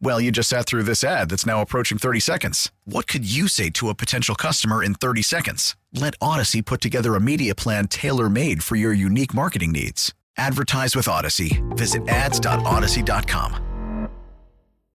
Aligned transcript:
Well, 0.00 0.20
you 0.20 0.30
just 0.30 0.48
sat 0.48 0.66
through 0.66 0.82
this 0.82 1.02
ad 1.02 1.30
that's 1.30 1.46
now 1.46 1.62
approaching 1.62 1.98
30 1.98 2.20
seconds. 2.20 2.70
What 2.84 3.06
could 3.06 3.30
you 3.30 3.48
say 3.48 3.70
to 3.70 3.88
a 3.88 3.94
potential 3.94 4.34
customer 4.34 4.82
in 4.82 4.94
30 4.94 5.22
seconds? 5.22 5.76
Let 5.92 6.18
Audacy 6.18 6.64
put 6.64 6.80
together 6.80 7.14
a 7.14 7.20
media 7.20 7.54
plan 7.54 7.88
tailor 7.88 8.28
made 8.28 8.62
for 8.62 8.76
your 8.76 8.92
unique 8.92 9.34
marketing 9.34 9.72
needs. 9.72 10.12
Advertise 10.36 10.96
with 10.96 11.06
Audacy. 11.06 11.62
Visit 11.76 12.08
ads.audacy.com. 12.08 14.08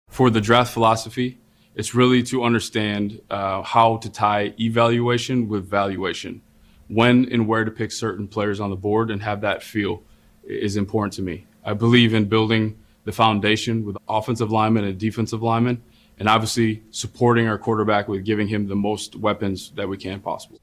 For 0.09 0.29
the 0.29 0.41
draft 0.41 0.73
philosophy, 0.73 1.39
it's 1.75 1.95
really 1.95 2.23
to 2.23 2.43
understand 2.43 3.21
uh, 3.29 3.61
how 3.61 3.97
to 3.97 4.09
tie 4.09 4.53
evaluation 4.59 5.47
with 5.47 5.69
valuation. 5.69 6.41
When 6.87 7.31
and 7.31 7.47
where 7.47 7.63
to 7.63 7.71
pick 7.71 7.91
certain 7.91 8.27
players 8.27 8.59
on 8.59 8.71
the 8.71 8.75
board 8.75 9.11
and 9.11 9.21
have 9.21 9.41
that 9.41 9.61
feel 9.61 10.03
is 10.43 10.75
important 10.75 11.13
to 11.13 11.21
me. 11.21 11.45
I 11.63 11.73
believe 11.73 12.13
in 12.13 12.25
building 12.25 12.78
the 13.05 13.11
foundation 13.11 13.85
with 13.85 13.97
offensive 14.07 14.51
linemen 14.51 14.83
and 14.83 14.97
defensive 14.97 15.41
linemen, 15.41 15.81
and 16.17 16.27
obviously 16.27 16.83
supporting 16.91 17.47
our 17.47 17.57
quarterback 17.57 18.07
with 18.07 18.25
giving 18.25 18.47
him 18.47 18.67
the 18.67 18.75
most 18.75 19.15
weapons 19.15 19.71
that 19.75 19.87
we 19.87 19.97
can 19.97 20.19
possible. 20.19 20.59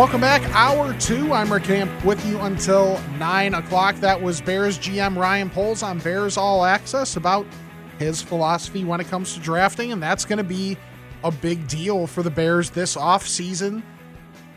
Welcome 0.00 0.22
back. 0.22 0.40
Hour 0.54 0.98
two. 0.98 1.34
I'm 1.34 1.52
Rick 1.52 1.64
Camp 1.64 2.06
with 2.06 2.24
you 2.24 2.38
until 2.38 2.98
9 3.18 3.52
o'clock. 3.52 3.96
That 3.96 4.22
was 4.22 4.40
Bears 4.40 4.78
GM 4.78 5.14
Ryan 5.14 5.50
Poles 5.50 5.82
on 5.82 5.98
Bears 5.98 6.38
All 6.38 6.64
Access 6.64 7.16
about 7.16 7.44
his 7.98 8.22
philosophy 8.22 8.82
when 8.82 9.00
it 9.00 9.08
comes 9.08 9.34
to 9.34 9.40
drafting, 9.40 9.92
and 9.92 10.02
that's 10.02 10.24
going 10.24 10.38
to 10.38 10.42
be 10.42 10.78
a 11.22 11.30
big 11.30 11.68
deal 11.68 12.06
for 12.06 12.22
the 12.22 12.30
Bears 12.30 12.70
this 12.70 12.96
offseason. 12.96 13.82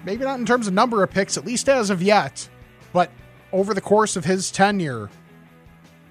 Maybe 0.05 0.23
not 0.23 0.39
in 0.39 0.45
terms 0.45 0.65
of 0.65 0.73
number 0.73 1.03
of 1.03 1.11
picks, 1.11 1.35
at 1.35 1.45
least 1.45 1.67
as 1.67 1.89
of 1.89 2.01
yet, 2.01 2.47
but 2.93 3.11
over 3.51 3.73
the 3.73 3.81
course 3.81 4.15
of 4.15 4.23
his 4.23 4.49
tenure, 4.49 5.09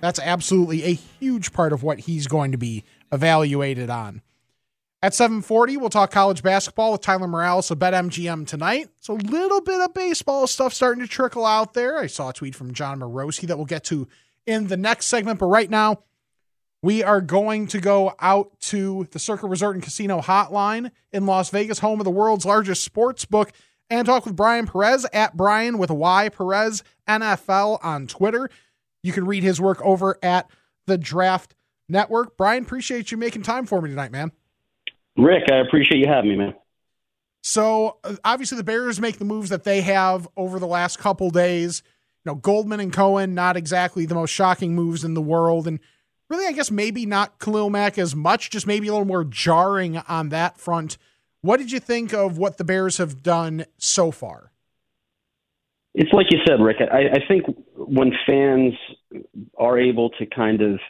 that's 0.02 0.20
absolutely 0.20 0.84
a 0.84 0.92
huge 0.92 1.54
part 1.54 1.72
of 1.72 1.82
what 1.82 2.00
he's 2.00 2.26
going 2.26 2.52
to 2.52 2.58
be 2.58 2.84
evaluated 3.10 3.88
on. 3.88 4.20
At 5.04 5.14
7:40, 5.14 5.78
we'll 5.78 5.90
talk 5.90 6.12
college 6.12 6.44
basketball 6.44 6.92
with 6.92 7.00
Tyler 7.00 7.26
Morales 7.26 7.72
of 7.72 7.78
BetMGM 7.80 8.46
tonight. 8.46 8.88
So 9.00 9.14
a 9.14 9.16
little 9.16 9.60
bit 9.60 9.80
of 9.80 9.92
baseball 9.92 10.46
stuff 10.46 10.72
starting 10.72 11.02
to 11.02 11.08
trickle 11.08 11.44
out 11.44 11.74
there. 11.74 11.98
I 11.98 12.06
saw 12.06 12.28
a 12.28 12.32
tweet 12.32 12.54
from 12.54 12.72
Jon 12.72 13.00
Morosi 13.00 13.48
that 13.48 13.56
we'll 13.56 13.66
get 13.66 13.82
to 13.84 14.06
in 14.46 14.68
the 14.68 14.76
next 14.76 15.06
segment, 15.06 15.40
but 15.40 15.46
right 15.46 15.68
now 15.68 16.04
we 16.82 17.02
are 17.02 17.20
going 17.20 17.66
to 17.68 17.80
go 17.80 18.14
out 18.20 18.60
to 18.60 19.08
the 19.10 19.18
Circa 19.18 19.48
Resort 19.48 19.74
and 19.74 19.82
Casino 19.82 20.20
hotline 20.20 20.92
in 21.10 21.26
Las 21.26 21.50
Vegas, 21.50 21.80
home 21.80 21.98
of 21.98 22.04
the 22.04 22.10
world's 22.12 22.46
largest 22.46 22.84
sports 22.84 23.24
book, 23.24 23.50
and 23.90 24.06
talk 24.06 24.24
with 24.24 24.36
Bryan 24.36 24.68
Perez 24.68 25.04
at 25.12 25.36
Bryan 25.36 25.78
with 25.78 25.90
Y 25.90 26.28
Perez 26.28 26.84
NFL 27.08 27.80
on 27.82 28.06
Twitter. 28.06 28.48
You 29.02 29.12
can 29.12 29.26
read 29.26 29.42
his 29.42 29.60
work 29.60 29.80
over 29.82 30.16
at 30.22 30.48
the 30.86 30.96
Draft 30.96 31.56
Network. 31.88 32.36
Bryan, 32.36 32.62
appreciate 32.62 33.10
you 33.10 33.16
making 33.16 33.42
time 33.42 33.66
for 33.66 33.82
me 33.82 33.90
tonight, 33.90 34.12
man. 34.12 34.30
Rick, 35.16 35.44
I 35.50 35.56
appreciate 35.56 35.98
you 35.98 36.06
having 36.08 36.30
me, 36.30 36.36
man. 36.36 36.54
So 37.42 37.98
uh, 38.04 38.16
obviously 38.24 38.56
the 38.56 38.64
Bears 38.64 39.00
make 39.00 39.18
the 39.18 39.24
moves 39.24 39.50
that 39.50 39.64
they 39.64 39.80
have 39.82 40.28
over 40.36 40.58
the 40.58 40.66
last 40.66 40.98
couple 40.98 41.30
days. 41.30 41.82
You 42.24 42.32
know, 42.32 42.36
Goldman 42.36 42.80
and 42.80 42.92
Cohen, 42.92 43.34
not 43.34 43.56
exactly 43.56 44.06
the 44.06 44.14
most 44.14 44.30
shocking 44.30 44.74
moves 44.74 45.04
in 45.04 45.14
the 45.14 45.20
world. 45.20 45.66
And 45.66 45.80
really, 46.28 46.46
I 46.46 46.52
guess 46.52 46.70
maybe 46.70 47.04
not 47.04 47.38
Khalil 47.40 47.68
Mack 47.68 47.98
as 47.98 48.14
much, 48.14 48.50
just 48.50 48.66
maybe 48.66 48.88
a 48.88 48.92
little 48.92 49.06
more 49.06 49.24
jarring 49.24 49.98
on 49.98 50.28
that 50.30 50.58
front. 50.58 50.98
What 51.40 51.56
did 51.56 51.72
you 51.72 51.80
think 51.80 52.14
of 52.14 52.38
what 52.38 52.58
the 52.58 52.64
Bears 52.64 52.98
have 52.98 53.22
done 53.22 53.64
so 53.76 54.12
far? 54.12 54.52
It's 55.94 56.12
like 56.12 56.26
you 56.30 56.38
said, 56.46 56.60
Rick. 56.60 56.76
I, 56.80 57.16
I 57.16 57.26
think 57.26 57.44
when 57.74 58.12
fans 58.24 58.72
are 59.58 59.78
able 59.78 60.10
to 60.10 60.26
kind 60.26 60.62
of 60.62 60.80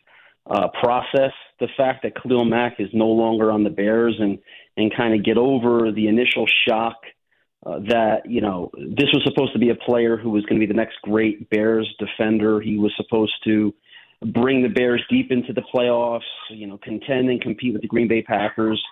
uh, 0.47 0.69
process 0.81 1.33
the 1.61 1.69
fact 1.77 2.03
that 2.03 2.15
Khalil 2.21 2.45
Mack 2.45 2.77
is 2.79 2.89
no 2.93 3.09
longer 3.09 3.51
on 3.51 3.65
the 3.65 3.71
Bears 3.71 4.17
and 4.19 4.39
and 4.77 4.95
kind 4.95 5.15
of 5.15 5.25
get 5.25 5.37
over 5.37 5.93
the 5.93 6.09
initial 6.09 6.47
shock 6.67 6.97
uh, 7.65 7.79
that 7.89 8.23
you 8.27 8.41
know 8.41 8.71
this 8.77 9.09
was 9.13 9.23
supposed 9.25 9.53
to 9.53 9.59
be 9.59 9.71
a 9.71 9.75
player 9.75 10.17
who 10.17 10.31
was 10.31 10.45
going 10.45 10.61
to 10.61 10.67
be 10.67 10.71
the 10.71 10.77
next 10.77 10.97
great 11.03 11.49
Bears 11.51 11.89
defender. 11.99 12.61
He 12.61 12.77
was 12.77 12.93
supposed 12.97 13.35
to 13.45 13.73
bring 14.33 14.63
the 14.63 14.69
Bears 14.69 15.03
deep 15.11 15.31
into 15.31 15.53
the 15.53 15.63
playoffs, 15.75 16.21
you 16.51 16.67
know, 16.67 16.79
contend 16.79 17.29
and 17.31 17.41
compete 17.41 17.73
with 17.73 17.83
the 17.83 17.89
Green 17.89 18.09
Bay 18.09 18.23
Packers 18.23 18.83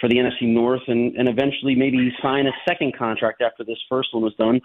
for 0.00 0.08
the 0.08 0.16
NFC 0.16 0.42
North, 0.42 0.82
and 0.86 1.16
and 1.16 1.28
eventually 1.28 1.74
maybe 1.74 2.12
sign 2.22 2.46
a 2.46 2.52
second 2.68 2.96
contract 2.96 3.42
after 3.42 3.64
this 3.64 3.78
first 3.88 4.08
one 4.12 4.22
was 4.22 4.34
done. 4.34 4.60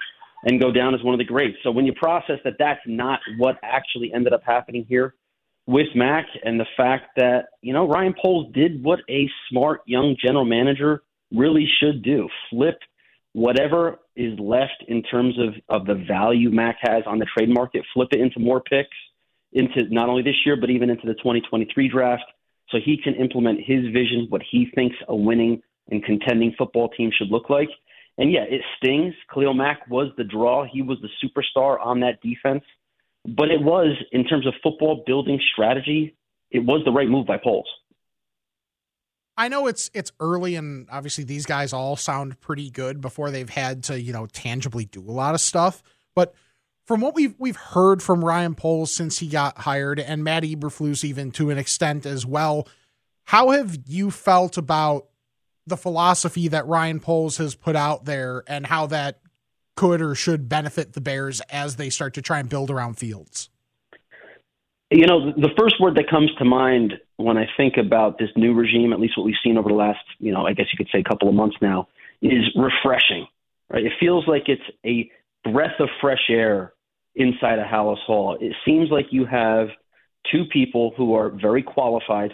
And 0.48 0.62
go 0.62 0.72
down 0.72 0.94
as 0.94 1.02
one 1.02 1.16
of 1.16 1.18
the 1.18 1.26
greats. 1.26 1.58
So 1.64 1.72
when 1.72 1.88
you 1.88 1.94
process 1.94 2.38
that 2.44 2.54
that's 2.60 2.82
not 2.86 3.20
what 3.40 3.58
actually 3.64 4.14
ended 4.14 4.32
up 4.32 4.44
happening 4.46 4.86
here, 4.88 5.16
with 5.68 5.88
Mack 5.96 6.26
and 6.44 6.60
the 6.60 6.66
fact 6.78 7.12
that, 7.18 7.46
you 7.62 7.74
know, 7.74 7.88
Ryan 7.88 8.14
Poles 8.22 8.54
did 8.54 8.84
what 8.84 9.00
a 9.10 9.30
smart 9.50 9.82
young 9.86 10.16
general 10.24 10.46
manager 10.46 11.04
really 11.32 11.68
should 11.80 12.04
do 12.04 12.30
flip 12.50 12.80
whatever 13.34 14.00
is 14.16 14.40
left 14.40 14.84
in 14.88 15.04
terms 15.04 15.36
of, 15.38 15.56
of 15.68 15.86
the 15.86 16.06
value 16.08 16.50
Mack 16.50 16.78
has 16.82 17.04
on 17.06 17.20
the 17.20 17.26
trade 17.38 17.50
market, 17.50 17.84
flip 17.94 18.10
it 18.12 18.22
into 18.22 18.40
more 18.40 18.62
picks 18.62 18.96
into 19.52 19.84
not 19.90 20.08
only 20.08 20.22
this 20.22 20.36
year, 20.46 20.56
but 20.60 20.70
even 20.70 20.90
into 20.90 21.06
the 21.06 21.16
2023 21.16 21.90
draft 21.90 22.24
so 22.70 22.78
he 22.84 22.98
can 23.02 23.14
implement 23.16 23.60
his 23.60 23.86
vision, 23.94 24.28
what 24.30 24.42
he 24.50 24.68
thinks 24.74 24.96
a 25.08 25.16
winning 25.16 25.62
and 25.90 26.04
contending 26.04 26.54
football 26.58 26.90
team 26.90 27.12
should 27.16 27.30
look 27.30 27.50
like. 27.50 27.70
And 28.18 28.32
yeah, 28.32 28.46
it 28.50 28.62
stings. 28.78 29.14
Khalil 29.34 29.54
Mack 29.54 29.88
was 29.90 30.12
the 30.18 30.24
draw. 30.24 30.66
He 30.66 30.82
was 30.82 30.98
the 31.02 31.10
superstar 31.22 31.78
on 31.84 32.00
that 32.00 32.22
defense. 32.22 32.64
But 33.26 33.50
it 33.50 33.62
was, 33.62 33.98
in 34.12 34.26
terms 34.26 34.46
of 34.46 34.54
football 34.62 35.04
building 35.06 35.40
strategy, 35.54 36.16
it 36.52 36.60
was 36.60 36.84
the 36.86 36.92
right 36.92 37.10
move 37.10 37.26
by 37.26 37.38
Poles. 37.38 37.68
I 39.38 39.50
know 39.50 39.68
it's 39.68 39.92
it's 39.94 40.12
early 40.20 40.56
and 40.56 40.88
obviously 40.90 41.26
these 41.26 41.46
guys 41.46 41.74
all 41.74 41.98
sound 41.98 42.40
pretty 42.40 42.70
good 42.70 43.02
before 43.02 43.32
they've 43.32 43.50
had 43.50 43.84
to, 43.86 44.00
you 44.00 44.14
know, 44.14 44.28
tangibly 44.28 44.86
do 44.86 45.02
a 45.02 45.12
lot 45.12 45.36
of 45.36 45.42
stuff. 45.42 45.84
But 46.16 46.34
from 46.86 47.02
what 47.02 47.16
we've 47.16 47.36
we've 47.38 47.58
heard 47.58 48.02
from 48.02 48.24
Ryan 48.24 48.56
Poles 48.56 48.94
since 48.94 49.20
he 49.20 49.28
got 49.28 49.58
hired 49.58 50.00
and 50.00 50.24
Matt 50.24 50.44
Eberflus 50.44 51.04
even 51.04 51.32
to 51.32 51.50
an 51.50 51.58
extent 51.58 52.06
as 52.06 52.26
well, 52.26 52.68
how 53.26 53.50
have 53.50 53.78
you 53.88 54.10
felt 54.10 54.58
about 54.58 55.08
the 55.68 55.78
philosophy 55.78 56.48
that 56.48 56.68
Ryan 56.68 57.00
Poles 57.00 57.38
has 57.38 57.56
put 57.56 57.76
out 57.76 58.06
there 58.06 58.44
and 58.48 58.66
how 58.66 58.86
that 58.88 59.20
could 59.76 60.02
or 60.02 60.16
should 60.16 60.50
benefit 60.50 60.94
the 60.94 61.02
Bears 61.02 61.42
as 61.50 61.76
they 61.76 61.90
start 61.90 62.14
to 62.16 62.22
try 62.22 62.40
and 62.40 62.50
build 62.50 62.72
around 62.72 62.96
Fields? 62.96 63.50
You 64.92 65.08
know, 65.08 65.32
the 65.32 65.50
first 65.58 65.80
word 65.80 65.96
that 65.96 66.10
comes 66.10 66.32
to 66.38 66.46
mind 66.46 66.94
when 67.18 67.38
I 67.38 67.48
think 67.58 67.78
about 67.78 68.18
this 68.18 68.30
new 68.36 68.54
regime, 68.54 68.94
at 68.94 69.00
least 69.00 69.18
what 69.18 69.26
we've 69.26 69.36
seen 69.44 69.58
over 69.58 69.70
the 69.70 69.76
last, 69.76 70.00
you 70.20 70.32
know, 70.32 70.46
I 70.46 70.54
guess 70.54 70.68
you 70.72 70.78
could 70.78 70.90
say 70.92 71.00
a 71.00 71.04
couple 71.04 71.28
of 71.28 71.36
months 71.36 71.58
now, 71.62 71.88
is 72.22 72.44
refreshing. 72.56 73.28
Right? 73.70 73.84
It 73.84 73.94
feels 74.00 74.28
like 74.28 74.44
it's 74.48 74.62
a 74.86 75.10
breath 75.50 75.80
of 75.80 75.90
fresh 76.02 76.30
air 76.30 76.74
inside 77.16 77.60
a 77.60 77.64
Halas 77.64 77.98
Hall. 78.06 78.38
It 78.40 78.54
seems 78.64 78.92
like 78.92 79.08
you 79.12 79.26
have 79.26 79.70
two 80.32 80.46
people 80.52 80.94
who 80.98 81.16
are 81.16 81.30
very 81.30 81.64
qualified 81.64 82.34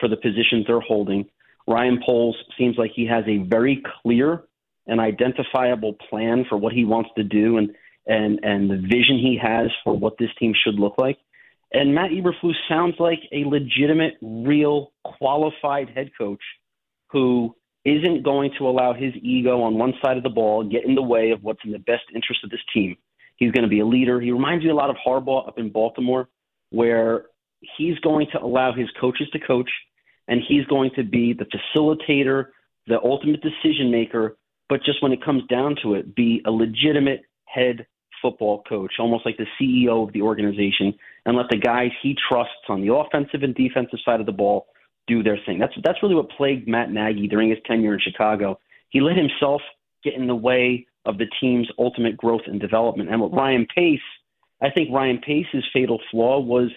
for 0.00 0.08
the 0.08 0.16
positions 0.16 0.66
they're 0.66 0.80
holding. 0.80 1.26
Ryan 1.66 2.00
Poles 2.04 2.36
seems 2.58 2.76
like 2.76 2.90
he 2.94 3.06
has 3.06 3.24
a 3.28 3.38
very 3.38 3.82
clear 4.02 4.44
an 4.86 5.00
identifiable 5.00 5.94
plan 6.10 6.44
for 6.48 6.56
what 6.56 6.72
he 6.72 6.84
wants 6.84 7.10
to 7.16 7.24
do. 7.24 7.58
And 7.58 7.74
and 8.06 8.40
and 8.42 8.70
the 8.70 8.76
vision 8.76 9.18
he 9.18 9.38
has 9.40 9.68
for 9.84 9.96
what 9.96 10.18
this 10.18 10.30
team 10.38 10.54
should 10.54 10.74
look 10.74 10.94
like. 10.98 11.18
And 11.72 11.94
Matt 11.94 12.10
Eberflus 12.10 12.54
sounds 12.68 12.96
like 12.98 13.20
a 13.32 13.44
legitimate, 13.44 14.14
real, 14.20 14.92
qualified 15.04 15.88
head 15.88 16.10
coach 16.18 16.42
who 17.10 17.54
isn't 17.84 18.22
going 18.22 18.52
to 18.58 18.68
allow 18.68 18.92
his 18.92 19.14
ego 19.22 19.62
on 19.62 19.78
one 19.78 19.94
side 20.04 20.16
of 20.16 20.22
the 20.22 20.30
ball 20.30 20.64
get 20.64 20.84
in 20.84 20.94
the 20.94 21.02
way 21.02 21.30
of 21.30 21.42
what's 21.42 21.60
in 21.64 21.72
the 21.72 21.78
best 21.78 22.04
interest 22.14 22.44
of 22.44 22.50
this 22.50 22.60
team. 22.74 22.96
He's 23.36 23.52
going 23.52 23.64
to 23.64 23.68
be 23.68 23.80
a 23.80 23.86
leader. 23.86 24.20
He 24.20 24.30
reminds 24.30 24.64
me 24.64 24.70
a 24.70 24.74
lot 24.74 24.90
of 24.90 24.96
Harbaugh 25.04 25.48
up 25.48 25.58
in 25.58 25.70
Baltimore, 25.70 26.28
where 26.70 27.26
he's 27.76 27.98
going 28.00 28.28
to 28.32 28.42
allow 28.42 28.72
his 28.72 28.88
coaches 29.00 29.28
to 29.32 29.38
coach, 29.38 29.70
and 30.28 30.40
he's 30.46 30.64
going 30.66 30.90
to 30.96 31.02
be 31.02 31.32
the 31.32 31.46
facilitator, 31.46 32.48
the 32.86 33.00
ultimate 33.02 33.40
decision 33.42 33.90
maker. 33.90 34.36
But 34.72 34.84
just 34.84 35.02
when 35.02 35.12
it 35.12 35.22
comes 35.22 35.42
down 35.48 35.76
to 35.82 35.96
it, 35.96 36.14
be 36.14 36.40
a 36.46 36.50
legitimate 36.50 37.24
head 37.44 37.86
football 38.22 38.62
coach, 38.66 38.94
almost 38.98 39.26
like 39.26 39.36
the 39.36 39.44
CEO 39.60 40.08
of 40.08 40.14
the 40.14 40.22
organization, 40.22 40.94
and 41.26 41.36
let 41.36 41.50
the 41.50 41.58
guys 41.58 41.90
he 42.02 42.16
trusts 42.26 42.54
on 42.70 42.80
the 42.80 42.94
offensive 42.94 43.42
and 43.42 43.54
defensive 43.54 43.98
side 44.02 44.18
of 44.18 44.24
the 44.24 44.32
ball 44.32 44.68
do 45.06 45.22
their 45.22 45.38
thing. 45.44 45.58
That's 45.58 45.74
that's 45.84 46.02
really 46.02 46.14
what 46.14 46.30
plagued 46.30 46.66
Matt 46.66 46.90
Nagy 46.90 47.28
during 47.28 47.50
his 47.50 47.58
tenure 47.66 47.92
in 47.92 48.00
Chicago. 48.00 48.58
He 48.88 49.02
let 49.02 49.14
himself 49.14 49.60
get 50.02 50.14
in 50.14 50.26
the 50.26 50.34
way 50.34 50.86
of 51.04 51.18
the 51.18 51.26
team's 51.38 51.68
ultimate 51.78 52.16
growth 52.16 52.46
and 52.46 52.58
development. 52.58 53.10
And 53.10 53.20
with 53.20 53.34
Ryan 53.34 53.66
Pace, 53.76 54.00
I 54.62 54.70
think 54.70 54.88
Ryan 54.90 55.18
Pace's 55.18 55.66
fatal 55.70 56.00
flaw 56.10 56.40
was 56.40 56.70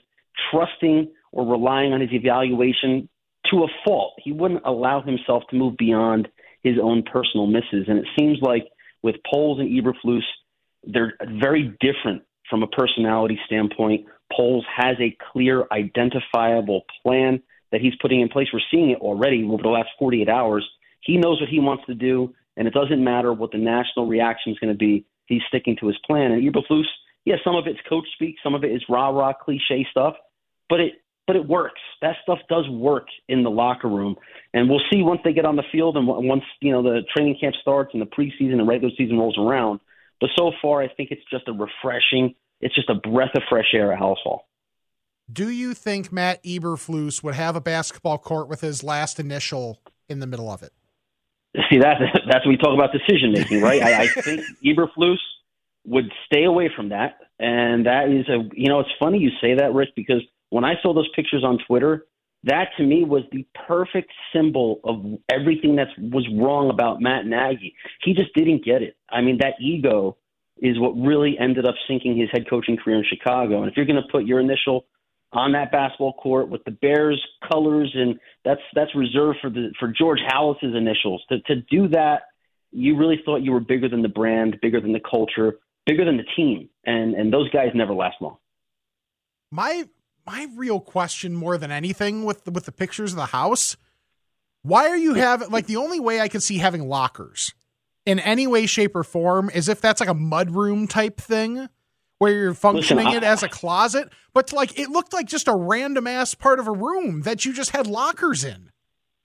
trusting 0.51 1.13
or 1.31 1.47
relying 1.47 1.93
on 1.93 2.01
his 2.01 2.11
evaluation 2.11 3.07
to 3.51 3.63
a 3.63 3.67
fault. 3.85 4.15
He 4.21 4.33
wouldn't 4.33 4.63
allow 4.65 5.01
himself 5.01 5.43
to 5.49 5.55
move 5.55 5.77
beyond 5.77 6.27
his 6.65 6.77
own 6.81 7.03
personal 7.03 7.45
misses. 7.45 7.85
And 7.87 7.99
it 7.99 8.07
seems 8.17 8.39
like 8.41 8.67
with 9.03 9.17
Poles 9.31 9.59
and 9.59 9.69
Eberflus, 9.69 10.23
they're 10.83 11.13
very 11.39 11.77
different 11.79 12.23
from 12.49 12.63
a 12.63 12.67
personality 12.67 13.39
standpoint. 13.45 14.07
Poles 14.35 14.65
has 14.75 14.95
a 14.99 15.15
clear, 15.31 15.65
identifiable 15.71 16.81
plan 17.03 17.39
that 17.71 17.81
he's 17.81 17.93
putting 18.01 18.21
in 18.21 18.29
place. 18.29 18.47
We're 18.51 18.61
seeing 18.71 18.89
it 18.89 18.97
already 18.97 19.43
over 19.43 19.61
the 19.61 19.69
last 19.69 19.89
48 19.99 20.27
hours. 20.27 20.67
He 21.01 21.17
knows 21.17 21.39
what 21.39 21.49
he 21.49 21.59
wants 21.59 21.83
to 21.85 21.93
do, 21.93 22.33
and 22.57 22.67
it 22.67 22.73
doesn't 22.73 23.03
matter 23.03 23.31
what 23.31 23.51
the 23.51 23.59
national 23.59 24.07
reaction 24.07 24.51
is 24.51 24.57
going 24.57 24.73
to 24.73 24.77
be. 24.77 25.05
He's 25.27 25.43
sticking 25.47 25.77
to 25.81 25.87
his 25.87 25.97
plan. 26.07 26.31
And 26.31 26.41
Eberflus, 26.41 26.85
yeah, 27.25 27.35
some 27.43 27.55
of 27.55 27.67
it's 27.67 27.79
coach 27.87 28.07
speak, 28.15 28.37
some 28.43 28.55
of 28.55 28.63
it 28.63 28.71
is 28.71 28.81
rah 28.89 29.09
rah 29.09 29.33
cliche 29.33 29.85
stuff, 29.91 30.15
but 30.67 30.79
it 30.79 30.93
but 31.27 31.35
it 31.35 31.47
works. 31.47 31.81
That 32.01 32.15
stuff 32.23 32.39
does 32.49 32.67
work 32.69 33.07
in 33.27 33.43
the 33.43 33.49
locker 33.49 33.87
room, 33.87 34.15
and 34.53 34.69
we'll 34.69 34.81
see 34.91 35.01
once 35.01 35.21
they 35.23 35.33
get 35.33 35.45
on 35.45 35.55
the 35.55 35.63
field 35.71 35.97
and 35.97 36.07
once 36.07 36.43
you 36.61 36.71
know 36.71 36.83
the 36.83 37.01
training 37.15 37.37
camp 37.39 37.55
starts 37.61 37.91
and 37.93 38.01
the 38.01 38.05
preseason 38.05 38.53
and 38.53 38.67
regular 38.67 38.93
season 38.97 39.17
rolls 39.17 39.37
around. 39.37 39.79
But 40.21 40.29
so 40.37 40.51
far, 40.61 40.81
I 40.81 40.87
think 40.87 41.11
it's 41.11 41.23
just 41.29 41.47
a 41.47 41.51
refreshing. 41.51 42.35
It's 42.61 42.73
just 42.73 42.89
a 42.89 42.95
breath 42.95 43.35
of 43.35 43.43
fresh 43.49 43.73
air 43.73 43.91
at 43.91 43.99
Halas 43.99 44.17
Hall. 44.23 44.47
Do 45.31 45.49
you 45.49 45.73
think 45.73 46.11
Matt 46.11 46.43
Eberflus 46.43 47.23
would 47.23 47.33
have 47.33 47.55
a 47.55 47.61
basketball 47.61 48.17
court 48.17 48.47
with 48.47 48.61
his 48.61 48.83
last 48.83 49.19
initial 49.19 49.81
in 50.07 50.19
the 50.19 50.27
middle 50.27 50.49
of 50.49 50.61
it? 50.61 50.71
See 51.69 51.79
that 51.79 51.99
that's 52.29 52.45
when 52.45 52.53
we 52.53 52.57
talk 52.57 52.73
about 52.73 52.91
decision 52.91 53.31
making, 53.31 53.61
right? 53.61 53.81
I, 53.81 54.03
I 54.03 54.07
think 54.07 54.43
Eberflus 54.63 55.17
would 55.85 56.11
stay 56.25 56.43
away 56.43 56.69
from 56.75 56.89
that, 56.89 57.17
and 57.39 57.85
that 57.85 58.09
is 58.09 58.27
a 58.29 58.47
you 58.53 58.69
know 58.69 58.79
it's 58.79 58.89
funny 58.99 59.17
you 59.17 59.31
say 59.41 59.55
that, 59.55 59.73
Rick, 59.73 59.89
because 59.95 60.21
when 60.49 60.63
I 60.63 60.73
saw 60.81 60.93
those 60.93 61.09
pictures 61.15 61.43
on 61.43 61.59
Twitter, 61.67 62.05
that 62.43 62.69
to 62.77 62.83
me 62.83 63.03
was 63.03 63.23
the 63.31 63.45
perfect 63.67 64.11
symbol 64.33 64.79
of 64.83 65.03
everything 65.31 65.77
that 65.77 65.87
was 65.97 66.27
wrong 66.33 66.69
about 66.69 67.01
Matt 67.01 67.25
Nagy. 67.25 67.75
He 68.03 68.13
just 68.13 68.33
didn't 68.35 68.63
get 68.63 68.83
it. 68.83 68.95
I 69.09 69.21
mean, 69.21 69.39
that 69.39 69.55
ego 69.59 70.17
is 70.57 70.79
what 70.79 70.91
really 70.91 71.37
ended 71.39 71.65
up 71.65 71.75
sinking 71.87 72.17
his 72.17 72.29
head 72.31 72.49
coaching 72.49 72.77
career 72.77 72.97
in 72.97 73.05
Chicago. 73.09 73.61
And 73.61 73.69
if 73.69 73.75
you're 73.75 73.85
going 73.85 74.01
to 74.01 74.11
put 74.11 74.25
your 74.25 74.39
initial 74.39 74.85
on 75.33 75.51
that 75.51 75.71
basketball 75.71 76.13
court 76.13 76.49
with 76.49 76.63
the 76.63 76.71
Bears 76.71 77.21
colors, 77.51 77.91
and 77.93 78.19
that's 78.43 78.61
that's 78.73 78.95
reserved 78.95 79.39
for 79.41 79.49
the 79.49 79.73
for 79.79 79.87
George 79.89 80.19
Halas's 80.25 80.75
initials. 80.75 81.23
To 81.29 81.39
to 81.41 81.55
do 81.69 81.89
that, 81.89 82.23
you 82.71 82.97
really 82.97 83.21
thought 83.25 83.37
you 83.37 83.51
were 83.51 83.59
bigger 83.59 83.89
than 83.89 84.01
the 84.01 84.09
brand, 84.09 84.57
bigger 84.61 84.79
than 84.79 84.93
the 84.93 85.01
culture, 85.01 85.57
bigger 85.85 86.05
than 86.05 86.17
the 86.17 86.25
team, 86.35 86.69
and 86.85 87.15
and 87.15 87.33
those 87.33 87.49
guys 87.49 87.69
never 87.73 87.93
last 87.93 88.15
long. 88.21 88.37
My 89.51 89.85
my 90.25 90.47
real 90.55 90.79
question, 90.79 91.35
more 91.35 91.57
than 91.57 91.71
anything, 91.71 92.25
with 92.25 92.45
the, 92.45 92.51
with 92.51 92.65
the 92.65 92.71
pictures 92.71 93.11
of 93.11 93.17
the 93.17 93.27
house, 93.27 93.77
why 94.63 94.89
are 94.89 94.97
you 94.97 95.13
having 95.13 95.51
like 95.51 95.67
the 95.67 95.77
only 95.77 95.99
way 95.99 96.19
I 96.19 96.27
can 96.27 96.41
see 96.41 96.57
having 96.57 96.87
lockers 96.87 97.53
in 98.05 98.19
any 98.19 98.47
way, 98.47 98.65
shape, 98.65 98.95
or 98.95 99.03
form 99.03 99.49
is 99.53 99.69
if 99.69 99.81
that's 99.81 99.99
like 99.99 100.09
a 100.09 100.15
mudroom 100.15 100.89
type 100.89 101.19
thing 101.19 101.69
where 102.17 102.31
you're 102.31 102.53
functioning 102.53 103.05
Listen, 103.05 103.23
I, 103.23 103.27
it 103.27 103.29
as 103.29 103.43
a 103.43 103.49
closet, 103.49 104.09
but 104.33 104.53
like 104.53 104.79
it 104.79 104.89
looked 104.89 105.13
like 105.13 105.27
just 105.27 105.47
a 105.47 105.55
random 105.55 106.07
ass 106.07 106.33
part 106.33 106.59
of 106.59 106.67
a 106.67 106.71
room 106.71 107.21
that 107.21 107.45
you 107.45 107.53
just 107.53 107.71
had 107.71 107.87
lockers 107.87 108.43
in. 108.43 108.71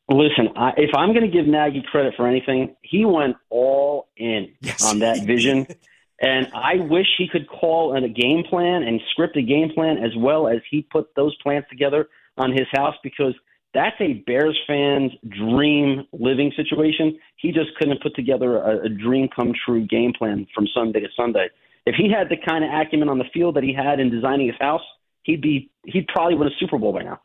Listen, 0.08 0.48
I, 0.56 0.72
if 0.76 0.90
I'm 0.94 1.14
going 1.14 1.24
to 1.24 1.30
give 1.30 1.46
Nagy 1.46 1.84
credit 1.88 2.14
for 2.16 2.26
anything, 2.26 2.74
he 2.82 3.04
went 3.04 3.36
all 3.48 4.08
in 4.16 4.52
yes. 4.60 4.84
on 4.84 4.98
that 4.98 5.24
vision. 5.24 5.66
and 6.20 6.48
I 6.54 6.76
wish 6.76 7.06
he 7.16 7.28
could 7.28 7.48
call 7.48 7.96
a 7.96 8.08
game 8.08 8.44
plan 8.48 8.82
and 8.82 9.00
script 9.10 9.36
a 9.36 9.42
game 9.42 9.70
plan 9.74 9.98
as 9.98 10.10
well 10.16 10.48
as 10.48 10.58
he 10.70 10.82
put 10.82 11.14
those 11.14 11.34
plans 11.42 11.64
together 11.70 12.08
on 12.36 12.52
his 12.52 12.66
house 12.72 12.94
because 13.02 13.34
that's 13.72 13.96
a 14.00 14.14
Bears 14.26 14.58
fan's 14.66 15.12
dream 15.28 16.06
living 16.12 16.52
situation. 16.56 17.18
He 17.36 17.52
just 17.52 17.74
couldn't 17.78 18.02
put 18.02 18.14
together 18.16 18.58
a, 18.58 18.86
a 18.86 18.88
dream 18.88 19.28
come 19.34 19.52
true 19.64 19.86
game 19.86 20.12
plan 20.12 20.46
from 20.54 20.66
Sunday 20.74 21.00
to 21.00 21.08
Sunday 21.16 21.48
if 21.86 21.94
he 21.96 22.10
had 22.10 22.28
the 22.28 22.36
kind 22.36 22.64
of 22.64 22.70
acumen 22.70 23.08
on 23.08 23.18
the 23.18 23.24
field 23.32 23.56
that 23.56 23.64
he 23.64 23.72
had 23.72 24.00
in 24.00 24.10
designing 24.10 24.46
his 24.46 24.56
house, 24.60 24.82
he'd 25.22 25.40
be 25.40 25.70
he'd 25.84 26.06
probably 26.08 26.36
win 26.36 26.48
a 26.48 26.56
Super 26.58 26.78
Bowl 26.78 26.92
by 26.92 27.02
now. 27.02 27.20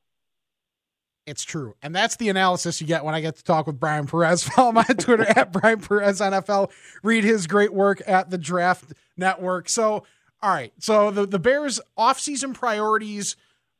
It's 1.25 1.43
true. 1.43 1.75
And 1.81 1.95
that's 1.95 2.17
the 2.17 2.29
analysis 2.29 2.79
you 2.79 2.87
get 2.87 3.03
when 3.03 3.15
I 3.15 3.21
get 3.21 3.35
to 3.37 3.43
talk 3.43 3.65
with 3.65 3.79
Bryan 3.79 4.05
Perez. 4.05 4.43
Follow 4.55 4.71
my 4.71 4.83
Twitter 4.83 5.25
at 5.25 5.51
Bryan 5.51 5.79
Perez 5.79 6.21
NFL. 6.21 6.71
Read 7.03 7.23
his 7.23 7.47
great 7.47 7.73
work 7.73 8.01
at 8.05 8.29
the 8.29 8.37
Draft 8.37 8.93
Network. 9.17 9.67
So, 9.69 10.05
all 10.41 10.53
right. 10.53 10.71
So 10.79 11.09
the, 11.09 11.25
the 11.25 11.39
Bears 11.39 11.79
offseason 11.97 12.53
priorities, 12.53 13.35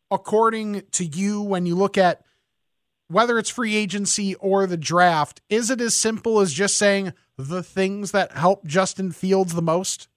according 0.09 0.83
to 0.92 1.06
you, 1.06 1.42
when 1.42 1.65
you 1.65 1.75
look 1.75 1.97
at 1.97 2.21
whether 3.07 3.38
it's 3.38 3.51
free 3.51 3.75
agency 3.75 4.33
or 4.36 4.65
the 4.65 4.77
draft, 4.77 5.42
is 5.47 5.69
it 5.69 5.80
as 5.80 5.95
simple 5.95 6.39
as 6.39 6.51
just 6.51 6.75
saying 6.77 7.13
the 7.38 7.62
things 7.62 8.12
that 8.12 8.31
help 8.31 8.65
Justin 8.65 9.12
Fields 9.12 9.53
the 9.53 9.62
most? 9.62 10.07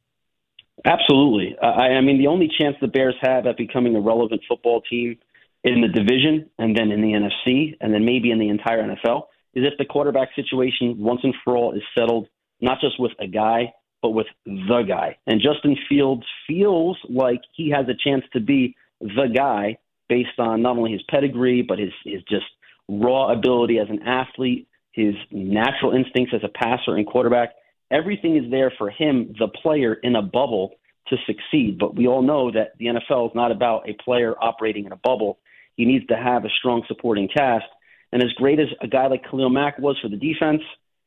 Absolutely. 0.85 1.57
I, 1.61 1.97
I 1.97 2.01
mean, 2.01 2.19
the 2.19 2.29
only 2.29 2.49
chance 2.49 2.77
the 2.81 2.87
Bears 2.87 3.17
have 3.21 3.47
at 3.47 3.57
becoming 3.57 3.97
a 3.97 4.01
relevant 4.01 4.43
football 4.49 4.81
team 4.81 5.19
in 5.65 5.81
the 5.81 5.89
division 5.89 6.49
and 6.59 6.77
then 6.77 6.91
in 6.91 7.01
the 7.01 7.13
NFC 7.13 7.77
and 7.81 7.93
then 7.93 8.05
maybe 8.05 8.31
in 8.31 8.39
the 8.39 8.49
entire 8.49 8.83
NFL 8.83 9.25
is 9.55 9.65
if 9.67 9.75
the 9.79 9.85
quarterback 9.85 10.29
situation 10.35 10.97
once 10.99 11.21
and 11.23 11.35
for 11.45 11.57
all 11.57 11.75
is 11.75 11.83
settled, 11.97 12.29
not 12.61 12.81
just 12.81 12.99
with 13.01 13.13
a 13.21 13.27
guy, 13.27 13.73
but 14.03 14.11
with 14.11 14.27
the 14.47 14.85
guy. 14.87 15.19
And 15.27 15.41
Justin 15.41 15.77
Fields 15.89 16.25
feels 16.47 16.97
like 17.09 17.41
he 17.53 17.71
has 17.71 17.87
a 17.89 17.95
chance 17.95 18.25
to 18.33 18.41
be 18.41 18.77
the 19.01 19.29
guy 19.35 19.79
based 20.09 20.39
on 20.39 20.63
not 20.63 20.77
only 20.77 20.93
his 20.93 21.03
pedigree, 21.11 21.63
but 21.63 21.79
his, 21.79 21.93
his 22.05 22.23
just 22.29 22.47
raw 22.89 23.33
ability 23.33 23.79
as 23.79 23.89
an 23.91 24.03
athlete, 24.03 24.69
his 24.93 25.15
natural 25.31 25.93
instincts 25.93 26.33
as 26.35 26.43
a 26.45 26.49
passer 26.49 26.97
and 26.97 27.07
quarterback 27.07 27.51
everything 27.91 28.37
is 28.37 28.51
there 28.51 28.73
for 28.77 28.91
him, 28.91 29.35
the 29.39 29.49
player 29.49 29.95
in 29.95 30.17
a 30.17 30.23
bubble, 30.23 30.73
to 31.09 31.17
succeed. 31.27 31.79
But 31.79 31.97
we 31.97 32.07
all 32.07 32.23
know 32.23 32.51
that 32.51 32.77
the 32.79 32.87
NFL 32.87 33.31
is 33.31 33.35
not 33.35 33.51
about 33.51 33.89
a 33.89 33.95
player 33.95 34.35
operating 34.41 34.85
in 34.85 34.93
a 34.93 34.97
bubble. 34.97 35.39
He 35.79 35.87
needs 35.87 36.05
to 36.09 36.17
have 36.17 36.45
a 36.45 36.49
strong 36.59 36.83
supporting 36.89 37.29
cast. 37.29 37.65
And 38.13 38.23
as 38.23 38.33
great 38.33 38.59
as 38.59 38.67
a 38.83 38.89
guy 38.89 39.07
like 39.07 39.23
Khalil 39.31 39.49
Mack 39.49 39.79
was 39.79 39.97
for 40.03 40.09
the 40.09 40.17
defense, 40.17 40.63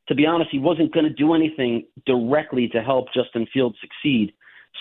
to 0.07 0.15
be 0.15 0.25
honest, 0.25 0.49
he 0.49 0.59
wasn't 0.59 0.93
going 0.93 1.05
to 1.05 1.13
do 1.13 1.33
anything 1.33 1.85
directly 2.05 2.69
to 2.69 2.81
help 2.81 3.07
Justin 3.13 3.47
Fields 3.53 3.75
succeed. 3.81 4.33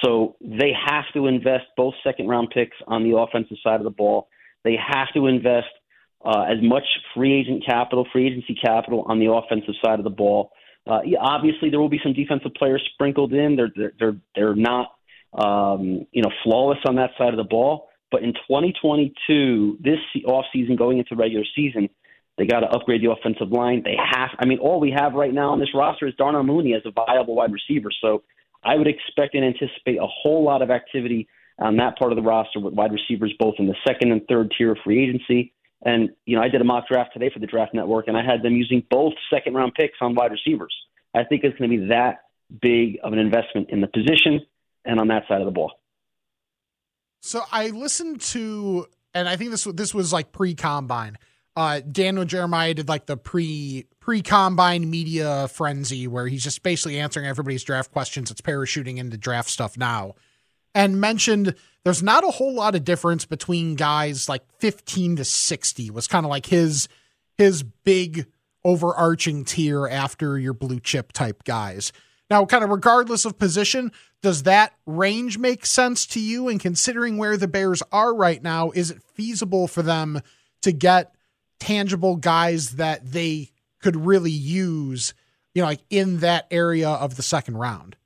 So 0.03 0.37
they 0.41 0.73
have 0.87 1.05
to 1.15 1.27
invest 1.27 1.65
both 1.77 1.95
second 2.05 2.29
round 2.29 2.51
picks 2.55 2.77
on 2.87 3.03
the 3.03 3.19
offensive 3.19 3.57
side 3.63 3.81
of 3.81 3.85
the 3.85 3.91
ball. 3.91 4.29
They 4.63 4.77
have 4.77 5.09
to 5.15 5.27
invest 5.27 5.67
uh, 6.25 6.43
as 6.43 6.59
much 6.63 6.85
free 7.15 7.35
agent 7.35 7.65
capital, 7.67 8.07
free 8.13 8.29
agency 8.29 8.55
capital 8.55 9.05
on 9.09 9.19
the 9.19 9.33
offensive 9.33 9.75
side 9.85 9.99
of 9.99 10.05
the 10.05 10.11
ball. 10.11 10.53
Uh, 10.87 11.01
obviously, 11.19 11.71
there 11.71 11.81
will 11.81 11.89
be 11.89 12.01
some 12.03 12.13
defensive 12.13 12.55
players 12.55 12.83
sprinkled 12.95 13.33
in. 13.33 13.57
They're 13.57 13.73
they're 13.75 13.93
they're, 13.99 14.17
they're 14.37 14.55
not 14.55 14.93
um, 15.35 16.07
you 16.13 16.23
know 16.23 16.31
flawless 16.45 16.79
on 16.87 16.95
that 16.97 17.11
side 17.19 17.31
of 17.31 17.37
the 17.37 17.45
ball. 17.45 17.90
But 18.11 18.23
in 18.23 18.33
2022, 18.33 19.79
this 19.81 19.99
offseason 20.27 20.77
going 20.77 20.99
into 20.99 21.15
regular 21.15 21.45
season, 21.55 21.89
they 22.39 22.47
got 22.47 22.61
to 22.61 22.67
upgrade 22.67 23.03
the 23.03 23.11
offensive 23.11 23.51
line. 23.51 23.83
They 23.85 23.97
have. 23.97 24.31
I 24.39 24.47
mean, 24.47 24.59
all 24.59 24.81
we 24.81 24.91
have 24.97 25.15
right 25.15 25.33
now 25.33 25.51
on 25.51 25.61
this 25.61 25.75
roster 25.75 26.07
is 26.07 26.15
Darnell 26.17 26.43
Mooney 26.43 26.75
as 26.75 26.83
a 26.87 26.91
viable 26.91 27.35
wide 27.35 27.53
receiver. 27.53 27.91
So 28.01 28.23
I 28.65 28.77
would 28.77 28.87
expect 28.87 29.35
and 29.35 29.45
anticipate 29.45 29.99
a 29.99 30.07
whole 30.07 30.43
lot 30.45 30.63
of 30.63 30.71
activity 30.71 31.29
on 31.59 31.77
that 31.77 31.99
part 31.99 32.13
of 32.13 32.17
the 32.17 32.23
roster 32.23 32.59
with 32.59 32.75
wide 32.75 32.93
receivers 32.93 33.35
both 33.39 33.55
in 33.59 33.67
the 33.67 33.75
second 33.87 34.13
and 34.13 34.27
third 34.27 34.53
tier 34.57 34.73
of 34.73 34.79
free 34.83 35.05
agency. 35.05 35.53
And, 35.83 36.11
you 36.27 36.37
know, 36.37 36.43
I 36.43 36.49
did 36.49 36.61
a 36.61 36.65
mock 36.65 36.89
draft 36.89 37.13
today 37.13 37.31
for 37.33 37.39
the 37.39 37.47
Draft 37.47 37.73
Network, 37.73 38.09
and 38.09 38.17
I 38.17 38.23
had 38.23 38.43
them 38.43 38.55
using 38.55 38.83
both 38.91 39.15
second 39.33 39.55
round 39.55 39.75
picks 39.75 39.97
on 40.01 40.15
wide 40.15 40.31
receivers. 40.31 40.75
I 41.15 41.25
think 41.25 41.43
it's 41.45 41.59
going 41.59 41.71
to 41.71 41.77
be 41.79 41.87
that 41.89 42.25
big 42.61 42.99
of 43.03 43.13
an 43.13 43.19
investment 43.19 43.71
in 43.71 43.81
the 43.81 43.87
position. 43.87 44.47
and 44.85 44.99
on 44.99 45.09
that 45.09 45.25
side 45.29 45.41
of 45.41 45.45
the 45.45 45.53
ball. 45.53 45.80
So 47.21 47.43
I 47.53 47.69
listened 47.69 48.21
to, 48.23 48.87
and 49.15 49.29
I 49.29 49.37
think 49.37 49.51
this 49.51 49.65
this 49.65 49.95
was 49.95 50.13
like 50.13 50.33
pre 50.33 50.55
combine. 50.55 51.17
Uh, 51.57 51.81
Daniel 51.81 52.25
Jeremiah 52.25 52.75
did 52.75 52.89
like 52.89 53.07
the 53.07 53.17
pre 53.17 53.87
pre 54.01 54.23
combine 54.23 54.89
media 54.89 55.49
frenzy 55.49 56.07
where 56.07 56.27
he's 56.27 56.43
just 56.43 56.63
basically 56.63 56.99
answering 56.99 57.27
everybody's 57.27 57.65
draft 57.65 57.93
questions. 57.93 58.31
It's 58.31 58.41
parachuting 58.41 58.97
into 58.97 59.17
draft 59.17 59.51
stuff 59.51 59.77
now, 59.77 60.15
and 60.75 61.01
mentioned 61.01 61.55
there's 61.85 62.03
not 62.03 62.25
a 62.25 62.31
whole 62.31 62.55
lot 62.55 62.75
of 62.75 62.85
difference 62.85 63.27
between 63.27 63.75
guys 63.75 64.29
like 64.29 64.43
15 64.59 65.17
to 65.17 65.25
60 65.25 65.91
was 65.91 66.07
kind 66.07 66.25
of 66.25 66.31
like 66.31 66.47
his 66.47 66.89
his 67.37 67.63
big 67.63 68.27
overarching 68.65 69.45
tier 69.45 69.87
after 69.87 70.39
your 70.39 70.53
blue 70.53 70.81
chip 70.81 71.13
type 71.13 71.45
guys. 71.45 71.93
Now, 72.29 72.45
kind 72.47 72.63
of 72.63 72.71
regardless 72.71 73.25
of 73.25 73.39
position, 73.39 73.91
does 74.23 74.43
that 74.43 74.75
range 74.87 75.39
make 75.39 75.65
sense 75.65 76.07
to 76.07 76.21
you? 76.21 76.49
And 76.49 76.61
considering 76.61 77.17
where 77.17 77.37
the 77.37 77.49
Bears 77.49 77.83
are 77.91 78.15
right 78.15 78.43
now, 78.43 78.71
is 78.71 78.91
it 78.91 79.03
feasible 79.15 79.67
for 79.67 79.83
them 79.83 80.21
to 80.63 80.73
get 80.73 81.15
tangible 81.59 82.17
guys 82.17 82.73
that 82.73 83.13
they 83.13 83.51
could 83.81 83.97
really 83.97 84.31
use, 84.31 85.15
you 85.55 85.63
know, 85.63 85.69
like 85.69 85.81
in 85.89 86.19
that 86.19 86.47
area 86.51 86.89
of 86.89 87.17
the 87.17 87.23
second 87.23 87.57
round? 87.57 87.97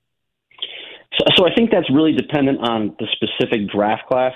So, 1.19 1.25
so 1.37 1.47
I 1.47 1.55
think 1.55 1.71
that's 1.71 1.91
really 1.91 2.13
dependent 2.13 2.59
on 2.69 2.97
the 2.99 3.07
specific 3.13 3.69
draft 3.75 4.07
class, 4.09 4.33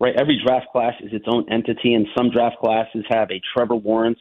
right? 0.00 0.14
Every 0.18 0.40
draft 0.44 0.66
class 0.72 0.94
is 1.00 1.12
its 1.12 1.24
own 1.26 1.46
entity, 1.50 1.94
and 1.94 2.06
some 2.16 2.30
draft 2.30 2.56
classes 2.58 3.04
have 3.10 3.30
a 3.30 3.40
Trevor 3.54 3.76
Lawrence 3.76 4.20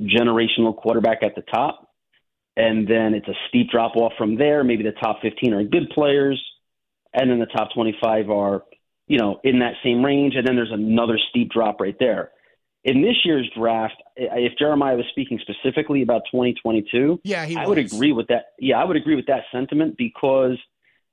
generational 0.00 0.76
quarterback 0.76 1.22
at 1.22 1.34
the 1.34 1.42
top 1.42 1.87
and 2.58 2.88
then 2.88 3.14
it's 3.14 3.28
a 3.28 3.34
steep 3.48 3.70
drop 3.70 3.94
off 3.94 4.12
from 4.18 4.36
there. 4.36 4.64
Maybe 4.64 4.82
the 4.82 4.90
top 4.90 5.22
15 5.22 5.54
are 5.54 5.62
good 5.62 5.90
players, 5.94 6.44
and 7.14 7.30
then 7.30 7.38
the 7.38 7.46
top 7.46 7.68
25 7.72 8.30
are, 8.30 8.64
you 9.06 9.16
know, 9.16 9.40
in 9.44 9.60
that 9.60 9.74
same 9.84 10.04
range, 10.04 10.34
and 10.34 10.44
then 10.44 10.56
there's 10.56 10.72
another 10.72 11.18
steep 11.30 11.50
drop 11.50 11.80
right 11.80 11.96
there. 12.00 12.32
In 12.82 13.00
this 13.00 13.14
year's 13.24 13.48
draft, 13.56 13.94
if 14.16 14.58
Jeremiah 14.58 14.96
was 14.96 15.04
speaking 15.10 15.38
specifically 15.40 16.02
about 16.02 16.22
2022, 16.32 17.20
yeah, 17.22 17.46
I 17.56 17.66
would 17.66 17.78
agree 17.78 18.12
with 18.12 18.26
that. 18.28 18.46
Yeah, 18.58 18.80
I 18.80 18.84
would 18.84 18.96
agree 18.96 19.14
with 19.14 19.26
that 19.26 19.44
sentiment 19.52 19.96
because 19.96 20.58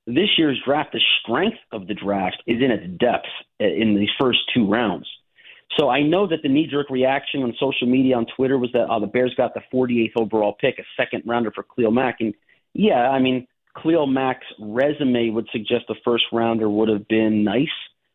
this 0.07 0.29
year's 0.37 0.59
draft, 0.65 0.93
the 0.93 1.01
strength 1.21 1.57
of 1.71 1.87
the 1.87 1.93
draft 1.93 2.41
is 2.47 2.57
in 2.61 2.71
its 2.71 2.87
depth 2.99 3.27
in 3.59 3.95
these 3.95 4.09
first 4.19 4.39
two 4.53 4.67
rounds. 4.67 5.07
So 5.77 5.89
I 5.89 6.01
know 6.03 6.27
that 6.27 6.41
the 6.41 6.50
knee 6.50 6.67
jerk 6.67 6.89
reaction 6.89 7.43
on 7.43 7.53
social 7.60 7.88
media 7.88 8.15
on 8.15 8.25
Twitter 8.36 8.57
was 8.57 8.69
that 8.74 8.88
oh, 8.89 9.00
the 9.00 9.07
Bears 9.07 9.34
got 9.36 9.53
the 9.53 9.62
48th 9.74 10.13
overall 10.15 10.55
pick, 10.60 10.79
a 10.79 10.84
second 10.95 11.24
rounder 11.25 11.51
for 11.51 11.63
Khalil 11.63 11.91
Mack. 11.91 12.17
And 12.22 12.34
yeah, 12.74 13.10
I 13.10 13.19
mean, 13.19 13.48
Khalil 13.81 14.07
Mack's 14.07 14.45
resume 14.60 15.31
would 15.31 15.48
suggest 15.51 15.86
the 15.88 15.95
first 16.03 16.25
rounder 16.31 16.69
would 16.69 16.89
have 16.89 17.07
been 17.07 17.43
nice. 17.43 17.67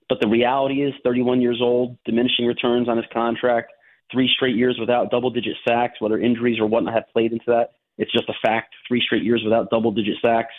But 0.09 0.21
the 0.21 0.29
reality 0.29 0.83
is 0.83 0.95
31 1.05 1.41
years 1.41 1.61
old, 1.63 1.97
diminishing 2.05 2.47
returns 2.47 2.89
on 2.89 2.97
his 2.97 3.07
contract, 3.13 3.73
three 4.11 4.29
straight 4.35 4.57
years 4.57 4.77
without 4.79 5.11
double 5.11 5.31
digit 5.31 5.57
sacks, 5.67 6.01
whether 6.01 6.19
injuries 6.19 6.59
or 6.59 6.67
whatnot 6.67 6.95
have 6.95 7.09
played 7.13 7.33
into 7.33 7.45
that. 7.47 7.75
It's 7.97 8.11
just 8.11 8.29
a 8.29 8.35
fact. 8.43 8.75
Three 8.89 9.03
straight 9.05 9.23
years 9.23 9.43
without 9.45 9.71
double 9.71 9.93
digit 9.93 10.17
sacks. 10.23 10.53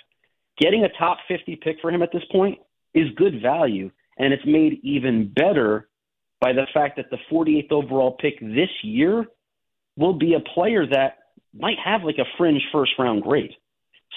Getting 0.59 0.83
a 0.83 0.89
top 0.97 1.17
50 1.27 1.57
pick 1.57 1.77
for 1.81 1.89
him 1.89 2.01
at 2.01 2.11
this 2.13 2.23
point 2.31 2.59
is 2.93 3.07
good 3.15 3.41
value. 3.41 3.91
And 4.17 4.33
it's 4.33 4.45
made 4.45 4.79
even 4.83 5.33
better 5.33 5.87
by 6.41 6.51
the 6.51 6.67
fact 6.73 6.97
that 6.97 7.09
the 7.11 7.19
48th 7.31 7.71
overall 7.71 8.11
pick 8.19 8.39
this 8.41 8.69
year 8.83 9.25
will 9.95 10.13
be 10.13 10.33
a 10.33 10.39
player 10.39 10.85
that 10.87 11.19
might 11.53 11.77
have 11.83 12.03
like 12.03 12.17
a 12.17 12.25
fringe 12.37 12.63
first 12.71 12.91
round 12.97 13.23
grade. 13.23 13.51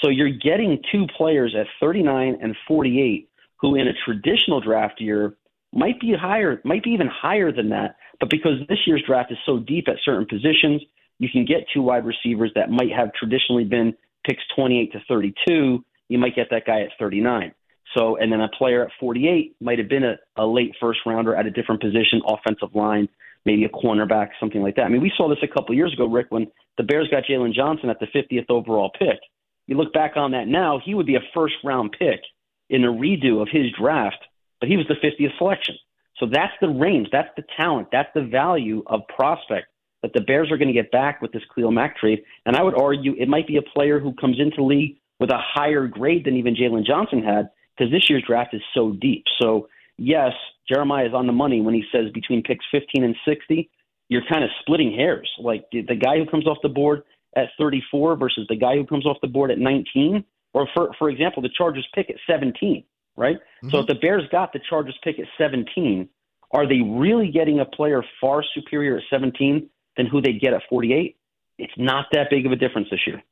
So 0.02 0.08
you're 0.10 0.30
getting 0.30 0.82
two 0.90 1.06
players 1.16 1.54
at 1.58 1.66
39 1.80 2.38
and 2.42 2.56
48 2.66 3.28
who 3.60 3.76
in 3.76 3.86
a 3.86 3.92
traditional 4.04 4.60
draft 4.60 5.00
year 5.00 5.36
might 5.72 6.00
be 6.00 6.14
higher, 6.18 6.60
might 6.64 6.82
be 6.82 6.90
even 6.90 7.08
higher 7.08 7.52
than 7.52 7.70
that. 7.70 7.96
But 8.20 8.30
because 8.30 8.58
this 8.68 8.78
year's 8.86 9.02
draft 9.06 9.32
is 9.32 9.38
so 9.46 9.58
deep 9.58 9.88
at 9.88 9.96
certain 10.04 10.26
positions, 10.26 10.82
you 11.18 11.28
can 11.30 11.44
get 11.44 11.66
two 11.72 11.82
wide 11.82 12.04
receivers 12.04 12.52
that 12.54 12.70
might 12.70 12.92
have 12.92 13.12
traditionally 13.14 13.64
been 13.64 13.94
picks 14.24 14.42
28 14.54 14.92
to 14.92 15.00
32. 15.08 15.84
You 16.08 16.18
might 16.18 16.36
get 16.36 16.48
that 16.50 16.66
guy 16.66 16.82
at 16.82 16.90
39. 16.98 17.52
So, 17.96 18.16
and 18.16 18.32
then 18.32 18.40
a 18.40 18.48
player 18.48 18.84
at 18.84 18.90
48 18.98 19.56
might 19.60 19.78
have 19.78 19.88
been 19.88 20.04
a, 20.04 20.16
a 20.36 20.46
late 20.46 20.72
first 20.80 21.00
rounder 21.06 21.34
at 21.34 21.46
a 21.46 21.50
different 21.50 21.80
position, 21.80 22.22
offensive 22.26 22.74
line, 22.74 23.08
maybe 23.44 23.64
a 23.64 23.68
cornerback, 23.68 24.30
something 24.40 24.62
like 24.62 24.76
that. 24.76 24.82
I 24.82 24.88
mean, 24.88 25.02
we 25.02 25.12
saw 25.16 25.28
this 25.28 25.38
a 25.42 25.48
couple 25.48 25.72
of 25.72 25.76
years 25.76 25.92
ago, 25.92 26.06
Rick, 26.06 26.26
when 26.30 26.46
the 26.76 26.82
Bears 26.82 27.08
got 27.10 27.24
Jaylon 27.24 27.52
Johnson 27.52 27.90
at 27.90 28.00
the 28.00 28.06
50th 28.06 28.46
overall 28.48 28.90
pick. 28.98 29.18
You 29.66 29.76
look 29.76 29.92
back 29.92 30.16
on 30.16 30.32
that 30.32 30.48
now, 30.48 30.80
he 30.84 30.94
would 30.94 31.06
be 31.06 31.14
a 31.14 31.22
first 31.32 31.54
round 31.64 31.94
pick 31.98 32.20
in 32.68 32.84
a 32.84 32.88
redo 32.88 33.40
of 33.40 33.48
his 33.50 33.66
draft, 33.78 34.22
but 34.60 34.68
he 34.68 34.76
was 34.76 34.86
the 34.88 34.94
50th 34.94 35.36
selection. 35.38 35.76
So 36.18 36.26
that's 36.30 36.52
the 36.60 36.68
range, 36.68 37.08
that's 37.10 37.30
the 37.36 37.44
talent, 37.56 37.88
that's 37.90 38.08
the 38.14 38.22
value 38.22 38.82
of 38.86 39.00
prospect 39.14 39.66
that 40.02 40.12
the 40.12 40.20
Bears 40.20 40.50
are 40.50 40.58
going 40.58 40.68
to 40.68 40.74
get 40.74 40.92
back 40.92 41.22
with 41.22 41.32
this 41.32 41.42
Khalil 41.54 41.72
Mack 41.72 41.96
trade. 41.96 42.22
And 42.44 42.56
I 42.56 42.62
would 42.62 42.78
argue 42.78 43.14
it 43.18 43.28
might 43.28 43.46
be 43.46 43.56
a 43.56 43.62
player 43.62 43.98
who 43.98 44.12
comes 44.14 44.38
into 44.38 44.62
league 44.62 44.96
with 45.18 45.30
a 45.30 45.38
higher 45.38 45.86
grade 45.86 46.26
than 46.26 46.36
even 46.36 46.54
Jaylon 46.54 46.84
Johnson 46.84 47.22
had 47.22 47.48
because 47.76 47.92
this 47.92 48.08
year's 48.08 48.24
draft 48.26 48.54
is 48.54 48.62
so 48.74 48.92
deep. 48.92 49.24
So, 49.40 49.68
yes, 49.96 50.32
Jeremiah 50.68 51.06
is 51.06 51.14
on 51.14 51.26
the 51.26 51.32
money 51.32 51.60
when 51.60 51.74
he 51.74 51.84
says 51.92 52.10
between 52.12 52.42
picks 52.42 52.64
15 52.70 53.04
and 53.04 53.16
60, 53.26 53.70
you're 54.08 54.22
kind 54.30 54.44
of 54.44 54.50
splitting 54.60 54.92
hairs. 54.94 55.28
Like 55.38 55.64
the, 55.72 55.82
the 55.82 55.96
guy 55.96 56.18
who 56.18 56.26
comes 56.26 56.46
off 56.46 56.58
the 56.62 56.68
board 56.68 57.02
at 57.36 57.48
34 57.58 58.16
versus 58.16 58.46
the 58.48 58.56
guy 58.56 58.76
who 58.76 58.86
comes 58.86 59.06
off 59.06 59.16
the 59.20 59.28
board 59.28 59.50
at 59.50 59.58
19, 59.58 60.24
or 60.52 60.68
for, 60.74 60.92
for 60.98 61.10
example, 61.10 61.42
the 61.42 61.50
Chargers 61.56 61.86
pick 61.94 62.10
at 62.10 62.16
17, 62.28 62.84
right? 63.16 63.36
Mm-hmm. 63.36 63.70
So 63.70 63.80
if 63.80 63.86
the 63.86 63.96
Bears 63.96 64.22
got 64.30 64.52
the 64.52 64.60
Chargers 64.68 64.96
pick 65.02 65.18
at 65.18 65.26
17, 65.38 66.08
are 66.52 66.68
they 66.68 66.80
really 66.80 67.30
getting 67.30 67.60
a 67.60 67.64
player 67.64 68.02
far 68.20 68.44
superior 68.54 68.98
at 68.98 69.02
17 69.10 69.68
than 69.96 70.06
who 70.06 70.20
they 70.20 70.34
get 70.34 70.52
at 70.52 70.62
48? 70.70 71.16
It's 71.58 71.72
not 71.76 72.06
that 72.12 72.30
big 72.30 72.46
of 72.46 72.52
a 72.52 72.56
difference 72.56 72.88
this 72.90 73.00
year 73.06 73.22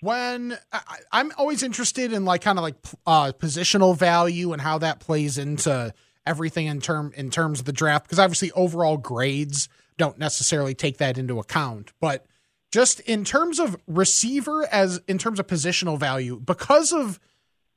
when 0.00 0.56
I, 0.72 1.20
am 1.20 1.32
always 1.36 1.62
interested 1.62 2.12
in 2.12 2.24
like 2.24 2.42
kind 2.42 2.58
of 2.58 2.62
like 2.62 2.76
uh, 3.06 3.32
positional 3.32 3.96
value 3.96 4.52
and 4.52 4.60
how 4.60 4.78
that 4.78 5.00
plays 5.00 5.38
into 5.38 5.92
everything 6.26 6.66
in 6.66 6.80
term 6.80 7.12
in 7.16 7.30
terms 7.30 7.60
of 7.60 7.66
the 7.66 7.72
draft 7.72 8.04
because 8.04 8.18
obviously 8.18 8.50
overall 8.52 8.96
grades 8.96 9.68
don't 9.96 10.18
necessarily 10.18 10.74
take 10.74 10.98
that 10.98 11.18
into 11.18 11.38
account. 11.38 11.92
But 12.00 12.26
just 12.70 13.00
in 13.00 13.24
terms 13.24 13.58
of 13.58 13.76
receiver 13.86 14.66
as 14.70 15.00
in 15.08 15.18
terms 15.18 15.38
of 15.40 15.46
positional 15.46 15.98
value 15.98 16.40
because 16.40 16.92
of 16.92 17.18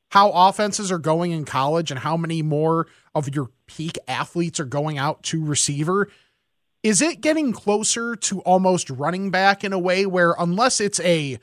how 0.09 0.29
offenses 0.29 0.91
are 0.91 0.99
going 0.99 1.31
in 1.31 1.43
college 1.43 1.89
and 1.89 1.99
how 1.99 2.15
many 2.15 2.41
more 2.41 2.87
of 3.15 3.33
your 3.33 3.49
peak 3.65 3.97
athletes 4.07 4.59
are 4.59 4.65
going 4.65 4.97
out 4.97 5.23
to 5.23 5.43
receiver 5.43 6.09
is 6.83 7.01
it 7.01 7.21
getting 7.21 7.53
closer 7.53 8.15
to 8.15 8.41
almost 8.41 8.89
running 8.89 9.31
back 9.31 9.63
in 9.63 9.73
a 9.73 9.79
way 9.79 10.05
where 10.05 10.35
unless 10.37 10.79
it's 10.79 10.99
a 10.99 11.39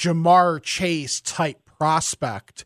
Ja'Marr 0.00 0.62
Chase 0.62 1.20
type 1.20 1.58
prospect, 1.78 2.64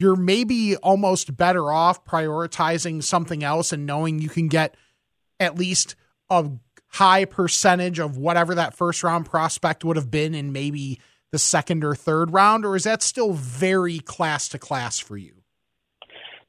you're 0.00 0.16
maybe 0.16 0.76
almost 0.76 1.36
better 1.36 1.72
off 1.72 2.04
prioritizing 2.04 3.02
something 3.02 3.44
else 3.44 3.72
and 3.72 3.86
knowing 3.86 4.18
you 4.18 4.28
can 4.28 4.48
get 4.48 4.74
at 5.38 5.56
least 5.56 5.94
a 6.28 6.50
high 6.88 7.24
percentage 7.24 8.00
of 8.00 8.16
whatever 8.16 8.56
that 8.56 8.74
first 8.74 9.04
round 9.04 9.26
prospect 9.26 9.84
would 9.84 9.96
have 9.96 10.10
been 10.10 10.34
in 10.34 10.52
maybe 10.52 10.98
the 11.30 11.38
second 11.38 11.84
or 11.84 11.94
third 11.94 12.32
round, 12.32 12.66
or 12.66 12.74
is 12.74 12.84
that 12.84 13.00
still 13.00 13.32
very 13.32 14.00
class 14.00 14.48
to 14.48 14.58
class 14.58 14.98
for 14.98 15.16
you? 15.16 15.34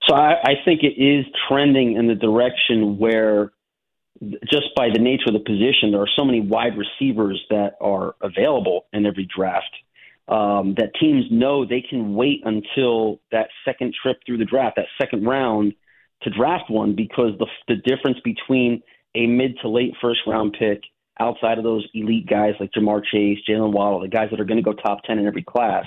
So 0.08 0.16
I, 0.16 0.34
I 0.44 0.54
think 0.66 0.82
it 0.82 1.00
is 1.02 1.26
trending 1.48 1.96
in 1.96 2.08
the 2.08 2.16
direction 2.16 2.98
where 2.98 3.54
just 4.52 4.76
by 4.76 4.90
the 4.92 5.00
nature 5.00 5.28
of 5.28 5.34
the 5.34 5.40
position, 5.40 5.92
there 5.92 6.02
are 6.02 6.10
so 6.16 6.26
many 6.26 6.42
wide 6.42 6.74
receivers 6.78 7.42
that 7.50 7.76
are 7.80 8.16
available 8.22 8.88
in 8.92 9.06
every 9.06 9.28
draft 9.34 9.74
um, 10.28 10.76
that 10.78 10.92
teams 11.00 11.26
know 11.32 11.66
they 11.66 11.82
can 11.88 12.16
wait 12.16 12.42
until 12.46 13.20
that 13.32 13.50
second 13.66 13.94
trip 14.02 14.20
through 14.26 14.38
the 14.38 14.46
draft, 14.46 14.78
that 14.78 14.86
second 15.00 15.26
round, 15.26 15.74
to 16.22 16.30
draft 16.30 16.70
one 16.70 16.96
because 16.96 17.38
the 17.40 17.48
the 17.68 17.76
difference 17.76 18.18
between 18.24 18.82
a 19.16 19.28
mid 19.28 19.58
to 19.62 19.70
late 19.70 19.94
first 20.02 20.22
round 20.26 20.56
pick 20.58 20.82
outside 21.20 21.58
of 21.58 21.64
those 21.64 21.88
elite 21.94 22.28
guys 22.28 22.54
like 22.60 22.72
Ja'Marr 22.72 23.04
Chase, 23.04 23.40
Jaylen 23.48 23.72
Waddle, 23.72 24.02
the 24.02 24.08
guys 24.08 24.30
that 24.32 24.40
are 24.40 24.46
going 24.46 24.58
to 24.58 24.64
go 24.64 24.74
top 24.74 25.04
10 25.04 25.20
in 25.20 25.28
every 25.28 25.44
class. 25.44 25.86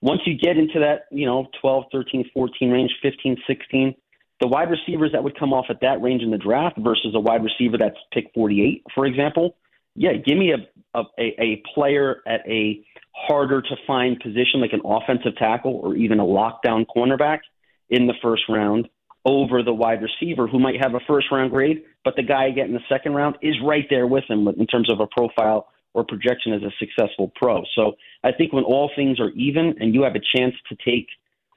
Once 0.00 0.20
you 0.26 0.36
get 0.36 0.56
into 0.56 0.80
that, 0.80 1.04
you 1.10 1.24
know, 1.24 1.46
12, 1.60 1.84
13, 1.92 2.30
14 2.34 2.70
range, 2.70 2.90
15, 3.00 3.36
16, 3.46 3.94
the 4.40 4.48
wide 4.48 4.70
receivers 4.70 5.12
that 5.12 5.22
would 5.22 5.38
come 5.38 5.52
off 5.52 5.66
at 5.70 5.80
that 5.80 6.02
range 6.02 6.22
in 6.22 6.30
the 6.30 6.38
draft 6.38 6.76
versus 6.78 7.14
a 7.14 7.20
wide 7.20 7.42
receiver 7.42 7.78
that's 7.78 7.96
pick 8.12 8.30
48, 8.34 8.82
for 8.94 9.06
example, 9.06 9.56
yeah, 9.96 10.12
give 10.12 10.36
me 10.36 10.52
a, 10.52 10.98
a, 10.98 11.04
a 11.18 11.62
player 11.74 12.22
at 12.26 12.40
a 12.46 12.84
harder 13.14 13.62
to 13.62 13.76
find 13.86 14.20
position 14.20 14.60
like 14.60 14.72
an 14.72 14.82
offensive 14.84 15.36
tackle 15.36 15.80
or 15.82 15.96
even 15.96 16.20
a 16.20 16.24
lockdown 16.24 16.84
cornerback 16.94 17.40
in 17.88 18.06
the 18.06 18.14
first 18.22 18.42
round 18.48 18.88
over 19.24 19.62
the 19.62 19.72
wide 19.72 20.00
receiver 20.02 20.46
who 20.46 20.58
might 20.58 20.80
have 20.80 20.94
a 20.94 21.00
first 21.06 21.26
round 21.32 21.50
grade, 21.50 21.82
but 22.04 22.14
the 22.14 22.22
guy 22.22 22.50
getting 22.50 22.74
the 22.74 22.80
second 22.88 23.14
round 23.14 23.36
is 23.42 23.54
right 23.64 23.86
there 23.90 24.06
with 24.06 24.24
him 24.28 24.46
in 24.46 24.66
terms 24.66 24.90
of 24.90 25.00
a 25.00 25.06
profile 25.06 25.68
or 25.94 26.04
projection 26.04 26.52
as 26.52 26.62
a 26.62 26.70
successful 26.78 27.32
pro. 27.34 27.62
So 27.74 27.96
I 28.22 28.30
think 28.32 28.52
when 28.52 28.64
all 28.64 28.90
things 28.94 29.18
are 29.18 29.30
even 29.30 29.74
and 29.80 29.94
you 29.94 30.02
have 30.02 30.14
a 30.14 30.38
chance 30.38 30.54
to 30.68 30.76
take 30.84 31.08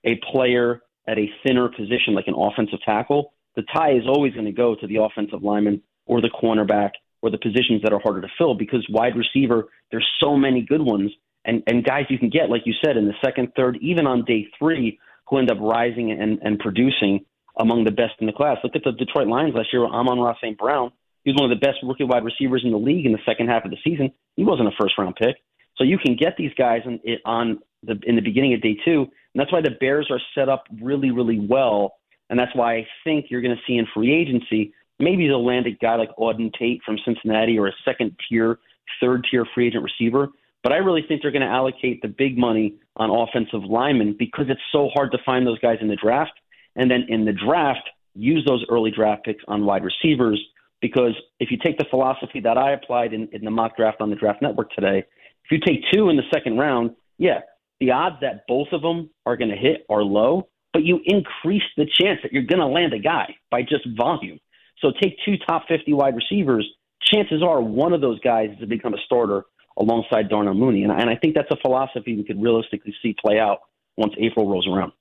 a 0.06 0.20
player 0.32 0.82
at 1.08 1.20
a 1.20 1.30
thinner 1.46 1.68
position 1.68 2.16
like 2.16 2.28
an 2.28 2.36
offensive 2.36 2.80
tackle, 2.86 3.34
the 3.56 3.64
tie 3.74 3.92
is 3.92 4.04
always 4.08 4.34
going 4.34 4.46
to 4.46 4.52
go 4.52 4.76
to 4.76 4.88
the 4.88 4.98
offensive 4.98 5.44
lineman 5.44 5.82
or 6.06 6.22
the 6.22 6.30
cornerback 6.30 6.92
or 7.22 7.30
the 7.30 7.38
positions 7.38 7.82
that 7.84 7.94
are 7.94 8.00
harder 8.00 8.22
to 8.22 8.28
fill 8.38 8.54
because 8.54 8.86
wide 8.90 9.16
receiver, 9.16 9.70
there's 9.92 10.08
so 10.20 10.38
many 10.38 10.62
good 10.62 10.82
ones 10.82 11.12
and, 11.46 11.64
and 11.68 11.84
guys 11.84 12.06
you 12.10 12.20
can 12.20 12.30
get, 12.30 12.50
like 12.50 12.64
you 12.66 12.74
said, 12.84 12.98
in 12.98 13.06
the 13.06 13.14
second, 13.24 13.54
third, 13.56 13.78
even 13.82 14.06
on 14.06 14.26
day 14.26 14.48
three, 14.58 15.00
who 15.28 15.38
end 15.38 15.52
up 15.52 15.58
rising 15.60 16.12
and, 16.12 16.40
and 16.42 16.60
producing 16.60 17.26
among 17.58 17.84
the 17.84 17.92
best 17.92 18.14
in 18.20 18.28
the 18.28 18.34
class. 18.34 18.58
Look 18.64 18.76
at 18.76 18.84
the 18.84 18.92
Detroit 18.92 19.28
Lions 19.28 19.54
last 19.56 19.70
year. 19.72 19.86
Amon-Ra 19.86 20.36
St. 20.42 20.58
Brown. 20.58 20.92
He 21.24 21.32
was 21.32 21.40
one 21.40 21.52
of 21.52 21.60
the 21.60 21.66
best 21.66 21.78
rookie 21.84 22.04
wide 22.04 22.24
receivers 22.24 22.62
in 22.64 22.72
the 22.72 22.78
league 22.78 23.06
in 23.06 23.12
the 23.12 23.20
second 23.26 23.50
half 23.50 23.66
of 23.66 23.72
the 23.72 23.78
season. 23.84 24.12
He 24.36 24.44
wasn't 24.44 24.70
a 24.70 24.72
first 24.80 24.94
round 24.98 25.16
pick. 25.16 25.36
So 25.76 25.84
you 25.84 25.98
can 25.98 26.16
get 26.16 26.36
these 26.38 26.52
guys 26.58 26.82
in, 26.86 27.00
on 27.26 27.60
the, 27.84 28.00
in 28.04 28.16
the 28.16 28.22
beginning 28.22 28.54
of 28.54 28.62
day 28.62 28.78
two. 28.84 29.02
And 29.02 29.42
that's 29.42 29.52
why 29.52 29.62
the 29.62 29.76
Bears 29.80 30.10
are 30.12 30.20
set 30.36 30.50
up 30.50 30.66
really, 30.82 31.12
really 31.12 31.40
well. 31.40 31.94
And 32.30 32.40
that's 32.40 32.56
why 32.56 32.76
I 32.76 32.88
think 33.04 33.26
you're 33.30 33.42
going 33.42 33.56
to 33.56 33.62
see 33.68 33.78
in 33.78 33.88
free 33.94 34.14
agency, 34.14 34.74
maybe 35.00 35.28
they'll 35.28 35.46
land 35.46 35.68
a 35.68 35.72
guy 35.72 35.96
like 35.96 36.16
Auden 36.18 36.52
Tate 36.58 36.82
from 36.86 36.98
Cincinnati 37.06 37.58
or 37.58 37.68
a 37.68 37.74
second 37.86 38.16
tier, 38.28 38.60
third 39.02 39.26
tier 39.30 39.46
free 39.54 39.68
agent 39.68 39.84
receiver. 39.84 40.30
But 40.62 40.74
I 40.74 40.78
really 40.78 41.04
think 41.08 41.22
they're 41.22 41.32
going 41.32 41.42
to 41.42 41.48
allocate 41.48 42.02
the 42.02 42.10
big 42.10 42.38
money 42.38 42.76
on 42.98 43.10
offensive 43.10 43.64
linemen 43.64 44.16
because 44.20 44.46
it's 44.50 44.62
so 44.72 44.90
hard 44.94 45.12
to 45.14 45.18
find 45.26 45.48
those 45.48 45.60
guys 45.60 45.78
in 45.82 45.88
the 45.88 45.96
draft. 45.96 46.34
And 46.76 46.92
then 46.92 47.06
in 47.08 47.26
the 47.26 47.34
draft, 47.34 47.90
use 48.14 48.44
those 48.46 48.66
early 48.70 48.92
draft 48.92 49.24
picks 49.24 49.44
on 49.48 49.66
wide 49.66 49.84
receivers 49.84 50.40
because 50.82 51.14
if 51.40 51.52
you 51.52 51.58
take 51.64 51.78
the 51.78 51.86
philosophy 51.90 52.40
that 52.42 52.58
I 52.58 52.72
applied 52.72 53.14
in, 53.14 53.28
in 53.32 53.44
the 53.44 53.52
mock 53.52 53.76
draft 53.76 54.02
on 54.02 54.10
the 54.10 54.16
Draft 54.16 54.42
Network 54.42 54.72
today, 54.72 55.04
if 55.46 55.52
you 55.52 55.60
take 55.60 55.84
two 55.94 56.10
in 56.10 56.16
the 56.16 56.24
second 56.34 56.58
round, 56.58 56.92
yeah, 57.18 57.40
the 57.80 57.92
odds 57.92 58.18
that 58.22 58.46
both 58.48 58.68
of 58.72 58.82
them 58.82 59.10
are 59.26 59.36
going 59.36 59.50
to 59.50 59.58
hit 59.58 59.86
are 59.90 60.04
low, 60.04 60.48
but 60.74 60.84
you 60.84 61.00
increase 61.06 61.64
the 61.76 61.86
chance 62.00 62.20
that 62.24 62.32
you're 62.32 62.44
going 62.44 62.60
to 62.60 62.68
land 62.68 62.94
a 62.94 63.00
guy 63.00 63.36
by 63.52 63.62
just 63.62 63.88
volume. 63.98 64.40
So 64.82 64.92
take 65.02 65.18
two 65.26 65.38
top 65.48 65.68
50 65.68 65.94
wide 65.94 66.16
receivers. 66.16 66.68
Chances 67.02 67.42
are 67.44 67.62
one 67.62 67.94
of 67.94 68.02
those 68.02 68.20
guys 68.20 68.52
is 68.52 68.60
to 68.60 68.68
become 68.68 68.94
a 68.94 69.00
starter 69.06 69.44
alongside 69.78 70.30
Darnell 70.30 70.54
Mooney. 70.54 70.84
And, 70.84 70.92
and 70.92 71.10
I 71.10 71.16
think 71.16 71.36
that's 71.36 71.52
a 71.52 71.58
philosophy 71.58 72.16
we 72.16 72.24
could 72.24 72.42
realistically 72.42 72.94
see 73.02 73.16
play 73.20 73.40
out 73.40 73.60
once 73.98 74.14
April 74.20 74.48
rolls 74.48 74.68
around. 74.68 74.92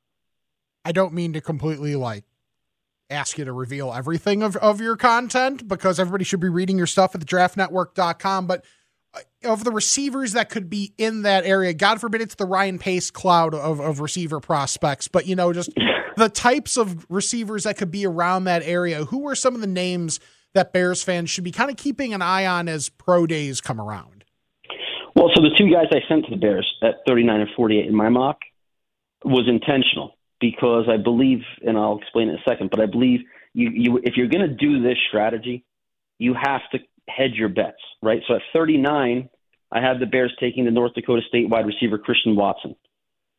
I 0.84 0.92
don't 0.92 1.12
mean 1.12 1.32
to 1.34 1.40
completely 1.40 1.96
like 1.96 2.24
ask 3.10 3.38
you 3.38 3.44
to 3.44 3.52
reveal 3.52 3.92
everything 3.92 4.42
of, 4.42 4.56
of 4.56 4.80
your 4.80 4.96
content 4.96 5.66
because 5.66 5.98
everybody 5.98 6.24
should 6.24 6.40
be 6.40 6.48
reading 6.48 6.78
your 6.78 6.86
stuff 6.86 7.14
at 7.14 7.20
the 7.20 7.26
draftnetwork.com. 7.26 8.46
But 8.46 8.64
Uh, 9.14 9.20
of 9.44 9.64
the 9.64 9.70
receivers 9.70 10.32
that 10.32 10.50
could 10.50 10.68
be 10.68 10.92
in 10.98 11.22
that 11.22 11.44
area, 11.44 11.72
God 11.72 12.00
forbid 12.00 12.20
it's 12.20 12.34
the 12.34 12.44
Ryan 12.44 12.78
Pace 12.78 13.10
cloud 13.10 13.54
of, 13.54 13.80
of 13.80 14.00
receiver 14.00 14.40
prospects, 14.40 15.08
but 15.08 15.26
you 15.26 15.36
know, 15.36 15.52
just 15.52 15.70
the 16.16 16.28
types 16.28 16.76
of 16.76 17.06
receivers 17.08 17.64
that 17.64 17.76
could 17.76 17.90
be 17.90 18.06
around 18.06 18.44
that 18.44 18.62
area. 18.62 19.04
Who 19.06 19.28
are 19.28 19.34
some 19.34 19.54
of 19.54 19.60
the 19.60 19.66
names 19.66 20.20
that 20.54 20.72
Bears 20.72 21.02
fans 21.02 21.30
should 21.30 21.44
be 21.44 21.52
kind 21.52 21.70
of 21.70 21.76
keeping 21.76 22.12
an 22.12 22.22
eye 22.22 22.46
on 22.46 22.68
as 22.68 22.88
pro 22.88 23.26
days 23.26 23.60
come 23.60 23.80
around? 23.80 24.24
Well, 25.14 25.30
so 25.34 25.42
the 25.42 25.54
two 25.56 25.70
guys 25.70 25.86
I 25.90 26.00
sent 26.08 26.26
to 26.26 26.30
the 26.30 26.36
Bears 26.36 26.70
at 26.82 26.96
39 27.06 27.40
and 27.40 27.50
48 27.56 27.86
in 27.86 27.94
my 27.94 28.08
mock 28.08 28.38
was 29.24 29.48
intentional 29.48 30.16
because 30.40 30.84
I 30.88 30.96
believe, 30.96 31.40
and 31.66 31.76
I'll 31.76 31.98
explain 31.98 32.28
in 32.28 32.36
a 32.36 32.42
second, 32.48 32.70
but 32.70 32.80
I 32.80 32.86
believe 32.86 33.20
you, 33.52 33.70
you 33.72 34.00
if 34.04 34.16
you're 34.16 34.28
going 34.28 34.48
to 34.48 34.54
do 34.54 34.82
this 34.82 34.96
strategy, 35.08 35.64
you 36.18 36.34
have 36.34 36.60
to 36.72 36.78
hedge 37.08 37.34
your 37.34 37.48
bets, 37.48 37.80
right? 38.02 38.22
So 38.28 38.34
at 38.34 38.42
39, 38.52 39.28
I 39.70 39.80
have 39.80 40.00
the 40.00 40.06
Bears 40.06 40.34
taking 40.40 40.64
the 40.64 40.70
North 40.70 40.94
Dakota 40.94 41.22
State 41.28 41.48
wide 41.48 41.66
receiver 41.66 41.98
Christian 41.98 42.36
Watson, 42.36 42.74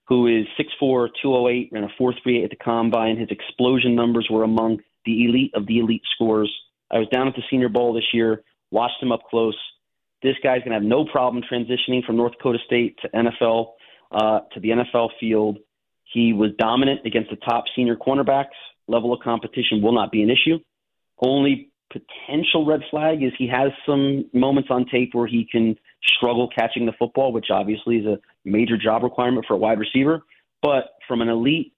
who 0.07 0.27
is 0.27 0.45
6'4", 0.59 1.09
208, 1.21 1.69
ran 1.71 1.83
a 1.83 2.01
4.38 2.01 2.43
at 2.43 2.49
the 2.49 2.55
combine. 2.55 3.17
His 3.17 3.29
explosion 3.31 3.95
numbers 3.95 4.27
were 4.29 4.43
among 4.43 4.79
the 5.05 5.25
elite 5.25 5.51
of 5.55 5.65
the 5.65 5.79
elite 5.79 6.03
scores. 6.15 6.53
I 6.91 6.99
was 6.99 7.07
down 7.09 7.27
at 7.27 7.35
the 7.35 7.43
Senior 7.49 7.69
Bowl 7.69 7.93
this 7.93 8.13
year, 8.13 8.43
watched 8.71 9.01
him 9.01 9.11
up 9.11 9.21
close. 9.29 9.57
This 10.21 10.35
guy's 10.43 10.59
going 10.59 10.71
to 10.71 10.75
have 10.75 10.83
no 10.83 11.05
problem 11.05 11.43
transitioning 11.49 12.03
from 12.05 12.17
North 12.17 12.33
Dakota 12.33 12.59
State 12.65 12.99
to 13.01 13.09
NFL 13.09 13.71
uh, 14.11 14.39
to 14.53 14.59
the 14.59 14.69
NFL 14.69 15.09
field. 15.19 15.59
He 16.11 16.33
was 16.33 16.51
dominant 16.57 17.01
against 17.05 17.29
the 17.29 17.37
top 17.37 17.65
senior 17.75 17.95
cornerbacks. 17.95 18.57
Level 18.87 19.13
of 19.13 19.19
competition 19.21 19.81
will 19.81 19.93
not 19.93 20.11
be 20.11 20.23
an 20.23 20.29
issue. 20.29 20.59
Only 21.19 21.68
potential 21.91 22.65
red 22.65 22.81
flag 22.89 23.23
is 23.23 23.31
he 23.37 23.47
has 23.47 23.71
some 23.85 24.25
moments 24.33 24.69
on 24.71 24.85
tape 24.85 25.13
where 25.13 25.27
he 25.27 25.47
can 25.49 25.75
struggle 26.03 26.49
catching 26.55 26.85
the 26.85 26.93
football, 26.97 27.31
which 27.31 27.47
obviously 27.51 27.97
is 27.97 28.05
a 28.05 28.19
major 28.45 28.77
job 28.77 29.03
requirement 29.03 29.45
for 29.47 29.55
a 29.55 29.57
wide 29.57 29.79
receiver. 29.79 30.21
But 30.61 30.91
from 31.07 31.21
an 31.21 31.29
elite 31.29 31.73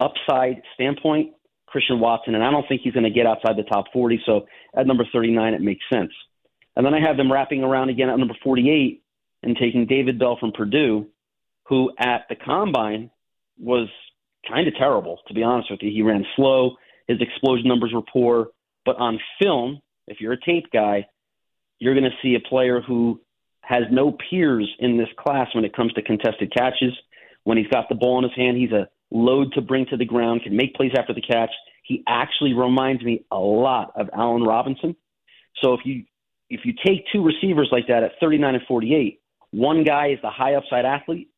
upside 0.00 0.62
standpoint, 0.74 1.32
Christian 1.66 2.00
Watson, 2.00 2.34
and 2.34 2.44
I 2.44 2.50
don't 2.50 2.66
think 2.68 2.82
he's 2.82 2.92
going 2.92 3.04
to 3.04 3.10
get 3.10 3.26
outside 3.26 3.56
the 3.56 3.64
top 3.64 3.86
40. 3.92 4.22
So 4.24 4.46
at 4.74 4.86
number 4.86 5.04
39, 5.12 5.54
it 5.54 5.60
makes 5.60 5.84
sense. 5.92 6.12
And 6.76 6.84
then 6.84 6.94
I 6.94 7.00
have 7.00 7.16
them 7.16 7.32
wrapping 7.32 7.62
around 7.62 7.90
again 7.90 8.08
at 8.08 8.18
number 8.18 8.36
48 8.42 9.02
and 9.42 9.56
taking 9.56 9.86
David 9.86 10.18
Bell 10.18 10.36
from 10.38 10.52
Purdue, 10.52 11.06
who 11.64 11.92
at 11.98 12.26
the 12.28 12.36
combine 12.36 13.10
was 13.58 13.88
kind 14.48 14.68
of 14.68 14.74
terrible, 14.76 15.20
to 15.28 15.34
be 15.34 15.42
honest 15.42 15.70
with 15.70 15.80
you. 15.82 15.90
He 15.90 16.02
ran 16.02 16.24
slow, 16.36 16.76
his 17.08 17.20
explosion 17.20 17.68
numbers 17.68 17.92
were 17.92 18.02
poor. 18.02 18.48
But 18.86 18.96
on 18.98 19.18
film, 19.42 19.82
if 20.06 20.20
you're 20.20 20.32
a 20.32 20.40
tape 20.40 20.70
guy, 20.72 21.08
you're 21.78 21.94
going 21.94 22.04
to 22.04 22.16
see 22.22 22.36
a 22.36 22.48
player 22.48 22.80
who 22.80 23.20
has 23.60 23.82
no 23.90 24.16
peers 24.30 24.70
in 24.78 24.96
this 24.96 25.08
class 25.18 25.48
when 25.54 25.64
it 25.64 25.74
comes 25.74 25.92
to 25.94 26.02
contested 26.02 26.54
catches. 26.56 26.92
When 27.42 27.58
he's 27.58 27.66
got 27.66 27.88
the 27.88 27.96
ball 27.96 28.18
in 28.18 28.24
his 28.24 28.36
hand, 28.36 28.56
he's 28.56 28.70
a 28.70 28.88
load 29.10 29.52
to 29.54 29.60
bring 29.60 29.86
to 29.86 29.96
the 29.96 30.04
ground, 30.04 30.42
can 30.44 30.56
make 30.56 30.74
plays 30.74 30.92
after 30.96 31.12
the 31.12 31.20
catch. 31.20 31.50
He 31.82 32.02
actually 32.08 32.54
reminds 32.54 33.02
me 33.02 33.24
a 33.30 33.38
lot 33.38 33.92
of 33.96 34.08
Allen 34.16 34.42
Robinson. 34.42 34.96
So 35.62 35.74
if 35.74 35.80
you 35.84 36.04
if 36.48 36.60
you 36.64 36.74
take 36.84 37.04
two 37.12 37.24
receivers 37.24 37.68
like 37.72 37.88
that 37.88 38.04
at 38.04 38.12
39 38.20 38.54
and 38.54 38.64
48, 38.68 39.20
one 39.50 39.82
guy 39.82 40.10
is 40.10 40.18
the 40.22 40.30
high 40.30 40.54
upside 40.54 40.84
athlete, 40.84 41.28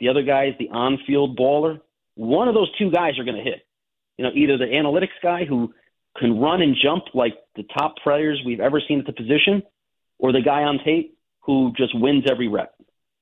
the 0.00 0.08
other 0.08 0.22
guy 0.22 0.46
is 0.46 0.54
the 0.58 0.70
on 0.70 0.98
field 1.06 1.38
baller. 1.38 1.80
One 2.16 2.48
of 2.48 2.54
those 2.54 2.70
two 2.76 2.90
guys 2.90 3.18
are 3.18 3.24
going 3.24 3.36
to 3.36 3.42
hit. 3.42 3.64
You 4.18 4.24
know, 4.24 4.32
either 4.34 4.58
the 4.58 4.64
analytics 4.64 5.22
guy 5.22 5.44
who 5.44 5.72
can 6.18 6.40
run 6.40 6.62
and 6.62 6.76
jump 6.82 7.04
like 7.14 7.34
the 7.56 7.64
top 7.78 7.96
players 8.02 8.40
we've 8.44 8.60
ever 8.60 8.80
seen 8.86 9.00
at 9.00 9.06
the 9.06 9.12
position, 9.12 9.62
or 10.18 10.32
the 10.32 10.42
guy 10.42 10.62
on 10.62 10.78
tape 10.84 11.16
who 11.40 11.72
just 11.76 11.98
wins 11.98 12.24
every 12.30 12.48
rep. 12.48 12.74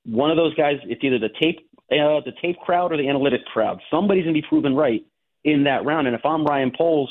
One 0.05 0.31
of 0.31 0.37
those 0.37 0.55
guys, 0.55 0.77
it's 0.85 1.03
either 1.03 1.19
the 1.19 1.31
tape, 1.41 1.69
uh, 1.91 2.21
the 2.25 2.33
tape 2.41 2.57
crowd 2.59 2.93
or 2.93 2.97
the 2.97 3.09
analytic 3.09 3.45
crowd. 3.47 3.81
Somebody's 3.91 4.25
going 4.25 4.35
to 4.35 4.41
be 4.41 4.47
proven 4.49 4.75
right 4.75 5.05
in 5.45 5.65
that 5.65 5.85
round. 5.85 6.07
And 6.07 6.17
if 6.17 6.25
I'm 6.25 6.45
Ryan 6.45 6.73
Poles, 6.77 7.11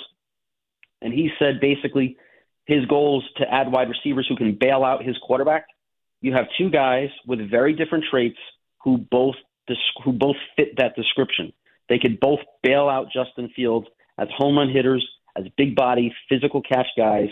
and 1.02 1.14
he 1.14 1.30
said 1.38 1.60
basically 1.60 2.18
his 2.66 2.86
goal 2.86 3.22
is 3.22 3.30
to 3.38 3.52
add 3.52 3.72
wide 3.72 3.90
receivers 3.90 4.26
who 4.28 4.36
can 4.36 4.58
bail 4.60 4.84
out 4.84 5.04
his 5.04 5.18
quarterback, 5.22 5.66
you 6.22 6.34
have 6.34 6.46
two 6.58 6.70
guys 6.70 7.10
with 7.28 7.50
very 7.50 7.74
different 7.74 8.06
traits 8.10 8.38
who 8.84 8.98
both 8.98 9.36
who 10.04 10.12
both 10.12 10.36
fit 10.58 10.76
that 10.78 10.96
description. 10.96 11.54
They 11.88 11.98
could 11.98 12.20
both 12.20 12.40
bail 12.64 12.90
out 12.90 13.08
Justin 13.14 13.50
Fields 13.56 13.88
as 14.18 14.28
home 14.36 14.58
run 14.58 14.70
hitters, 14.70 15.08
as 15.36 15.46
big 15.58 15.76
body, 15.76 16.14
physical 16.30 16.62
cash 16.62 16.88
guys. 16.98 17.30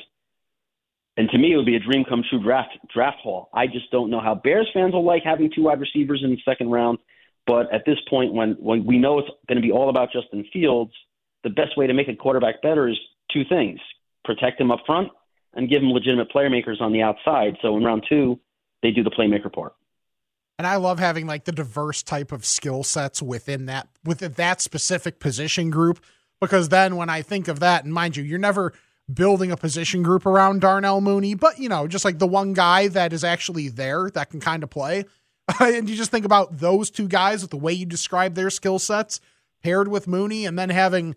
And 1.18 1.30
to 1.30 1.38
me, 1.38 1.54
it 1.54 1.58
would 1.58 1.66
be 1.66 1.76
a 1.76 1.80
dream 1.80 2.06
come 2.08 2.24
true 2.28 2.42
draft 2.42 2.78
draft 2.94 3.18
haul. 3.22 3.50
I 3.54 3.68
just 3.68 3.92
don't 3.92 4.10
know 4.10 4.22
how 4.22 4.36
Bears 4.36 4.70
fans 4.74 4.94
will 4.94 5.06
like 5.06 5.24
having 5.24 5.52
two 5.54 5.64
wide 5.64 5.80
receivers 5.80 6.22
in 6.24 6.32
the 6.32 6.40
second 6.46 6.72
round. 6.72 7.00
But 7.48 7.74
at 7.74 7.86
this 7.86 7.98
point, 8.10 8.34
when 8.34 8.52
when 8.60 8.86
we 8.86 8.98
know 8.98 9.20
it's 9.20 9.30
going 9.48 9.58
to 9.58 9.62
be 9.62 9.72
all 9.72 9.90
about 9.90 10.12
Justin 10.12 10.46
Fields, 10.54 10.94
the 11.44 11.50
best 11.50 11.78
way 11.78 11.88
to 11.88 11.94
make 11.94 12.08
a 12.08 12.16
quarterback 12.16 12.62
better 12.62 12.88
is 12.88 12.98
two 13.32 13.44
things: 13.50 13.80
protect 14.24 14.60
him 14.60 14.72
up 14.72 14.80
front 14.86 15.10
and 15.54 15.70
give 15.70 15.82
him 15.82 15.90
legitimate 15.90 16.32
playmakers 16.32 16.80
on 16.80 16.94
the 16.94 17.02
outside. 17.02 17.58
So 17.62 17.76
in 17.76 17.84
round 17.84 18.06
two, 18.08 18.40
they 18.82 18.92
do 18.92 19.04
the 19.04 19.12
playmaker 19.12 19.52
part. 19.52 19.74
And 20.58 20.68
I 20.68 20.76
love 20.76 21.00
having 21.00 21.26
like 21.26 21.46
the 21.46 21.52
diverse 21.52 22.04
type 22.04 22.32
of 22.32 22.46
skill 22.46 22.84
sets 22.84 23.22
within 23.22 23.66
that 23.66 23.90
within 24.06 24.34
that 24.34 24.62
specific 24.62 25.20
position 25.20 25.72
group 25.72 26.00
because 26.42 26.70
then 26.70 26.96
when 26.98 27.10
I 27.10 27.22
think 27.22 27.48
of 27.48 27.60
that, 27.60 27.86
and 27.86 27.94
mind 27.94 28.18
you, 28.18 28.24
you're 28.24 28.40
never 28.40 28.74
building 29.12 29.52
a 29.52 29.58
position 29.58 30.04
group 30.04 30.26
around 30.26 30.62
Darnell 30.62 31.00
Mooney, 31.00 31.36
but 31.36 31.60
you 31.60 31.70
know, 31.70 31.88
just 31.88 32.04
like 32.04 32.20
the 32.20 32.28
one 32.28 32.54
guy 32.54 32.88
that 32.90 33.14
is 33.14 33.24
actually 33.24 33.70
there 33.70 34.10
that 34.12 34.30
can 34.30 34.40
kind 34.40 34.64
of 34.64 34.70
play. 34.70 35.06
and 35.60 35.90
you 35.90 35.96
just 35.96 36.12
think 36.12 36.26
about 36.26 36.60
those 36.60 36.90
two 36.90 37.08
guys 37.08 37.42
with 37.42 37.52
the 37.52 37.58
way 37.58 37.72
you 37.72 37.86
describe 37.86 38.36
their 38.36 38.50
skill 38.50 38.80
sets 38.80 39.22
paired 39.64 39.88
with 39.88 40.08
Mooney, 40.08 40.46
and 40.46 40.58
then 40.58 40.70
having 40.70 41.16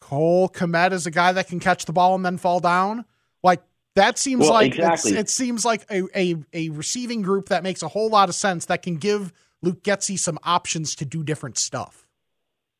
Cole 0.00 0.48
Kmet 0.48 0.90
as 0.90 1.06
a 1.06 1.10
guy 1.10 1.32
that 1.32 1.48
can 1.48 1.60
catch 1.60 1.84
the 1.84 1.92
ball 1.92 2.14
and 2.14 2.24
then 2.24 2.38
fall 2.38 2.60
down. 2.60 3.04
Like 3.42 3.62
that 3.94 4.18
seems 4.18 4.42
well, 4.42 4.52
like 4.52 4.74
exactly. 4.74 5.16
it 5.16 5.28
seems 5.28 5.64
like 5.64 5.86
a, 5.90 6.02
a, 6.14 6.36
a 6.52 6.68
receiving 6.70 7.22
group 7.22 7.48
that 7.48 7.62
makes 7.62 7.82
a 7.82 7.88
whole 7.88 8.08
lot 8.08 8.28
of 8.28 8.34
sense 8.34 8.66
that 8.66 8.82
can 8.82 8.96
give 8.96 9.32
Luke 9.62 9.82
Getsy 9.82 10.18
some 10.18 10.38
options 10.42 10.96
to 10.96 11.04
do 11.04 11.22
different 11.22 11.56
stuff. 11.56 12.05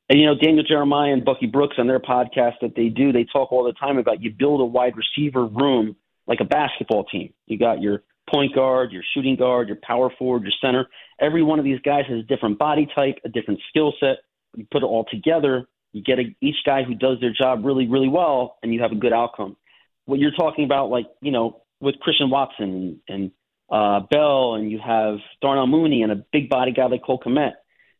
And 0.09 0.21
you 0.21 0.27
know, 0.27 0.37
Daniel 0.37 0.65
Jeremiah 0.65 1.13
and 1.13 1.25
Bucky 1.25 1.47
Brooks 1.47 1.77
on 1.79 1.89
their 1.89 1.99
podcast 1.99 2.55
that 2.63 2.75
they 2.77 2.89
do, 2.89 3.13
they 3.13 3.25
talk 3.25 3.51
all 3.53 3.65
the 3.65 3.73
time 3.73 3.99
about 3.99 4.23
you 4.23 4.31
build 4.31 4.61
a 4.61 4.65
wide 4.65 4.95
receiver 4.97 5.45
room 5.47 5.97
like 6.27 6.39
a 6.41 6.45
basketball 6.45 7.05
team. 7.05 7.33
You 7.47 7.59
got 7.59 7.81
your 7.81 8.03
point 8.33 8.55
guard, 8.55 8.93
your 8.93 9.03
shooting 9.15 9.37
guard, 9.37 9.69
your 9.69 9.79
power 9.83 10.11
forward, 10.19 10.43
your 10.43 10.53
center. 10.61 10.89
Every 11.21 11.43
one 11.43 11.59
of 11.59 11.65
these 11.65 11.81
guys 11.81 12.05
has 12.09 12.21
a 12.21 12.23
different 12.23 12.59
body 12.59 12.89
type, 12.95 13.17
a 13.25 13.29
different 13.29 13.61
skill 13.69 13.95
set. 13.99 14.19
you 14.55 14.67
put 14.71 14.83
it 14.83 14.87
all 14.87 15.07
together, 15.11 15.67
you 15.93 16.03
get 16.03 16.19
a, 16.19 16.25
each 16.41 16.57
guy 16.65 16.83
who 16.83 16.95
does 16.95 17.19
their 17.21 17.33
job 17.33 17.65
really, 17.65 17.89
really 17.89 18.09
well, 18.09 18.59
and 18.63 18.73
you 18.73 18.83
have 18.83 18.93
a 18.93 18.97
good 18.97 19.13
outcome. 19.13 19.57
What 20.05 20.21
you're 20.21 20.33
talking 20.33 20.65
about, 20.65 20.91
like 20.91 21.07
you 21.21 21.33
know, 21.33 21.63
with 21.81 21.99
Christian 22.01 22.31
Watson 22.31 23.01
and 23.09 23.33
uh, 23.71 24.01
Bell, 24.11 24.55
and 24.55 24.71
you 24.71 24.79
have 24.85 25.17
Darnell 25.43 25.67
Mooney 25.67 26.03
and 26.03 26.13
a 26.13 26.17
big 26.17 26.49
body 26.49 26.73
guy 26.73 26.87
like 26.87 27.03
Cole 27.03 27.19
Kmet, 27.19 27.53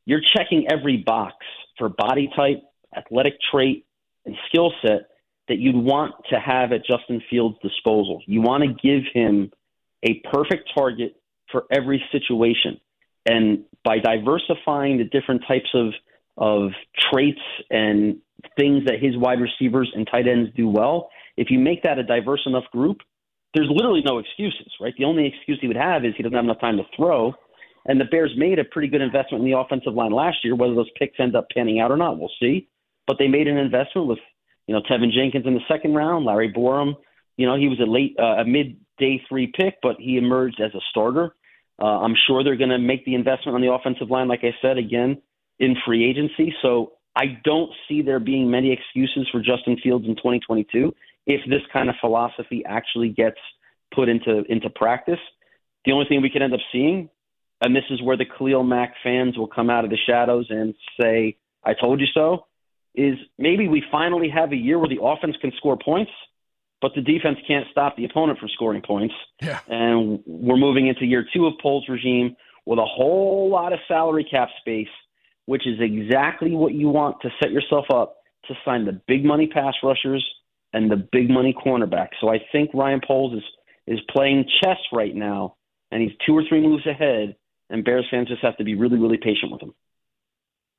you're 0.05 0.21
checking 0.37 0.67
every 0.71 0.99
box 0.99 1.35
for 1.79 1.89
body 1.89 2.31
type, 2.35 2.63
athletic 2.97 3.35
trait, 3.51 3.87
and 4.25 4.35
skill 4.49 4.73
set 4.83 5.09
that 5.49 5.59
you'd 5.59 5.77
want 5.77 6.15
to 6.31 6.41
have 6.41 6.73
at 6.73 6.85
Justin 6.85 7.23
Fields' 7.31 7.57
disposal. 7.63 8.23
You 8.27 8.43
want 8.43 8.65
to 8.65 8.69
give 8.69 9.05
him 9.13 9.53
a 10.03 10.21
perfect 10.33 10.71
target 10.77 11.17
for 11.51 11.65
every 11.71 12.03
situation. 12.11 12.81
And 13.25 13.65
by 13.85 13.99
diversifying 13.99 14.99
the 14.99 15.05
different 15.05 15.43
types 15.47 15.69
of 15.75 15.93
of 16.39 16.73
traits 17.11 17.41
and 17.71 18.19
things 18.59 18.85
that 18.85 18.97
his 19.01 19.17
wide 19.17 19.41
receivers 19.41 19.91
and 19.95 20.07
tight 20.07 20.29
ends 20.29 20.51
do 20.55 20.69
well, 20.69 21.09
if 21.39 21.51
you 21.51 21.59
make 21.59 21.83
that 21.83 21.99
a 21.99 22.03
diverse 22.03 22.43
enough 22.45 22.65
group, 22.73 22.99
there's 23.55 23.69
literally 23.71 24.03
no 24.05 24.19
excuses, 24.19 24.71
right? 24.81 24.93
The 24.99 25.05
only 25.05 25.27
excuse 25.27 25.59
he 25.63 25.67
would 25.67 25.79
have 25.79 26.05
is 26.05 26.13
he 26.15 26.23
doesn't 26.23 26.37
have 26.37 26.45
enough 26.45 26.61
time 26.61 26.77
to 26.77 26.83
throw. 26.95 27.33
And 27.87 28.01
the 28.01 28.05
Bears 28.05 28.33
made 28.37 28.59
a 28.59 28.65
pretty 28.65 28.89
good 28.89 29.01
investment 29.01 29.45
in 29.45 29.51
the 29.51 29.59
offensive 29.59 29.95
line 29.95 30.13
last 30.13 30.39
year. 30.45 30.55
Whether 30.55 30.75
those 30.75 30.91
picks 30.99 31.19
end 31.21 31.37
up 31.37 31.49
panning 31.55 31.81
out 31.81 31.91
or 31.91 31.97
not, 31.97 32.19
we'll 32.19 32.31
see. 32.41 32.69
But 33.07 33.17
they 33.19 33.29
made 33.29 33.47
an 33.47 33.57
investment 33.57 34.09
with, 34.09 34.19
you 34.67 34.75
know, 34.75 34.83
Teven 34.91 35.13
Jenkins 35.13 35.47
in 35.47 35.55
the 35.55 35.61
second 35.69 35.95
round, 35.95 36.25
Larry 36.25 36.53
Borom. 36.53 36.95
You 37.37 37.47
know, 37.47 37.57
he 37.57 37.69
was 37.69 37.79
a 37.81 37.89
late, 37.89 38.17
uh, 38.19 38.43
a 38.43 38.45
mid 38.45 38.79
day 38.99 39.23
three 39.29 39.53
pick, 39.57 39.77
but 39.83 39.97
he 39.99 40.17
emerged 40.17 40.61
as 40.61 40.75
a 40.75 40.81
starter. 40.91 41.35
Uh, 41.81 42.01
I'm 42.01 42.15
sure 42.27 42.43
they're 42.43 42.57
going 42.57 42.71
to 42.71 42.79
make 42.79 43.05
the 43.05 43.15
investment 43.15 43.55
on 43.55 43.61
the 43.61 43.73
offensive 43.73 44.11
line, 44.11 44.29
like 44.29 44.41
I 44.43 44.55
said, 44.63 44.79
again 44.79 45.23
in 45.59 45.77
free 45.87 46.09
agency. 46.09 46.55
So 46.63 46.93
I 47.15 47.39
don't 47.45 47.71
see 47.89 48.03
there 48.03 48.21
being 48.21 48.51
many 48.51 48.73
excuses 48.73 49.29
for 49.31 49.41
Justin 49.41 49.79
Fields 49.83 50.07
in 50.07 50.17
2022 50.17 50.95
if 51.27 51.41
this 51.49 51.63
kind 51.73 51.89
of 51.89 51.97
philosophy 52.01 52.63
actually 52.67 53.09
gets 53.11 53.39
put 53.95 54.09
into 54.09 54.45
into 54.49 54.71
practice. 54.71 55.19
The 55.85 55.93
only 55.93 56.07
thing 56.09 56.23
we 56.23 56.31
could 56.31 56.43
end 56.43 56.55
up 56.55 56.61
seeing, 56.73 57.09
and 57.61 57.75
this 57.75 57.85
is 57.91 58.03
where 58.03 58.17
the 58.17 58.27
Khalil 58.27 58.65
Mack 58.65 58.95
fans 59.03 59.37
will 59.37 59.49
come 59.49 59.71
out 59.71 59.85
of 59.85 59.91
the 59.91 59.99
shadows 60.07 60.47
and 60.51 60.75
say, 61.01 61.37
"I 61.65 61.75
told 61.75 62.01
you 62.01 62.07
so," 62.13 62.47
is 62.95 63.17
maybe 63.39 63.69
we 63.69 63.83
finally 63.91 64.29
have 64.29 64.53
a 64.53 64.57
year 64.57 64.79
where 64.79 64.89
the 64.89 65.03
offense 65.03 65.37
can 65.41 65.53
score 65.53 65.77
points 65.77 66.11
but 66.81 66.93
the 66.95 67.01
defense 67.01 67.39
can't 67.47 67.67
stop 67.71 67.97
the 67.97 68.05
opponent 68.05 68.39
from 68.39 68.49
scoring 68.51 68.83
points. 68.83 69.15
Yeah. 69.41 69.61
And 69.69 70.21
we're 70.27 70.57
moving 70.57 70.89
into 70.89 71.07
year 71.07 71.27
two 71.33 71.47
of 71.47 71.55
Poles' 71.61 71.89
regime 71.89 72.37
with 72.67 72.79
a 72.79 72.85
whole 72.85 73.49
lot 73.51 73.73
of 73.73 73.79
salary 73.89 74.25
cap 74.25 74.49
space, 74.61 74.89
which 75.47 75.67
is 75.67 75.79
exactly 75.81 76.53
what 76.53 76.75
you 76.75 76.89
want 76.89 77.21
to 77.23 77.31
set 77.43 77.51
yourself 77.51 77.87
up 77.93 78.17
to 78.49 78.55
sign 78.65 78.85
the 78.85 79.01
big 79.09 79.25
money 79.25 79.47
pass 79.47 79.75
rushers 79.83 80.25
and 80.73 80.91
the 80.91 80.97
big 80.97 81.31
money 81.31 81.55
cornerback. 81.55 82.09
So 82.21 82.29
I 82.29 82.39
think 82.53 82.71
Ryan 82.75 83.01
Poles 83.07 83.35
is 83.35 83.45
is 83.87 84.01
playing 84.11 84.45
chess 84.63 84.79
right 84.93 85.15
now, 85.15 85.55
and 85.93 86.03
he's 86.03 86.11
two 86.27 86.37
or 86.37 86.43
three 86.49 86.61
moves 86.61 86.85
ahead. 86.87 87.37
And 87.71 87.85
Bears 87.85 88.07
fans 88.11 88.29
just 88.29 88.43
have 88.43 88.57
to 88.59 88.65
be 88.65 88.75
really, 88.75 88.99
really 88.99 89.17
patient 89.17 89.53
with 89.53 89.63
him. 89.63 89.75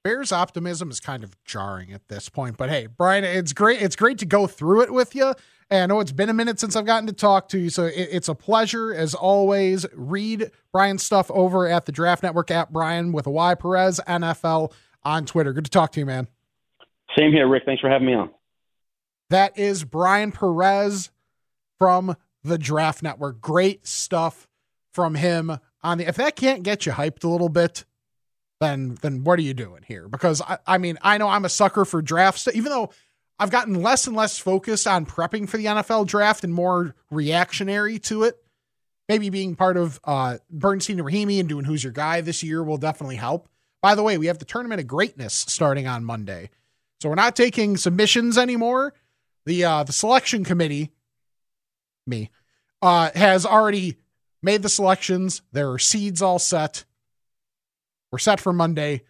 Bears 0.04 0.32
optimism 0.32 0.90
is 0.90 1.00
kind 1.00 1.24
of 1.24 1.36
jarring 1.44 1.92
at 1.92 2.08
this 2.08 2.30
point, 2.30 2.56
but 2.56 2.70
hey, 2.70 2.88
Bryan, 2.88 3.26
it's 3.26 3.52
great. 3.52 3.82
It's 3.82 3.96
great 3.96 4.18
to 4.20 4.26
go 4.26 4.48
through 4.48 4.84
it 4.84 4.94
with 4.94 5.14
you. 5.16 5.34
And 5.70 5.84
I 5.84 5.86
know 5.94 6.00
it's 6.00 6.14
been 6.14 6.30
a 6.30 6.34
minute 6.34 6.62
since 6.62 6.78
I've 6.78 6.86
gotten 6.86 7.08
to 7.08 7.14
talk 7.14 7.50
to 7.50 7.60
you, 7.60 7.70
so 7.70 7.84
it, 7.84 8.08
it's 8.12 8.30
a 8.30 8.36
pleasure 8.36 8.94
as 8.94 9.14
always. 9.14 9.86
Read 9.94 10.52
Bryan's 10.72 11.04
stuff 11.04 11.30
over 11.32 11.68
at 11.68 11.86
the 11.86 11.92
Draft 11.92 12.24
Network 12.24 12.50
at 12.52 12.72
Bryan 12.72 13.12
with 13.12 13.28
a 13.28 13.32
Y 13.32 13.54
Perez 13.56 14.00
NFL 14.08 14.72
on 15.04 15.26
Twitter. 15.26 15.52
Good 15.52 15.66
to 15.66 15.72
talk 15.72 15.92
to 15.94 16.00
you, 16.00 16.06
man. 16.06 16.30
Same 17.18 17.34
here, 17.34 17.48
Rick. 17.48 17.64
Thanks 17.66 17.82
for 17.82 17.90
having 17.90 18.08
me 18.08 18.14
on. 18.14 18.30
That 19.30 19.60
is 19.60 19.84
Bryan 19.84 20.32
Perez 20.32 21.12
from 21.78 22.16
the 22.44 22.58
Draft 22.58 23.04
Network. 23.04 23.42
Great 23.42 23.86
stuff 23.86 24.48
from 24.94 25.16
him 25.16 25.60
on 25.84 25.98
the. 25.98 26.08
If 26.08 26.16
that 26.16 26.36
can't 26.36 26.64
get 26.64 26.86
you 26.86 26.92
hyped 26.92 27.24
a 27.24 27.30
little 27.30 27.50
bit, 27.50 27.86
then 28.60 28.98
then 29.02 29.24
what 29.24 29.40
are 29.40 29.44
you 29.44 29.54
doing 29.54 29.84
here? 29.88 30.08
Because 30.08 30.42
I, 30.42 30.58
I 30.66 30.78
mean, 30.78 30.98
I 31.02 31.18
know 31.18 31.28
I'm 31.28 31.46
a 31.46 31.50
sucker 31.50 31.86
for 31.86 32.02
drafts, 32.02 32.48
even 32.54 32.72
though 32.72 32.92
I've 33.40 33.52
gotten 33.52 33.82
less 33.82 34.08
and 34.08 34.16
less 34.16 34.40
focused 34.40 34.88
on 34.88 35.06
prepping 35.06 35.48
for 35.48 35.58
the 35.58 35.66
NFL 35.66 36.08
draft 36.08 36.44
and 36.44 36.54
more 36.54 36.96
reactionary 37.12 38.00
to 38.00 38.24
it. 38.24 38.36
Maybe 39.08 39.30
being 39.30 39.56
part 39.56 39.78
of 39.78 40.00
uh, 40.04 40.40
Bernstein 40.50 41.00
and 41.00 41.08
Rahimi 41.08 41.40
and 41.40 41.48
doing 41.48 41.64
Who's 41.64 41.84
Your 41.84 41.94
Guy 41.94 42.22
this 42.22 42.44
year 42.44 42.62
will 42.62 42.78
definitely 42.78 43.16
help. 43.16 43.48
By 43.82 43.96
the 43.96 44.04
way, 44.04 44.18
we 44.18 44.28
have 44.28 44.40
the 44.40 44.46
Tournament 44.46 44.82
of 44.82 44.88
Greatness 44.88 45.34
starting 45.34 45.88
on 45.88 46.04
Monday. 46.04 46.50
So 47.00 47.10
we're 47.10 47.16
not 47.16 47.36
taking 47.36 47.78
submissions 47.78 48.38
anymore. 48.38 48.94
The 49.46 49.64
uh, 49.64 49.84
the 49.84 49.94
selection 49.94 50.44
committee, 50.44 50.92
me, 52.06 52.32
uh, 52.82 53.12
has 53.16 53.46
already 53.46 53.98
made 54.42 54.62
the 54.62 54.70
selections. 54.70 55.42
There 55.52 55.72
are 55.72 55.80
seeds 55.80 56.22
all 56.22 56.40
set. 56.40 56.86
We're 58.12 58.20
set 58.20 58.40
for 58.40 58.54
Monday 58.54 59.04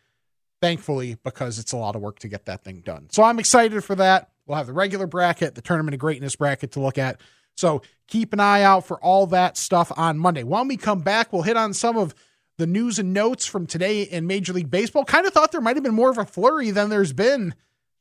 thankfully, 0.62 1.18
because 1.24 1.60
it's 1.60 1.72
a 1.72 1.78
lot 1.78 1.96
of 1.96 2.02
work 2.02 2.20
to 2.20 2.28
get 2.28 2.46
that 2.46 2.64
thing 2.64 2.82
done. 2.82 3.08
So 3.12 3.24
I'm 3.24 3.40
excited 3.40 3.84
for 3.84 3.96
that. 3.96 4.32
We'll 4.46 4.58
have 4.58 4.68
the 4.68 4.74
regular 4.74 5.08
bracket, 5.08 5.56
the 5.56 5.62
tournament 5.62 5.94
of 5.94 6.00
greatness 6.00 6.36
bracket 6.36 6.72
to 6.72 6.80
look 6.80 6.98
at. 6.98 7.20
So 7.56 7.82
keep 8.08 8.34
an 8.34 8.40
eye 8.40 8.62
out 8.62 8.86
for 8.86 8.98
all 9.04 9.28
that 9.28 9.58
stuff 9.58 9.92
on 9.96 10.18
Monday. 10.18 10.44
When 10.44 10.68
we 10.68 10.78
come 10.78 11.02
back, 11.02 11.34
we'll 11.34 11.42
hit 11.42 11.58
on 11.58 11.74
some 11.74 11.98
of 11.98 12.16
the 12.58 12.68
news 12.68 12.98
and 12.98 13.14
notes 13.14 13.46
from 13.46 13.68
today 13.68 14.04
in 14.04 14.26
Major 14.26 14.54
League 14.54 14.72
Baseball. 14.72 15.06
Kind 15.06 15.28
of 15.28 15.34
thought 15.34 15.52
there 15.52 15.62
might 15.62 15.76
have 15.76 15.84
been 15.84 15.94
more 15.94 16.10
of 16.10 16.18
a 16.18 16.26
flurry 16.26 16.72
than 16.72 16.90
there's 16.90 17.14
been. 17.14 17.54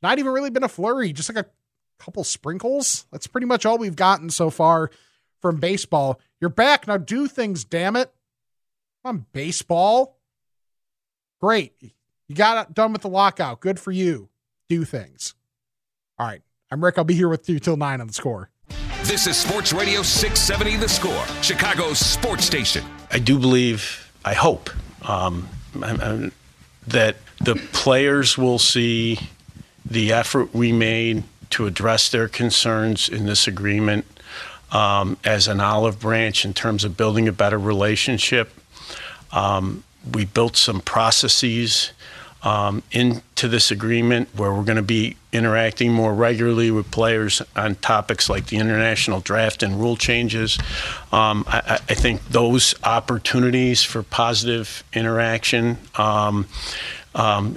Not 0.02 0.18
even 0.18 0.32
really 0.32 0.50
been 0.50 0.62
a 0.62 0.68
flurry, 0.68 1.12
just 1.12 1.28
like 1.28 1.44
a 1.44 1.50
couple 1.98 2.24
sprinkles. 2.24 3.06
That's 3.10 3.26
pretty 3.26 3.46
much 3.46 3.66
all 3.66 3.78
we've 3.78 3.96
gotten 3.96 4.30
so 4.30 4.50
far 4.50 4.90
from 5.40 5.56
baseball. 5.56 6.20
You're 6.40 6.50
back. 6.50 6.86
Now 6.86 6.96
do 6.96 7.26
things, 7.26 7.64
damn 7.64 7.96
it. 7.96 8.12
Come 9.04 9.16
on, 9.16 9.26
baseball. 9.32 10.18
Great. 11.40 11.74
You 12.28 12.34
got 12.34 12.74
done 12.74 12.92
with 12.92 13.02
the 13.02 13.08
lockout. 13.08 13.60
Good 13.60 13.78
for 13.78 13.92
you. 13.92 14.28
Do 14.68 14.84
things. 14.84 15.34
All 16.18 16.26
right. 16.26 16.42
I'm 16.70 16.82
Rick. 16.82 16.98
I'll 16.98 17.04
be 17.04 17.14
here 17.14 17.28
with 17.28 17.48
you 17.48 17.58
till 17.58 17.76
nine 17.76 18.00
on 18.00 18.08
the 18.08 18.12
score. 18.12 18.50
This 19.04 19.28
is 19.28 19.36
Sports 19.36 19.72
Radio 19.72 20.02
670 20.02 20.78
The 20.78 20.88
Score, 20.88 21.24
Chicago's 21.40 22.00
sports 22.00 22.44
station. 22.44 22.84
I 23.12 23.20
do 23.20 23.38
believe, 23.38 24.12
I 24.24 24.34
hope, 24.34 24.68
um, 25.08 25.48
I'm, 25.80 26.00
I'm, 26.00 26.32
that 26.88 27.16
the 27.40 27.54
players 27.72 28.36
will 28.36 28.58
see 28.58 29.20
the 29.88 30.12
effort 30.12 30.52
we 30.52 30.72
made 30.72 31.22
to 31.50 31.66
address 31.66 32.08
their 32.10 32.26
concerns 32.26 33.08
in 33.08 33.26
this 33.26 33.46
agreement 33.46 34.04
um, 34.76 35.16
as 35.24 35.48
an 35.48 35.58
olive 35.58 35.98
branch 35.98 36.44
in 36.44 36.52
terms 36.52 36.84
of 36.84 36.98
building 36.98 37.26
a 37.28 37.32
better 37.32 37.58
relationship. 37.58 38.52
Um, 39.32 39.84
we 40.12 40.26
built 40.26 40.54
some 40.56 40.82
processes 40.82 41.92
um, 42.42 42.82
into 42.92 43.48
this 43.48 43.70
agreement 43.70 44.28
where 44.36 44.52
we're 44.52 44.64
going 44.64 44.76
to 44.76 44.82
be 44.82 45.16
interacting 45.32 45.92
more 45.92 46.14
regularly 46.14 46.70
with 46.70 46.90
players 46.90 47.40
on 47.56 47.76
topics 47.76 48.28
like 48.28 48.48
the 48.48 48.58
international 48.58 49.20
draft 49.20 49.62
and 49.62 49.80
rule 49.80 49.96
changes. 49.96 50.58
Um, 51.10 51.44
I, 51.48 51.80
I, 51.88 51.94
think 51.94 52.22
those 52.28 52.74
opportunities 52.84 53.82
for 53.82 54.02
positive 54.02 54.84
interaction 54.92 55.78
um, 55.96 56.46
um 57.14 57.56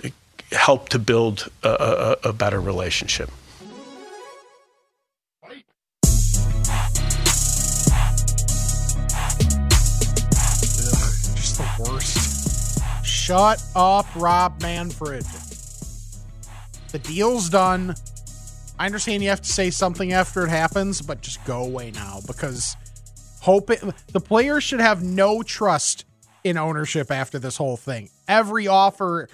help 0.51 0.89
to 0.89 0.97
build 0.97 1.49
a, 1.63 2.17
a, 2.23 2.29
a 2.29 2.33
better 2.33 2.59
relationship. 2.59 3.29
Shut 13.29 13.63
up, 13.75 14.07
Rob 14.15 14.59
Manfred. 14.59 15.23
The 16.91 16.97
deal's 16.97 17.47
done. 17.47 17.93
I 18.79 18.87
understand 18.87 19.21
you 19.21 19.29
have 19.29 19.43
to 19.43 19.51
say 19.51 19.69
something 19.69 20.13
after 20.13 20.45
it 20.45 20.49
happens, 20.49 20.99
but 20.99 21.21
just 21.21 21.45
go 21.45 21.63
away 21.63 21.91
now 21.91 22.21
because 22.25 22.75
hope 23.41 23.69
it, 23.69 23.83
the 24.13 24.19
players 24.19 24.63
should 24.63 24.79
have 24.79 25.03
no 25.03 25.43
trust 25.43 26.05
in 26.43 26.57
ownership 26.57 27.11
after 27.11 27.37
this 27.37 27.55
whole 27.55 27.77
thing. 27.77 28.09
Every 28.27 28.67
offer 28.67 29.29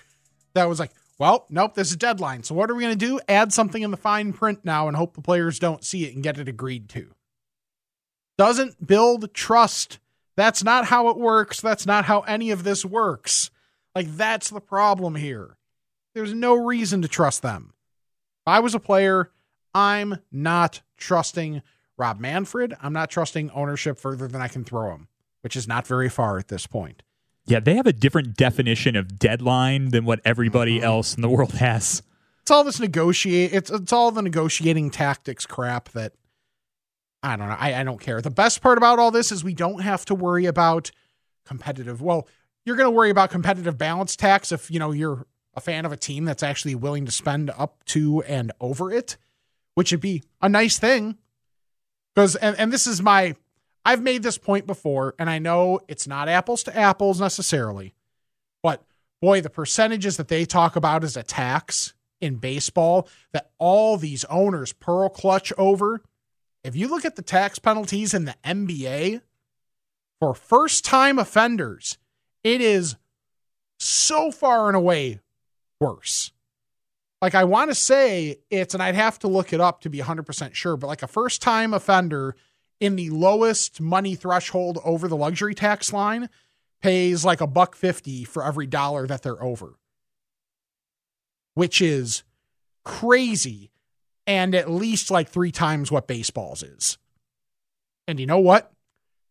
that 0.55 0.67
was 0.67 0.77
like, 0.77 0.91
well, 1.17 1.45
nope, 1.49 1.75
this 1.75 1.91
is 1.91 1.95
deadline. 1.95 2.43
So 2.43 2.53
what 2.53 2.69
are 2.69 2.75
we 2.75 2.83
going 2.83 2.99
to 2.99 3.05
do? 3.05 3.21
Add 3.29 3.53
something 3.53 3.81
in 3.81 3.91
the 3.91 3.97
fine 3.97 4.33
print 4.33 4.65
now 4.65 4.89
and 4.89 4.97
hope 4.97 5.15
the 5.15 5.21
players 5.21 5.57
don't 5.57 5.85
see 5.85 6.03
it 6.03 6.13
and 6.13 6.21
get 6.21 6.37
it 6.37 6.49
agreed 6.49 6.89
to. 6.89 7.11
Doesn't 8.37 8.85
build 8.85 9.33
trust. 9.33 9.99
That's 10.35 10.65
not 10.65 10.83
how 10.83 11.07
it 11.07 11.17
works. 11.17 11.61
That's 11.61 11.85
not 11.85 12.03
how 12.03 12.23
any 12.23 12.51
of 12.51 12.65
this 12.65 12.83
works. 12.83 13.51
Like, 13.95 14.15
that's 14.15 14.49
the 14.49 14.59
problem 14.61 15.15
here. 15.15 15.57
There's 16.13 16.33
no 16.33 16.53
reason 16.53 17.01
to 17.01 17.07
trust 17.07 17.41
them. 17.41 17.73
If 17.73 18.47
I 18.47 18.59
was 18.59 18.75
a 18.75 18.79
player, 18.79 19.31
I'm 19.73 20.17
not 20.31 20.81
trusting 20.97 21.61
Rob 21.97 22.19
Manfred. 22.19 22.75
I'm 22.81 22.93
not 22.93 23.09
trusting 23.09 23.49
ownership 23.51 23.97
further 23.97 24.27
than 24.27 24.41
I 24.41 24.47
can 24.49 24.63
throw 24.63 24.91
him, 24.93 25.07
which 25.41 25.55
is 25.55 25.67
not 25.67 25.87
very 25.87 26.09
far 26.09 26.37
at 26.37 26.49
this 26.49 26.67
point. 26.67 27.03
Yeah, 27.45 27.59
they 27.59 27.75
have 27.75 27.87
a 27.87 27.93
different 27.93 28.35
definition 28.35 28.95
of 28.95 29.19
deadline 29.19 29.91
than 29.91 30.03
what 30.05 30.19
everybody 30.25 30.77
Mm-hmm. 30.77 30.85
else 30.85 31.15
in 31.15 31.21
the 31.21 31.29
world 31.29 31.53
has. 31.53 32.01
It's 32.41 32.51
all 32.51 32.63
this 32.63 32.79
negotiate. 32.79 33.53
It's 33.53 33.71
it's 33.71 33.93
all 33.93 34.11
the 34.11 34.21
negotiating 34.21 34.91
tactics 34.91 35.45
crap 35.45 35.89
that 35.89 36.13
I 37.23 37.35
don't 37.35 37.47
know. 37.47 37.55
I, 37.59 37.73
I 37.81 37.83
don't 37.83 37.99
care. 37.99 38.21
The 38.21 38.29
best 38.29 38.61
part 38.61 38.77
about 38.77 38.99
all 38.99 39.09
this 39.11 39.31
is 39.31 39.43
we 39.43 39.53
don't 39.55 39.81
have 39.81 40.05
to 40.05 40.15
worry 40.15 40.45
about 40.45 40.91
competitive. 41.45 42.01
Well, 42.01 42.27
you're 42.65 42.75
going 42.75 42.87
to 42.87 42.91
worry 42.91 43.11
about 43.11 43.29
competitive 43.29 43.77
balance 43.77 44.15
tax 44.15 44.51
if 44.51 44.69
you 44.69 44.79
know 44.79 44.91
you're 44.91 45.25
a 45.53 45.61
fan 45.61 45.85
of 45.85 45.91
a 45.91 45.97
team 45.97 46.25
that's 46.25 46.43
actually 46.43 46.75
willing 46.75 47.05
to 47.05 47.11
spend 47.11 47.49
up 47.51 47.83
to 47.85 48.21
and 48.23 48.51
over 48.59 48.91
it, 48.91 49.17
which 49.75 49.91
would 49.91 50.01
be 50.01 50.23
a 50.41 50.49
nice 50.49 50.77
thing. 50.77 51.17
Because 52.13 52.35
and, 52.35 52.57
and 52.57 52.73
this 52.73 52.87
is 52.87 53.01
my 53.01 53.35
I've 53.85 54.01
made 54.01 54.23
this 54.23 54.39
point 54.39 54.65
before, 54.65 55.13
and 55.19 55.29
I 55.29 55.37
know 55.37 55.79
it's 55.87 56.07
not 56.07 56.27
apples 56.27 56.63
to 56.63 56.75
apples 56.75 57.21
necessarily, 57.21 57.93
but 58.63 58.83
boy, 59.21 59.41
the 59.41 59.49
percentages 59.49 60.17
that 60.17 60.27
they 60.27 60.43
talk 60.45 60.75
about 60.75 61.03
as 61.03 61.15
a 61.15 61.23
tax 61.23 61.93
in 62.19 62.37
baseball 62.37 63.07
that 63.31 63.51
all 63.59 63.97
these 63.97 64.25
owners 64.25 64.73
pearl 64.73 65.09
clutch 65.09 65.53
over. 65.57 66.01
If 66.63 66.75
you 66.75 66.87
look 66.87 67.05
at 67.05 67.15
the 67.15 67.21
tax 67.21 67.59
penalties 67.59 68.15
in 68.15 68.25
the 68.25 68.35
NBA 68.43 69.21
for 70.19 70.33
first 70.33 70.83
time 70.83 71.19
offenders, 71.19 71.99
it 72.45 72.61
is 72.61 72.95
so 73.79 74.31
far 74.31 74.67
and 74.67 74.77
away 74.77 75.19
worse. 75.81 76.31
Like, 77.21 77.33
I 77.33 77.43
want 77.43 77.71
to 77.71 77.75
say 77.75 78.37
it's, 78.51 78.75
and 78.75 78.83
I'd 78.83 78.93
have 78.93 79.17
to 79.19 79.27
look 79.27 79.51
it 79.51 79.59
up 79.59 79.81
to 79.81 79.89
be 79.89 79.97
100% 79.97 80.53
sure, 80.53 80.77
but 80.77 80.85
like 80.85 81.01
a 81.01 81.07
first 81.07 81.41
time 81.41 81.73
offender 81.73 82.35
in 82.79 82.95
the 82.95 83.09
lowest 83.09 83.81
money 83.81 84.13
threshold 84.13 84.77
over 84.85 85.07
the 85.07 85.15
luxury 85.15 85.55
tax 85.55 85.91
line 85.91 86.29
pays 86.83 87.25
like 87.25 87.41
a 87.41 87.47
buck 87.47 87.75
50 87.75 88.25
for 88.25 88.45
every 88.45 88.67
dollar 88.67 89.07
that 89.07 89.23
they're 89.23 89.41
over, 89.41 89.79
which 91.55 91.81
is 91.81 92.23
crazy 92.83 93.71
and 94.27 94.53
at 94.53 94.69
least 94.69 95.09
like 95.09 95.29
three 95.29 95.51
times 95.51 95.91
what 95.91 96.07
baseball's 96.07 96.61
is. 96.61 96.99
And 98.07 98.19
you 98.19 98.27
know 98.27 98.39
what? 98.39 98.71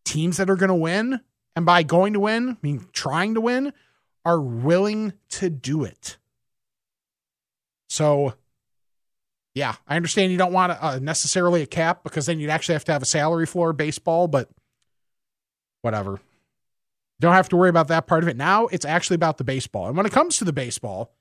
Teams 0.03 0.35
that 0.35 0.49
are 0.49 0.57
going 0.57 0.67
to 0.67 0.75
win, 0.75 1.21
and 1.55 1.65
by 1.65 1.83
going 1.83 2.13
to 2.13 2.19
win, 2.19 2.49
I 2.49 2.57
mean 2.61 2.85
trying 2.91 3.35
to 3.35 3.41
win, 3.41 3.73
are 4.23 4.41
willing 4.41 5.13
to 5.29 5.49
do 5.49 5.83
it. 5.83 6.17
So, 7.89 8.33
yeah, 9.53 9.75
I 9.87 9.95
understand 9.95 10.31
you 10.31 10.37
don't 10.37 10.51
want 10.51 10.77
a, 10.81 10.99
necessarily 10.99 11.61
a 11.61 11.67
cap 11.67 12.03
because 12.03 12.25
then 12.25 12.39
you'd 12.39 12.49
actually 12.49 12.73
have 12.73 12.85
to 12.85 12.91
have 12.91 13.03
a 13.03 13.05
salary 13.05 13.45
floor 13.45 13.71
baseball, 13.71 14.27
but 14.27 14.49
whatever. 15.81 16.19
Don't 17.19 17.33
have 17.33 17.49
to 17.49 17.55
worry 17.55 17.69
about 17.69 17.87
that 17.87 18.07
part 18.07 18.23
of 18.23 18.29
it. 18.29 18.35
Now 18.35 18.67
it's 18.67 18.85
actually 18.85 19.15
about 19.15 19.37
the 19.37 19.43
baseball. 19.43 19.87
And 19.87 19.95
when 19.95 20.05
it 20.05 20.11
comes 20.11 20.37
to 20.37 20.45
the 20.45 20.51
baseball, 20.51 21.13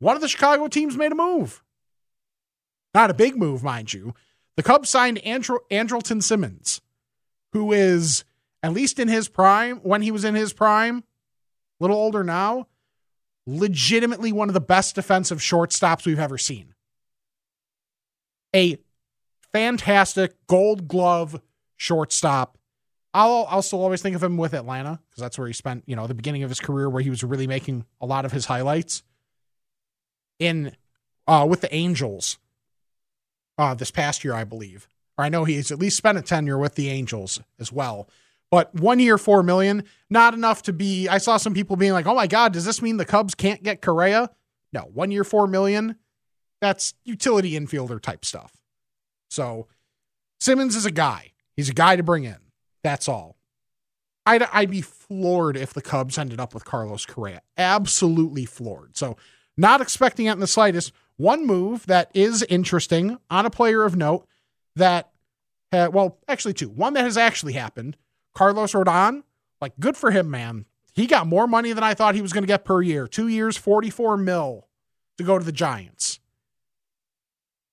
one 0.00 0.16
of 0.16 0.22
the 0.22 0.28
Chicago 0.28 0.66
teams 0.66 0.96
made 0.96 1.12
a 1.12 1.14
move. 1.14 1.62
Not 2.94 3.10
a 3.10 3.14
big 3.14 3.36
move, 3.36 3.62
mind 3.62 3.92
you. 3.92 4.14
The 4.56 4.62
Cubs 4.64 4.88
signed 4.88 5.18
Andrew, 5.18 5.58
Andrelton 5.70 6.22
Simmons, 6.22 6.80
who 7.52 7.72
is, 7.72 8.24
at 8.62 8.72
least 8.72 8.98
in 8.98 9.08
his 9.08 9.28
prime, 9.28 9.76
when 9.78 10.02
he 10.02 10.10
was 10.10 10.24
in 10.24 10.34
his 10.34 10.52
prime, 10.52 10.98
a 10.98 11.02
little 11.84 11.96
older 11.96 12.22
now, 12.22 12.66
legitimately 13.46 14.32
one 14.32 14.48
of 14.48 14.54
the 14.54 14.60
best 14.60 14.94
defensive 14.94 15.38
shortstops 15.38 16.06
we've 16.06 16.18
ever 16.18 16.38
seen. 16.38 16.74
A 18.54 18.78
fantastic 19.52 20.34
gold 20.46 20.88
glove 20.88 21.40
shortstop. 21.76 22.58
I'll 23.12 23.62
still 23.62 23.82
always 23.82 24.02
think 24.02 24.14
of 24.14 24.22
him 24.22 24.36
with 24.36 24.54
Atlanta 24.54 25.00
because 25.08 25.20
that's 25.20 25.36
where 25.36 25.48
he 25.48 25.52
spent, 25.52 25.82
you 25.86 25.96
know, 25.96 26.06
the 26.06 26.14
beginning 26.14 26.44
of 26.44 26.48
his 26.48 26.60
career 26.60 26.88
where 26.88 27.02
he 27.02 27.10
was 27.10 27.24
really 27.24 27.48
making 27.48 27.84
a 28.00 28.06
lot 28.06 28.24
of 28.24 28.30
his 28.30 28.46
highlights. 28.46 29.02
In 30.38 30.76
uh 31.26 31.46
with 31.48 31.60
the 31.60 31.74
Angels 31.74 32.38
uh 33.58 33.74
this 33.74 33.90
past 33.90 34.22
year, 34.22 34.34
I 34.34 34.44
believe. 34.44 34.86
Or 35.18 35.24
I 35.24 35.28
know 35.28 35.44
he's 35.44 35.72
at 35.72 35.78
least 35.78 35.96
spent 35.96 36.18
a 36.18 36.22
tenure 36.22 36.56
with 36.56 36.76
the 36.76 36.88
Angels 36.88 37.40
as 37.58 37.72
well. 37.72 38.08
But 38.50 38.74
one 38.74 38.98
year, 38.98 39.16
four 39.16 39.42
million, 39.42 39.84
not 40.08 40.34
enough 40.34 40.62
to 40.62 40.72
be. 40.72 41.08
I 41.08 41.18
saw 41.18 41.36
some 41.36 41.54
people 41.54 41.76
being 41.76 41.92
like, 41.92 42.06
"Oh 42.06 42.14
my 42.14 42.26
God, 42.26 42.52
does 42.52 42.64
this 42.64 42.82
mean 42.82 42.96
the 42.96 43.04
Cubs 43.04 43.34
can't 43.34 43.62
get 43.62 43.80
Correa?" 43.80 44.30
No, 44.72 44.82
one 44.92 45.10
year, 45.10 45.24
four 45.24 45.46
million. 45.46 45.96
That's 46.60 46.94
utility 47.04 47.52
infielder 47.52 48.00
type 48.00 48.24
stuff. 48.24 48.52
So 49.30 49.68
Simmons 50.40 50.76
is 50.76 50.84
a 50.84 50.90
guy. 50.90 51.32
He's 51.56 51.68
a 51.68 51.74
guy 51.74 51.96
to 51.96 52.02
bring 52.02 52.24
in. 52.24 52.38
That's 52.82 53.08
all. 53.08 53.36
I'd 54.26 54.42
I'd 54.42 54.70
be 54.70 54.82
floored 54.82 55.56
if 55.56 55.72
the 55.72 55.82
Cubs 55.82 56.18
ended 56.18 56.40
up 56.40 56.52
with 56.52 56.64
Carlos 56.64 57.06
Correa. 57.06 57.42
Absolutely 57.56 58.44
floored. 58.44 58.96
So 58.96 59.16
not 59.56 59.80
expecting 59.80 60.26
it 60.26 60.32
in 60.32 60.40
the 60.40 60.46
slightest. 60.46 60.92
One 61.16 61.46
move 61.46 61.86
that 61.86 62.10
is 62.14 62.42
interesting 62.44 63.18
on 63.30 63.44
a 63.44 63.50
player 63.50 63.84
of 63.84 63.96
note 63.96 64.26
that, 64.76 65.10
uh, 65.72 65.90
well, 65.92 66.18
actually 66.28 66.54
two. 66.54 66.70
One 66.70 66.94
that 66.94 67.04
has 67.04 67.18
actually 67.18 67.52
happened. 67.52 67.96
Carlos 68.34 68.72
Rodon, 68.72 69.22
like 69.60 69.78
good 69.78 69.96
for 69.96 70.10
him, 70.10 70.30
man. 70.30 70.66
He 70.92 71.06
got 71.06 71.26
more 71.26 71.46
money 71.46 71.72
than 71.72 71.84
I 71.84 71.94
thought 71.94 72.14
he 72.14 72.22
was 72.22 72.32
going 72.32 72.42
to 72.42 72.48
get 72.48 72.64
per 72.64 72.82
year. 72.82 73.06
Two 73.06 73.28
years, 73.28 73.56
44 73.56 74.16
mil 74.16 74.68
to 75.18 75.24
go 75.24 75.38
to 75.38 75.44
the 75.44 75.52
Giants. 75.52 76.18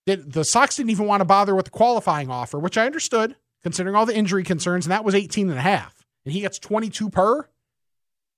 The 0.06 0.46
Sox 0.46 0.78
didn't 0.78 0.91
even 0.91 1.06
want 1.06 1.20
to 1.22 1.26
bother 1.26 1.54
with 1.54 1.65
the 1.65 1.72
qualifying 1.72 2.30
offer, 2.30 2.60
which 2.60 2.78
I 2.78 2.86
understood 2.86 3.36
considering 3.63 3.96
all 3.96 4.06
the 4.06 4.15
injury 4.15 4.43
concerns, 4.43 4.86
and 4.86 4.91
that 4.91 5.04
was 5.04 5.13
18 5.13 5.50
and 5.50 5.60
a 5.60 5.62
half. 5.62 6.06
And 6.24 6.34
he 6.34 6.41
gets 6.41 6.60
22 6.60 7.10
per. 7.10 7.50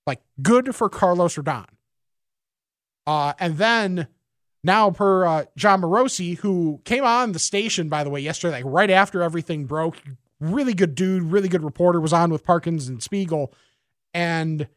Like 0.07 0.21
good 0.41 0.75
for 0.75 0.89
Carlos 0.89 1.35
Rodon. 1.35 1.67
Uh, 3.05 3.33
and 3.39 3.57
then 3.57 4.07
now 4.63 4.89
per 4.91 5.25
uh, 5.25 5.45
Jon 5.55 5.81
Morosi, 5.81 6.37
who 6.39 6.81
came 6.83 7.03
on 7.03 7.31
the 7.31 7.39
station, 7.39 7.89
by 7.89 8.03
the 8.03 8.09
way, 8.09 8.19
yesterday, 8.19 8.63
like 8.63 8.65
right 8.65 8.89
after 8.89 9.21
everything 9.21 9.65
broke. 9.65 10.01
Really 10.39 10.73
good 10.73 10.95
dude, 10.95 11.23
really 11.23 11.49
good 11.49 11.63
reporter, 11.63 11.99
was 11.99 12.13
on 12.13 12.31
with 12.31 12.45
Parkins 12.45 12.87
and 12.87 13.03
Spiegel. 13.03 13.53
And 14.13 14.67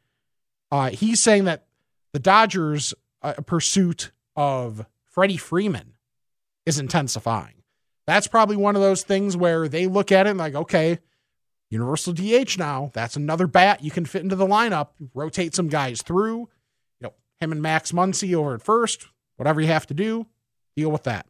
uh, 0.71 0.91
he's 0.91 1.21
saying 1.21 1.45
that 1.45 1.67
the 2.13 2.19
Dodgers' 2.19 2.95
uh, 3.23 3.35
pursuit 3.47 4.11
of 4.37 4.87
Freddie 5.05 5.37
Freeman 5.37 5.95
is 6.67 6.79
intensifying. 6.79 7.63
That's 8.07 8.27
probably 8.27 8.57
one 8.57 8.77
of 8.77 8.83
those 8.83 9.03
things 9.03 9.37
where 9.37 9.69
they 9.69 9.87
look 9.87 10.11
at 10.11 10.27
it 10.27 10.31
and 10.31 10.39
like, 10.39 10.55
okay, 10.55 10.99
universal 11.71 12.13
DH 12.13 12.59
now. 12.59 12.91
That's 12.95 13.17
another 13.17 13.47
bat 13.47 13.83
you 13.83 13.91
can 13.91 14.05
fit 14.05 14.23
into 14.23 14.37
the 14.37 14.47
lineup. 14.47 14.89
Rotate 15.15 15.55
some 15.55 15.69
guys 15.69 16.03
through. 16.03 16.49
You 17.01 17.03
know, 17.03 17.13
him 17.41 17.53
and 17.53 17.63
Max 17.63 17.93
Muncy 17.93 18.35
over 18.35 18.55
at 18.55 18.63
first. 18.63 19.07
Whatever 19.37 19.61
you 19.61 19.69
have 19.69 19.87
to 19.87 19.95
do, 19.95 20.27
deal 20.77 20.91
with 20.91 21.05
that. 21.05 21.27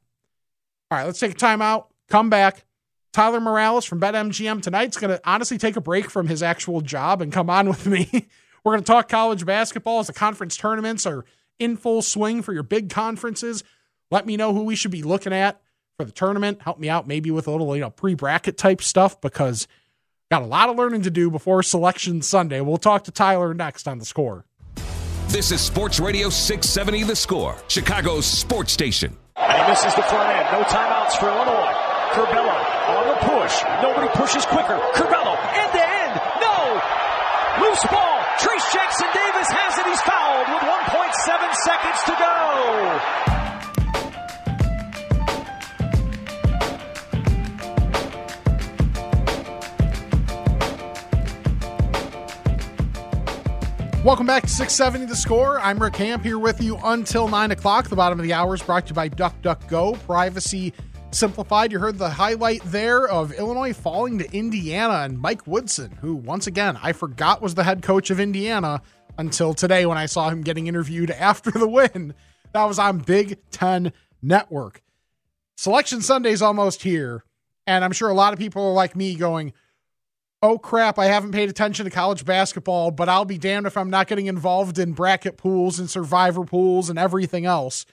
All 0.91 0.99
right, 0.99 1.05
let's 1.05 1.21
take 1.21 1.33
a 1.33 1.35
timeout. 1.35 1.87
Come 2.09 2.31
back. 2.31 2.65
Tyler 3.13 3.41
Morales 3.41 3.85
from 3.85 4.01
BetMGM 4.01 4.63
tonight's 4.63 4.97
going 4.97 5.11
to 5.11 5.21
honestly 5.29 5.59
take 5.59 5.77
a 5.77 5.81
break 5.81 6.11
from 6.11 6.27
his 6.29 6.43
actual 6.43 6.81
job 6.81 7.21
and 7.21 7.33
come 7.33 7.51
on 7.51 7.69
with 7.69 7.87
me. 7.87 8.29
We're 8.65 8.73
going 8.73 8.85
to 8.85 8.87
talk 8.87 9.09
college 9.09 9.45
basketball 9.45 10.01
as 10.01 10.07
the 10.07 10.13
conference 10.13 10.57
tournaments 10.57 11.07
are 11.07 11.25
in 11.59 11.77
full 11.77 12.01
swing 12.03 12.43
for 12.43 12.53
your 12.53 12.63
big 12.63 12.91
conferences. 12.91 13.65
Let 14.11 14.27
me 14.27 14.37
know 14.37 14.55
who 14.55 14.65
we 14.65 14.77
should 14.77 14.91
be 14.91 15.03
looking 15.03 15.33
at 15.33 15.61
for 15.97 16.05
the 16.05 16.13
tournament. 16.13 16.63
Help 16.63 16.79
me 16.79 16.89
out 16.89 17.07
maybe 17.07 17.31
with 17.31 17.47
a 17.47 17.51
little, 17.51 17.75
you 17.75 17.81
know, 17.83 17.91
pre-bracket 17.91 18.57
type 18.57 18.81
stuff 18.83 19.21
because 19.21 19.69
got 20.31 20.43
a 20.43 20.47
lot 20.47 20.69
of 20.71 20.77
learning 20.77 21.03
to 21.03 21.11
do 21.11 21.31
before 21.31 21.63
selection 21.63 22.23
Sunday. 22.23 22.61
We'll 22.61 22.79
talk 22.79 23.05
to 23.05 23.11
Tyler 23.11 23.53
next 23.53 23.87
on 23.87 23.99
the 23.99 24.05
score. 24.05 24.45
This 25.29 25.51
is 25.51 25.61
Sports 25.61 25.99
Radio 25.99 26.29
670 26.29 27.05
The 27.05 27.17
Score, 27.17 27.57
Chicago's 27.69 28.27
sports 28.27 28.73
station. 28.73 29.17
And 29.37 29.63
he 29.63 29.69
misses 29.69 29.95
the 29.95 30.03
front 30.03 30.29
end. 30.29 30.47
No 30.53 30.63
timeouts 30.65 31.19
for 31.19 31.29
Illinois. 31.29 31.73
Curbelo 32.13 32.72
on 32.93 33.09
the 33.09 33.17
push. 33.25 33.55
Nobody 33.81 34.09
pushes 34.13 34.45
quicker. 34.47 34.77
Curbelo 34.93 35.33
end 35.57 35.73
to 35.73 35.81
end. 35.81 36.15
No. 36.45 36.77
Loose 37.65 37.85
ball. 37.89 38.21
Trayce 38.37 38.69
Jackson 38.73 39.09
Davis 39.17 39.49
has 39.49 39.79
it. 39.79 39.87
He's 39.89 40.01
fouled 40.03 40.49
with 40.53 40.63
1.7 40.63 41.55
seconds 41.65 42.01
to 42.05 42.13
go. 42.21 43.33
Welcome 54.05 54.27
back 54.27 54.43
to 54.43 54.49
670 54.49 55.07
The 55.07 55.17
Score. 55.17 55.61
I'm 55.61 55.79
Rick 55.79 55.95
Camp 55.95 56.25
here 56.25 56.39
with 56.39 56.61
you 56.61 56.77
until 56.83 57.29
9 57.29 57.53
o'clock. 57.53 57.89
The 57.89 57.97
bottom 57.97 58.19
of 58.19 58.25
the 58.25 58.33
hour 58.33 58.53
is 58.53 58.63
brought 58.63 58.87
to 58.87 58.91
you 58.91 58.95
by 58.95 59.09
DuckDuckGo, 59.09 60.03
privacy 60.05 60.75
simplified. 61.15 61.73
You 61.73 61.79
heard 61.79 61.99
the 61.99 62.11
highlight 62.11 62.63
there 62.65 63.07
of 63.07 63.33
Illinois 63.33 63.73
falling 63.73 64.19
to 64.19 64.33
Indiana 64.33 65.01
and 65.05 65.19
Mike 65.19 65.47
Woodson, 65.47 65.99
who, 66.01 66.15
once 66.15 66.47
again, 66.47 66.79
I 66.83 66.93
forgot 66.93 67.43
was 67.43 67.55
the 67.55 67.65
head 67.65 67.83
coach 67.83 68.11
of 68.11 68.21
Indiana 68.21 68.83
until 69.19 69.55
today 69.55 69.87
when 69.87 69.99
I 69.99 70.07
saw 70.07 70.31
him 70.31 70.43
getting 70.43 70.67
interviewed 70.67 71.11
after 71.13 71.51
the 71.51 71.69
win. 71.69 72.15
That 72.53 72.65
was 72.65 72.79
on 72.79 72.99
Big 72.99 73.39
Ten 73.51 73.93
Network. 74.21 74.83
Selection 75.57 76.01
Sunday's 76.01 76.43
almost 76.43 76.83
here, 76.83 77.25
and 77.67 77.85
I'm 77.85 77.93
sure 77.93 78.09
a 78.09 78.15
lot 78.15 78.33
of 78.33 78.39
people 78.39 78.67
are 78.67 78.73
like 78.73 78.97
me 78.97 79.15
going, 79.15 79.53
oh 80.43 80.59
crap, 80.59 80.99
I 80.99 81.07
haven't 81.07 81.33
paid 81.33 81.49
attention 81.49 81.85
to 81.85 81.91
college 81.91 82.25
basketball, 82.25 82.91
but 82.91 83.09
I'll 83.09 83.25
be 83.25 83.39
damned 83.39 83.67
if 83.67 83.77
I'm 83.77 83.91
not 83.91 84.09
getting 84.09 84.27
involved 84.27 84.79
in 84.79 84.93
bracket 84.93 85.37
pools 85.37 85.79
and 85.79 85.89
survivor 85.89 86.45
pools 86.45 86.91
and 86.91 86.99
everything 86.99 87.47
else. 87.47 87.87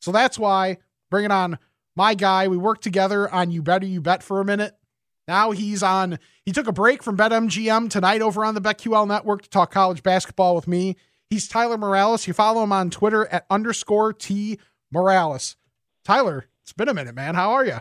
So 0.00 0.10
that's 0.10 0.38
why 0.38 0.78
bringing 1.10 1.30
on 1.30 1.58
my 1.96 2.14
guy. 2.14 2.48
We 2.48 2.56
worked 2.56 2.82
together 2.82 3.32
on 3.32 3.50
You 3.50 3.62
Better 3.62 3.86
You 3.86 4.00
Bet 4.00 4.22
for 4.22 4.40
a 4.40 4.44
minute. 4.44 4.74
Now 5.28 5.52
he's 5.52 5.82
on, 5.82 6.18
he 6.44 6.52
took 6.52 6.66
a 6.66 6.72
break 6.72 7.02
from 7.02 7.16
BetMGM 7.16 7.90
tonight 7.90 8.22
over 8.22 8.44
on 8.44 8.54
the 8.54 8.60
BetQL 8.60 9.06
network 9.06 9.42
to 9.42 9.48
talk 9.50 9.70
college 9.70 10.02
basketball 10.02 10.54
with 10.54 10.66
me. 10.66 10.96
He's 11.30 11.48
Tyler 11.48 11.78
Morales. 11.78 12.26
You 12.26 12.34
follow 12.34 12.62
him 12.62 12.72
on 12.72 12.90
Twitter 12.90 13.26
at 13.26 13.46
underscore 13.48 14.12
T 14.12 14.58
Morales. 14.90 15.56
Tyler, 16.04 16.46
it's 16.62 16.72
been 16.72 16.88
a 16.88 16.94
minute, 16.94 17.14
man. 17.14 17.34
How 17.34 17.52
are 17.52 17.64
you? 17.64 17.78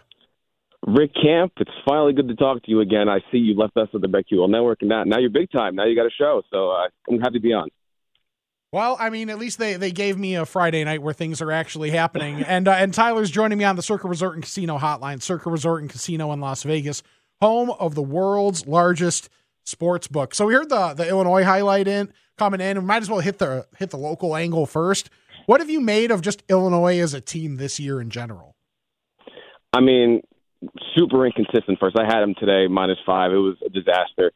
Rick 0.87 1.11
Camp, 1.21 1.53
it's 1.57 1.71
finally 1.87 2.13
good 2.13 2.27
to 2.27 2.35
talk 2.35 2.63
to 2.63 2.71
you 2.71 2.79
again. 2.79 3.07
I 3.09 3.19
see 3.31 3.37
you 3.37 3.55
left 3.55 3.77
us 3.77 3.89
at 3.93 4.01
the 4.01 4.07
BetQL 4.07 4.49
network 4.49 4.79
and 4.81 4.89
now, 4.89 5.03
now 5.03 5.19
you're 5.19 5.29
big 5.29 5.51
time. 5.51 5.75
Now 5.75 5.85
you 5.85 5.95
got 5.95 6.05
a 6.05 6.11
show. 6.11 6.41
So 6.51 6.71
uh, 6.71 6.87
I'm 7.09 7.19
happy 7.19 7.33
to 7.33 7.39
be 7.39 7.53
on. 7.53 7.69
Well, 8.71 8.95
I 8.97 9.09
mean, 9.09 9.29
at 9.29 9.37
least 9.37 9.59
they, 9.59 9.73
they 9.73 9.91
gave 9.91 10.17
me 10.17 10.35
a 10.35 10.45
Friday 10.45 10.81
night 10.85 11.01
where 11.01 11.13
things 11.13 11.41
are 11.41 11.51
actually 11.51 11.89
happening. 11.89 12.41
and 12.47 12.67
uh, 12.67 12.71
and 12.71 12.93
Tyler's 12.93 13.29
joining 13.29 13.57
me 13.57 13.65
on 13.65 13.75
the 13.75 13.81
Circa 13.81 14.07
Resort 14.07 14.35
and 14.35 14.43
Casino 14.43 14.77
hotline. 14.77 15.21
Circa 15.21 15.49
Resort 15.49 15.81
and 15.81 15.89
Casino 15.89 16.31
in 16.31 16.39
Las 16.39 16.63
Vegas, 16.63 17.03
home 17.41 17.71
of 17.71 17.95
the 17.95 18.01
world's 18.01 18.65
largest 18.65 19.29
sports 19.65 20.07
book. 20.07 20.33
So 20.33 20.45
we 20.45 20.53
heard 20.53 20.69
the 20.69 20.93
the 20.93 21.07
Illinois 21.07 21.43
highlight 21.43 21.87
in 21.87 22.13
coming 22.37 22.61
in. 22.61 22.79
We 22.79 22.85
might 22.85 23.01
as 23.01 23.09
well 23.09 23.19
hit 23.19 23.39
the 23.39 23.67
hit 23.77 23.89
the 23.89 23.97
local 23.97 24.35
angle 24.37 24.65
first. 24.65 25.09
What 25.47 25.59
have 25.59 25.69
you 25.69 25.81
made 25.81 26.11
of 26.11 26.21
just 26.21 26.43
Illinois 26.47 26.99
as 26.99 27.13
a 27.13 27.19
team 27.19 27.57
this 27.57 27.79
year 27.79 27.99
in 27.99 28.09
general? 28.09 28.55
I 29.73 29.81
mean, 29.81 30.21
super 30.95 31.25
inconsistent. 31.25 31.77
First, 31.79 31.97
I 31.99 32.05
had 32.05 32.21
them 32.21 32.35
today 32.39 32.67
minus 32.67 32.99
five. 33.05 33.31
It 33.31 33.37
was 33.37 33.57
a 33.65 33.69
disaster 33.69 34.31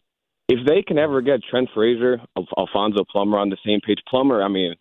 if 0.47 0.59
they 0.67 0.83
can 0.83 0.97
ever 0.97 1.21
get 1.21 1.41
Trent 1.49 1.69
Frazier, 1.73 2.19
of 2.35 2.45
Alfonso 2.57 3.03
Plummer 3.09 3.37
on 3.37 3.49
the 3.49 3.57
same 3.65 3.81
page, 3.81 3.99
Plummer, 4.07 4.43
I 4.43 4.47
mean, 4.47 4.75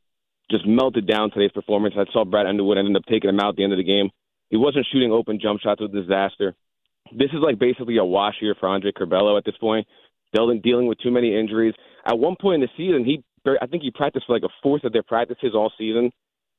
just 0.51 0.67
melted 0.67 1.07
down 1.07 1.31
today's 1.31 1.53
performance. 1.53 1.95
I 1.97 2.05
saw 2.13 2.25
Brad 2.25 2.47
Underwood 2.47 2.79
ended 2.79 2.97
up 2.97 3.05
taking 3.09 3.31
him 3.31 3.41
out 3.41 3.51
at 3.51 3.57
the 3.57 3.65
end 3.65 3.73
of 3.73 3.79
the 3.79 3.85
game. 3.85 4.11
He 4.51 4.57
wasn't 4.57 4.87
shooting 4.93 5.11
open 5.11 5.41
jump 5.41 5.61
shots. 5.61 5.81
A 5.81 5.89
disaster. 5.89 6.55
This 7.13 7.31
is 7.31 7.41
like 7.43 7.59
basically 7.59 7.97
a 7.97 8.05
wash 8.05 8.37
year 8.41 8.55
for 8.59 8.69
Andre 8.69 8.93
Curbelo 8.93 9.39
at 9.39 9.45
this 9.45 9.57
point. 9.59 9.87
Dealing 10.35 10.61
dealing 10.61 10.87
with 10.87 10.99
too 10.99 11.11
many 11.11 11.39
injuries. 11.39 11.75
At 12.07 12.19
one 12.19 12.37
point 12.41 12.63
in 12.63 12.69
the 12.69 12.69
season, 12.77 13.05
he 13.05 13.23
I 13.61 13.67
think 13.67 13.83
he 13.83 13.91
practiced 13.91 14.27
for 14.27 14.35
like 14.35 14.43
a 14.43 14.53
fourth 14.63 14.85
of 14.85 14.93
their 14.93 15.03
practices 15.03 15.53
all 15.55 15.73
season. 15.79 16.11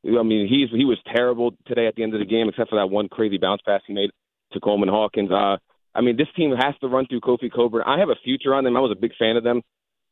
I 0.05 0.23
mean, 0.23 0.47
he's 0.47 0.69
he 0.71 0.85
was 0.85 0.97
terrible 1.13 1.51
today 1.65 1.87
at 1.87 1.95
the 1.95 2.03
end 2.03 2.13
of 2.13 2.19
the 2.19 2.25
game, 2.25 2.49
except 2.49 2.69
for 2.69 2.77
that 2.77 2.89
one 2.89 3.09
crazy 3.09 3.37
bounce 3.37 3.61
pass 3.65 3.81
he 3.85 3.93
made 3.93 4.09
to 4.53 4.59
Coleman 4.59 4.89
Hawkins. 4.89 5.31
Uh, 5.31 5.57
I 5.95 6.01
mean, 6.01 6.17
this 6.17 6.27
team 6.35 6.51
has 6.51 6.75
to 6.81 6.87
run 6.87 7.07
through 7.07 7.21
Kofi 7.21 7.51
Cockburn. 7.51 7.83
I 7.85 7.99
have 7.99 8.09
a 8.09 8.15
future 8.23 8.53
on 8.53 8.63
them. 8.63 8.75
I 8.75 8.81
was 8.81 8.95
a 8.95 8.99
big 8.99 9.11
fan 9.17 9.37
of 9.37 9.43
them. 9.43 9.61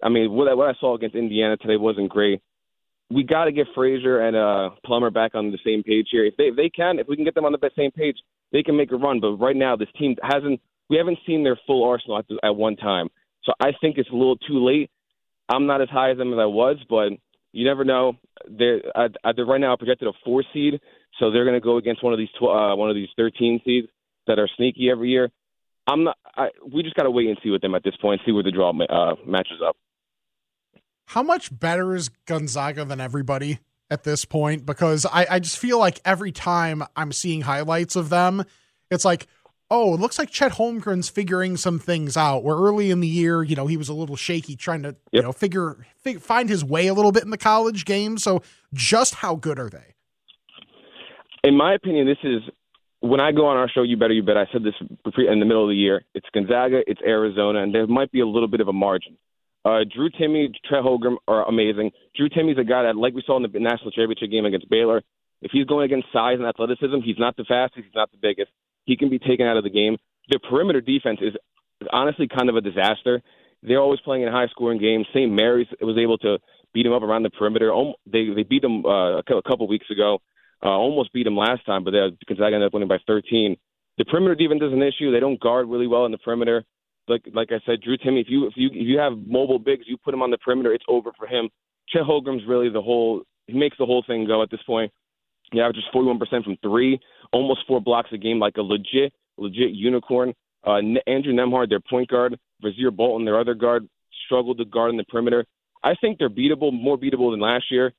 I 0.01 0.09
mean, 0.09 0.31
what 0.31 0.47
I, 0.47 0.53
what 0.53 0.69
I 0.69 0.79
saw 0.79 0.95
against 0.95 1.15
Indiana 1.15 1.57
today 1.57 1.77
wasn't 1.77 2.09
great. 2.09 2.41
We 3.09 3.23
got 3.23 3.45
to 3.45 3.51
get 3.51 3.67
Frazier 3.75 4.21
and 4.21 4.35
uh, 4.35 4.75
Plummer 4.85 5.11
back 5.11 5.35
on 5.35 5.51
the 5.51 5.59
same 5.65 5.83
page 5.83 6.07
here. 6.09 6.25
If 6.25 6.35
they 6.37 6.45
if 6.45 6.55
they 6.55 6.69
can, 6.69 6.99
if 6.99 7.07
we 7.07 7.15
can 7.15 7.25
get 7.25 7.35
them 7.35 7.45
on 7.45 7.51
the 7.51 7.69
same 7.77 7.91
page, 7.91 8.17
they 8.51 8.63
can 8.63 8.77
make 8.77 8.91
a 8.91 8.95
run. 8.95 9.19
But 9.19 9.37
right 9.37 9.55
now, 9.55 9.75
this 9.75 9.89
team 9.99 10.15
hasn't. 10.23 10.61
We 10.89 10.97
haven't 10.97 11.19
seen 11.25 11.43
their 11.43 11.59
full 11.67 11.87
arsenal 11.87 12.19
at, 12.19 12.25
at 12.43 12.55
one 12.55 12.75
time. 12.75 13.09
So 13.43 13.53
I 13.59 13.71
think 13.81 13.97
it's 13.97 14.09
a 14.09 14.15
little 14.15 14.37
too 14.37 14.65
late. 14.65 14.89
I'm 15.49 15.65
not 15.65 15.81
as 15.81 15.89
high 15.89 16.11
as 16.11 16.17
them 16.17 16.33
as 16.33 16.39
I 16.39 16.45
was, 16.45 16.77
but 16.89 17.09
you 17.51 17.65
never 17.65 17.83
know. 17.83 18.13
They're, 18.49 18.81
uh, 18.95 19.09
they're 19.35 19.45
right 19.45 19.61
now 19.61 19.75
projected 19.75 20.07
a 20.07 20.11
four 20.25 20.43
seed, 20.53 20.79
so 21.19 21.31
they're 21.31 21.45
going 21.45 21.59
to 21.59 21.63
go 21.63 21.77
against 21.77 22.03
one 22.03 22.13
of 22.13 22.19
these 22.19 22.29
tw- 22.39 22.43
uh, 22.43 22.75
one 22.75 22.89
of 22.89 22.95
these 22.95 23.09
13 23.17 23.61
seeds 23.65 23.87
that 24.27 24.39
are 24.39 24.49
sneaky 24.57 24.89
every 24.89 25.09
year. 25.09 25.29
I'm 25.87 26.05
not. 26.05 26.17
I, 26.35 26.49
we 26.73 26.83
just 26.83 26.95
got 26.95 27.03
to 27.03 27.11
wait 27.11 27.27
and 27.27 27.37
see 27.43 27.49
with 27.49 27.61
them 27.61 27.75
at 27.75 27.83
this 27.83 27.95
point, 28.01 28.21
see 28.25 28.31
where 28.31 28.43
the 28.43 28.51
draw 28.51 28.69
uh, 28.69 29.15
matches 29.25 29.59
up. 29.65 29.75
How 31.07 31.23
much 31.23 31.57
better 31.57 31.95
is 31.95 32.09
Gonzaga 32.25 32.85
than 32.85 33.01
everybody 33.01 33.59
at 33.91 34.03
this 34.03 34.23
point? 34.25 34.65
Because 34.65 35.05
I, 35.05 35.27
I 35.29 35.39
just 35.39 35.57
feel 35.57 35.77
like 35.79 35.99
every 36.05 36.31
time 36.31 36.83
I'm 36.95 37.11
seeing 37.11 37.41
highlights 37.41 37.95
of 37.95 38.09
them, 38.09 38.45
it's 38.89 39.03
like, 39.03 39.27
oh, 39.69 39.93
it 39.95 39.99
looks 39.99 40.17
like 40.17 40.29
Chet 40.29 40.53
Holmgren's 40.53 41.09
figuring 41.09 41.57
some 41.57 41.79
things 41.79 42.15
out. 42.15 42.43
Where 42.43 42.55
early 42.55 42.89
in 42.89 43.01
the 43.01 43.07
year, 43.07 43.43
you 43.43 43.55
know, 43.55 43.67
he 43.67 43.75
was 43.75 43.89
a 43.89 43.93
little 43.93 44.15
shaky 44.15 44.55
trying 44.55 44.83
to, 44.83 44.89
yep. 44.89 44.97
you 45.11 45.21
know, 45.21 45.33
figure, 45.33 45.85
figure 45.97 46.21
find 46.21 46.47
his 46.47 46.63
way 46.63 46.87
a 46.87 46.93
little 46.93 47.11
bit 47.11 47.23
in 47.23 47.29
the 47.29 47.37
college 47.37 47.83
game. 47.83 48.17
So, 48.17 48.41
just 48.73 49.15
how 49.15 49.35
good 49.35 49.59
are 49.59 49.69
they? 49.69 49.95
In 51.43 51.57
my 51.57 51.73
opinion, 51.73 52.07
this 52.07 52.17
is 52.23 52.41
when 53.03 53.19
I 53.19 53.33
go 53.33 53.47
on 53.47 53.57
our 53.57 53.67
show, 53.67 53.83
you 53.83 53.97
better 53.97 54.13
you 54.13 54.23
bet. 54.23 54.37
I 54.37 54.47
said 54.53 54.63
this 54.63 54.75
in 54.79 55.39
the 55.39 55.45
middle 55.45 55.63
of 55.63 55.69
the 55.69 55.75
year. 55.75 56.05
It's 56.15 56.25
Gonzaga, 56.33 56.79
it's 56.87 57.01
Arizona, 57.05 57.61
and 57.61 57.75
there 57.75 57.85
might 57.85 58.09
be 58.13 58.21
a 58.21 58.25
little 58.25 58.47
bit 58.47 58.61
of 58.61 58.69
a 58.69 58.73
margin. 58.73 59.17
Uh, 59.65 59.79
Drew 59.93 60.09
Timme, 60.09 60.53
Chet 60.69 60.79
Holmgren 60.79 61.17
are 61.27 61.45
amazing. 61.47 61.91
Drew 62.15 62.29
Timme's 62.29 62.57
a 62.57 62.63
guy 62.63 62.83
that, 62.83 62.95
like 62.95 63.13
we 63.13 63.21
saw 63.25 63.35
in 63.35 63.43
the 63.43 63.59
national 63.59 63.91
championship 63.91 64.31
game 64.31 64.45
against 64.45 64.69
Baylor, 64.69 65.01
if 65.41 65.51
he's 65.51 65.65
going 65.65 65.83
against 65.83 66.07
size 66.13 66.37
and 66.39 66.47
athleticism, 66.47 67.03
he's 67.03 67.19
not 67.19 67.35
the 67.35 67.43
fastest, 67.43 67.83
he's 67.83 67.95
not 67.95 68.09
the 68.11 68.17
biggest. 68.21 68.51
He 68.85 68.95
can 68.95 69.09
be 69.09 69.19
taken 69.19 69.45
out 69.45 69.57
of 69.57 69.65
the 69.65 69.69
game. 69.69 69.97
The 70.29 70.39
perimeter 70.39 70.79
defense 70.79 71.19
is 71.21 71.33
honestly 71.91 72.29
kind 72.29 72.49
of 72.49 72.55
a 72.55 72.61
disaster. 72.61 73.21
They're 73.61 73.81
always 73.81 73.99
playing 73.99 74.23
in 74.23 74.31
high 74.31 74.47
scoring 74.47 74.79
games. 74.79 75.07
St. 75.13 75.29
Mary's 75.29 75.67
was 75.81 75.97
able 75.97 76.17
to 76.19 76.37
beat 76.73 76.83
them 76.83 76.93
up 76.93 77.03
around 77.03 77.23
the 77.23 77.31
perimeter. 77.31 77.73
They 78.05 78.27
they 78.33 78.43
beat 78.43 78.61
them 78.61 78.85
uh, 78.85 79.19
a 79.19 79.23
couple 79.45 79.67
weeks 79.67 79.89
ago. 79.91 80.19
Uh, 80.63 80.69
almost 80.69 81.11
beat 81.11 81.23
them 81.23 81.35
last 81.35 81.65
time, 81.65 81.83
but 81.83 81.91
Gonzaga 81.91 82.55
ended 82.55 82.67
up 82.67 82.73
winning 82.73 82.87
by 82.87 82.99
13. 83.05 83.57
The 83.97 84.05
perimeter 84.05 84.35
defense 84.35 84.61
is 84.63 84.71
an 84.71 84.81
issue. 84.81 85.11
They 85.11 85.19
don't 85.19 85.39
guard 85.39 85.67
really 85.67 85.87
well 85.87 86.05
in 86.05 86.11
the 86.11 86.17
perimeter. 86.17 86.63
Like 87.07 87.23
like 87.33 87.49
I 87.51 87.59
said, 87.65 87.81
Drew 87.81 87.97
Timme, 87.97 88.21
if 88.21 88.27
you 88.29 88.47
if 88.47 88.53
you 88.55 88.67
if 88.67 88.87
you 88.87 88.97
have 88.97 89.13
mobile 89.27 89.59
bigs, 89.59 89.83
you 89.87 89.97
put 89.97 90.13
him 90.13 90.21
on 90.21 90.31
the 90.31 90.37
perimeter, 90.37 90.73
it's 90.73 90.85
over 90.87 91.11
for 91.17 91.27
him. 91.27 91.49
Chet 91.89 92.03
Holmgren's 92.03 92.47
really 92.47 92.69
the 92.69 92.81
whole. 92.81 93.23
He 93.47 93.53
makes 93.53 93.77
the 93.77 93.85
whole 93.85 94.03
thing 94.07 94.25
go 94.25 94.41
at 94.41 94.49
this 94.49 94.61
point. 94.65 94.89
He 95.51 95.59
averages 95.59 95.83
41% 95.93 96.17
from 96.43 96.57
three, 96.63 96.97
almost 97.33 97.67
four 97.67 97.81
blocks 97.81 98.09
a 98.13 98.17
game, 98.17 98.39
like 98.39 98.55
a 98.55 98.61
legit 98.61 99.11
legit 99.37 99.71
unicorn. 99.71 100.33
Uh, 100.65 100.77
Andrew 101.05 101.33
Nembhard, 101.33 101.67
their 101.67 101.81
point 101.81 102.09
guard, 102.09 102.39
Rasir 102.63 102.95
Bolton, 102.95 103.25
their 103.25 103.37
other 103.37 103.53
guard, 103.53 103.87
struggled 104.25 104.59
to 104.59 104.65
guard 104.65 104.91
in 104.91 104.97
the 104.97 105.03
perimeter. 105.03 105.45
I 105.83 105.95
think 105.99 106.17
they're 106.17 106.29
beatable, 106.29 106.71
more 106.71 106.97
beatable 106.97 107.31
than 107.31 107.41
last 107.41 107.65
year 107.69 107.93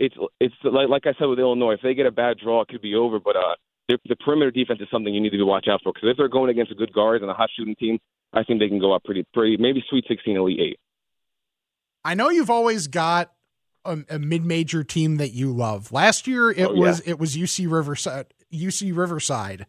it's 0.00 0.16
it's 0.40 0.54
like 0.64 0.88
like 0.88 1.06
I 1.06 1.12
said 1.18 1.26
with 1.26 1.38
Illinois, 1.38 1.74
if 1.74 1.82
they 1.82 1.94
get 1.94 2.06
a 2.06 2.10
bad 2.10 2.38
draw, 2.42 2.62
it 2.62 2.68
could 2.68 2.80
be 2.80 2.94
over. 2.94 3.20
But 3.20 3.36
uh, 3.36 3.54
the, 3.88 3.98
the 4.08 4.16
perimeter 4.16 4.50
defense 4.50 4.80
is 4.80 4.88
something 4.90 5.14
you 5.14 5.20
need 5.20 5.30
to 5.30 5.36
be 5.36 5.42
watch 5.42 5.66
out 5.70 5.80
for 5.84 5.92
because 5.92 6.08
if 6.08 6.16
they're 6.16 6.28
going 6.28 6.50
against 6.50 6.72
a 6.72 6.74
good 6.74 6.92
guard 6.92 7.20
and 7.20 7.30
a 7.30 7.34
hot 7.34 7.50
shooting 7.56 7.76
team, 7.76 7.98
I 8.32 8.42
think 8.42 8.60
they 8.60 8.68
can 8.68 8.80
go 8.80 8.94
up 8.94 9.04
pretty 9.04 9.26
pretty 9.34 9.58
maybe 9.58 9.84
Sweet 9.90 10.06
16, 10.08 10.36
Elite 10.36 10.60
Eight. 10.60 10.80
I 12.02 12.14
know 12.14 12.30
you've 12.30 12.50
always 12.50 12.86
got 12.86 13.30
a, 13.84 13.98
a 14.08 14.18
mid-major 14.18 14.84
team 14.84 15.16
that 15.16 15.32
you 15.32 15.52
love. 15.52 15.92
Last 15.92 16.26
year 16.26 16.50
it 16.50 16.64
oh, 16.64 16.74
yeah. 16.74 16.80
was 16.80 17.00
it 17.00 17.18
was 17.18 17.36
UC 17.36 17.70
Riverside. 17.70 18.26
UC 18.52 18.96
Riverside. 18.96 19.66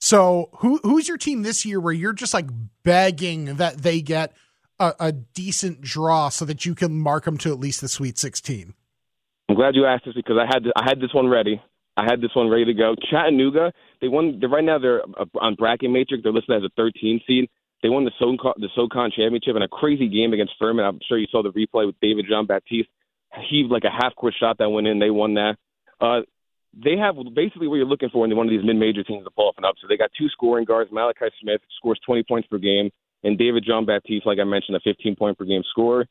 So 0.00 0.50
who 0.58 0.78
who's 0.84 1.08
your 1.08 1.18
team 1.18 1.42
this 1.42 1.66
year 1.66 1.80
where 1.80 1.92
you're 1.92 2.12
just 2.12 2.34
like 2.34 2.46
begging 2.84 3.56
that 3.56 3.78
they 3.78 4.00
get 4.00 4.32
a, 4.78 4.94
a 5.00 5.12
decent 5.12 5.80
draw 5.80 6.28
so 6.28 6.44
that 6.44 6.64
you 6.64 6.76
can 6.76 7.00
mark 7.00 7.24
them 7.24 7.36
to 7.38 7.50
at 7.50 7.58
least 7.58 7.80
the 7.80 7.88
Sweet 7.88 8.16
16? 8.16 8.74
I'm 9.48 9.56
glad 9.56 9.74
you 9.74 9.86
asked 9.86 10.04
this 10.04 10.14
because 10.14 10.36
I 10.38 10.46
had 10.46 10.64
I 10.76 10.84
had 10.84 11.00
this 11.00 11.12
one 11.12 11.28
ready. 11.28 11.60
I 11.96 12.04
had 12.04 12.20
this 12.20 12.30
one 12.34 12.48
ready 12.48 12.64
to 12.66 12.74
go. 12.74 12.94
Chattanooga, 13.10 13.72
they 14.00 14.08
won. 14.08 14.38
They're, 14.40 14.48
right 14.48 14.64
now 14.64 14.78
they're 14.78 15.02
uh, 15.02 15.26
on 15.40 15.54
bracket 15.56 15.90
matrix. 15.90 16.22
They're 16.22 16.32
listed 16.32 16.56
as 16.56 16.62
a 16.64 16.70
13 16.76 17.20
seed. 17.26 17.50
They 17.82 17.88
won 17.88 18.04
the 18.04 18.12
SoCon, 18.18 18.54
the 18.58 18.68
SoCon 18.74 19.10
championship 19.14 19.56
in 19.56 19.62
a 19.62 19.68
crazy 19.68 20.08
game 20.08 20.32
against 20.32 20.54
Furman. 20.58 20.84
I'm 20.84 21.00
sure 21.06 21.18
you 21.18 21.26
saw 21.30 21.42
the 21.42 21.50
replay 21.50 21.84
with 21.84 21.96
David 22.00 22.26
Jean-Baptiste. 22.28 22.88
He 23.50 23.66
like 23.68 23.82
a 23.84 23.90
half 23.90 24.14
court 24.14 24.34
shot 24.38 24.58
that 24.58 24.70
went 24.70 24.86
in. 24.86 25.00
They 25.00 25.10
won 25.10 25.34
that. 25.34 25.56
Uh, 26.00 26.20
they 26.72 26.96
have 26.96 27.16
basically 27.34 27.68
what 27.68 27.76
you're 27.76 27.86
looking 27.86 28.08
for 28.10 28.24
in 28.24 28.34
one 28.36 28.46
of 28.46 28.50
these 28.50 28.64
mid-major 28.64 29.02
teams 29.02 29.24
to 29.24 29.30
pull 29.30 29.48
off 29.48 29.56
and 29.56 29.66
up. 29.66 29.74
So 29.80 29.88
they 29.88 29.96
got 29.96 30.10
two 30.16 30.28
scoring 30.28 30.64
guards. 30.64 30.90
Malachi 30.92 31.26
Smith 31.40 31.60
scores 31.76 32.00
20 32.06 32.22
points 32.22 32.48
per 32.48 32.58
game, 32.58 32.90
and 33.24 33.36
David 33.36 33.64
Jean-Baptiste, 33.66 34.26
like 34.26 34.38
I 34.38 34.44
mentioned, 34.44 34.76
a 34.76 34.80
15 34.80 35.16
point 35.16 35.36
per 35.36 35.44
game 35.44 35.62
scorer. 35.70 36.06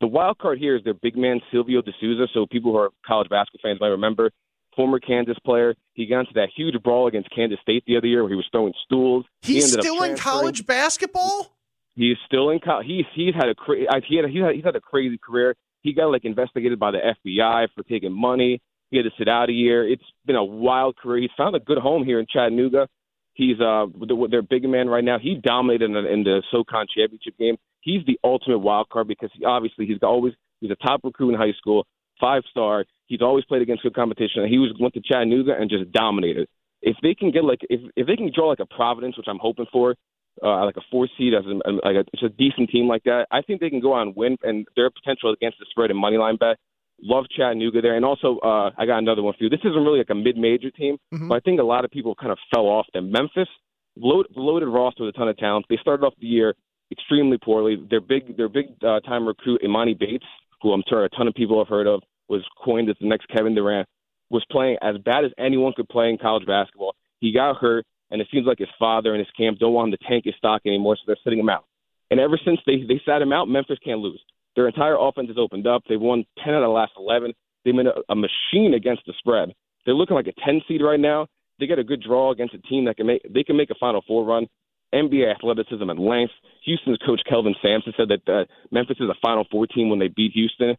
The 0.00 0.06
wild 0.06 0.38
card 0.38 0.58
here 0.58 0.76
is 0.76 0.84
their 0.84 0.94
big 0.94 1.16
man 1.16 1.40
Silvio 1.50 1.80
De 1.82 1.92
Sousa. 2.00 2.26
So 2.34 2.46
people 2.46 2.72
who 2.72 2.78
are 2.78 2.90
college 3.06 3.28
basketball 3.28 3.70
fans 3.70 3.80
might 3.80 3.88
remember, 3.88 4.30
former 4.74 5.00
Kansas 5.00 5.38
player. 5.44 5.74
He 5.94 6.06
got 6.06 6.20
into 6.20 6.34
that 6.34 6.48
huge 6.54 6.80
brawl 6.82 7.06
against 7.06 7.30
Kansas 7.34 7.58
State 7.62 7.84
the 7.86 7.96
other 7.96 8.06
year 8.06 8.22
where 8.22 8.30
he 8.30 8.36
was 8.36 8.46
throwing 8.52 8.74
stools. 8.84 9.24
He's 9.40 9.64
he 9.64 9.80
still 9.80 10.02
in 10.02 10.16
college 10.16 10.66
basketball. 10.66 11.56
He's 11.94 12.18
still 12.26 12.50
in 12.50 12.60
college. 12.60 12.86
He's 12.86 13.06
he's 13.14 13.34
had 13.34 13.48
a 13.48 13.54
cra- 13.54 13.78
he 14.06 14.16
had, 14.16 14.30
he's 14.30 14.42
had 14.42 14.54
he's 14.54 14.64
had 14.64 14.76
a 14.76 14.80
crazy 14.80 15.18
career. 15.18 15.56
He 15.80 15.94
got 15.94 16.06
like 16.06 16.24
investigated 16.24 16.78
by 16.78 16.90
the 16.90 16.98
FBI 16.98 17.68
for 17.74 17.82
taking 17.84 18.12
money. 18.12 18.60
He 18.90 18.98
had 18.98 19.04
to 19.04 19.12
sit 19.18 19.28
out 19.28 19.48
a 19.48 19.52
year. 19.52 19.88
It's 19.88 20.04
been 20.26 20.36
a 20.36 20.44
wild 20.44 20.96
career. 20.96 21.22
He's 21.22 21.30
found 21.36 21.56
a 21.56 21.60
good 21.60 21.78
home 21.78 22.04
here 22.04 22.20
in 22.20 22.26
Chattanooga. 22.30 22.88
He's 23.32 23.60
uh 23.60 23.86
their 24.30 24.42
big 24.42 24.64
man 24.64 24.88
right 24.88 25.04
now. 25.04 25.18
He 25.18 25.36
dominated 25.42 25.86
in 25.86 25.92
the, 25.92 26.12
in 26.12 26.24
the 26.24 26.42
SoCon 26.50 26.86
championship 26.94 27.38
game 27.38 27.56
he's 27.86 28.04
the 28.06 28.18
ultimate 28.32 28.58
wild 28.58 28.88
card 28.90 29.06
because 29.08 29.30
he, 29.34 29.44
obviously 29.44 29.86
he's 29.86 30.02
always 30.02 30.34
he's 30.60 30.70
a 30.70 30.76
top 30.86 31.00
recruit 31.04 31.30
in 31.32 31.38
high 31.38 31.56
school, 31.60 31.86
five 32.20 32.42
star. 32.50 32.84
He's 33.06 33.22
always 33.22 33.44
played 33.46 33.62
against 33.62 33.82
good 33.84 33.94
competition. 33.94 34.46
He 34.48 34.58
was 34.58 34.70
went 34.78 34.94
to 34.94 35.00
Chattanooga 35.00 35.52
and 35.58 35.70
just 35.70 35.90
dominated. 35.92 36.48
If 36.82 36.96
they 37.02 37.14
can 37.14 37.30
get 37.30 37.44
like 37.44 37.60
if 37.70 37.80
if 37.96 38.06
they 38.06 38.16
can 38.16 38.30
draw 38.34 38.48
like 38.48 38.60
a 38.60 38.66
Providence, 38.66 39.16
which 39.16 39.26
I'm 39.28 39.38
hoping 39.40 39.66
for, 39.72 39.94
uh, 40.42 40.64
like 40.66 40.76
a 40.76 40.86
four 40.90 41.08
seed, 41.16 41.32
as 41.34 41.44
a, 41.46 41.70
like 41.86 41.96
a, 41.96 42.04
it's 42.12 42.22
a 42.22 42.28
decent 42.28 42.68
team 42.70 42.86
like 42.88 43.04
that. 43.04 43.26
I 43.30 43.40
think 43.42 43.60
they 43.60 43.70
can 43.70 43.80
go 43.80 43.92
on 43.94 44.08
and 44.08 44.16
win, 44.16 44.36
and 44.42 44.66
their 44.76 44.90
potential 44.90 45.32
against 45.32 45.58
the 45.58 45.66
spread 45.70 45.90
and 45.90 45.98
money 45.98 46.18
line 46.18 46.36
bet. 46.36 46.56
Love 47.02 47.26
Chattanooga 47.34 47.80
there, 47.82 47.94
and 47.96 48.04
also 48.04 48.38
uh, 48.38 48.70
I 48.78 48.86
got 48.86 48.98
another 48.98 49.22
one 49.22 49.34
for 49.36 49.44
you. 49.44 49.50
This 49.50 49.60
isn't 49.64 49.84
really 49.84 49.98
like 49.98 50.10
a 50.10 50.14
mid-major 50.14 50.70
team, 50.70 50.96
Mhm. 51.14 51.28
but 51.28 51.34
I 51.36 51.40
think 51.40 51.60
a 51.60 51.62
lot 51.74 51.84
of 51.84 51.90
people 51.90 52.14
kind 52.14 52.32
of 52.32 52.38
fell 52.54 52.66
off 52.66 52.86
them. 52.94 53.10
Memphis, 53.10 53.48
load, 53.96 54.26
loaded 54.34 54.66
roster 54.68 55.04
with 55.04 55.14
a 55.14 55.18
ton 55.18 55.28
of 55.28 55.36
talent. 55.36 55.66
They 55.68 55.76
started 55.76 56.04
off 56.06 56.14
the 56.20 56.26
year 56.26 56.54
extremely 56.90 57.38
poorly. 57.38 57.76
Their 57.90 58.00
big, 58.00 58.36
their 58.36 58.48
big 58.48 58.66
uh, 58.82 59.00
time 59.00 59.26
recruit 59.26 59.62
Emoni 59.62 59.98
Bates, 59.98 60.24
who 60.62 60.72
I'm 60.72 60.82
sure 60.88 61.04
a 61.04 61.08
ton 61.10 61.28
of 61.28 61.34
people 61.34 61.58
have 61.58 61.68
heard 61.68 61.86
of, 61.86 62.02
was 62.28 62.42
coined 62.64 62.90
as 62.90 62.96
the 63.00 63.08
next 63.08 63.26
Kevin 63.28 63.54
Durant. 63.54 63.88
Was 64.28 64.44
playing 64.50 64.78
as 64.82 64.96
bad 65.04 65.24
as 65.24 65.30
anyone 65.38 65.72
could 65.76 65.88
play 65.88 66.10
in 66.10 66.18
college 66.18 66.46
basketball. 66.46 66.96
He 67.20 67.32
got 67.32 67.56
hurt, 67.56 67.86
and 68.10 68.20
it 68.20 68.26
seems 68.32 68.44
like 68.44 68.58
his 68.58 68.68
father 68.76 69.14
and 69.14 69.20
his 69.20 69.30
camp 69.36 69.58
don't 69.58 69.72
want 69.72 69.92
him 69.92 69.98
to 69.98 70.08
tank 70.08 70.24
his 70.24 70.34
stock 70.36 70.62
anymore, 70.66 70.96
so 70.96 71.02
they're 71.06 71.16
sitting 71.22 71.38
him 71.38 71.48
out. 71.48 71.64
And 72.10 72.18
ever 72.18 72.38
since 72.44 72.58
they 72.66 72.82
they 72.88 73.00
sat 73.06 73.22
him 73.22 73.32
out, 73.32 73.48
Memphis 73.48 73.78
can't 73.84 74.00
lose. 74.00 74.20
Their 74.56 74.66
entire 74.66 74.96
offense 74.98 75.28
has 75.28 75.38
opened 75.38 75.66
up. 75.66 75.82
They've 75.88 76.00
won 76.00 76.24
10 76.42 76.54
out 76.54 76.62
of 76.62 76.68
the 76.68 76.72
last 76.72 76.92
11. 76.96 77.34
They've 77.64 77.76
been 77.76 77.86
a, 77.88 77.94
a 78.08 78.16
machine 78.16 78.74
against 78.74 79.02
the 79.06 79.12
spread. 79.18 79.52
They're 79.84 79.94
looking 79.94 80.16
like 80.16 80.28
a 80.28 80.40
10 80.44 80.62
seed 80.66 80.82
right 80.82 80.98
now. 80.98 81.26
They 81.58 81.66
get 81.66 81.78
a 81.78 81.84
good 81.84 82.02
draw 82.02 82.32
against 82.32 82.54
a 82.54 82.58
team 82.58 82.84
that 82.86 82.96
can 82.96 83.06
make 83.06 83.22
they 83.28 83.44
can 83.44 83.56
make 83.56 83.70
a 83.70 83.74
Final 83.78 84.02
Four 84.06 84.24
run. 84.24 84.46
NBA 84.94 85.34
athleticism 85.34 85.88
and 85.88 85.98
length. 85.98 86.32
Houston's 86.64 86.98
coach 87.04 87.20
Kelvin 87.28 87.54
Sampson 87.62 87.92
said 87.96 88.08
that 88.08 88.32
uh, 88.32 88.44
Memphis 88.70 88.96
is 89.00 89.08
a 89.08 89.14
Final 89.22 89.46
Four 89.50 89.66
team 89.66 89.88
when 89.88 89.98
they 89.98 90.08
beat 90.08 90.32
Houston. 90.34 90.76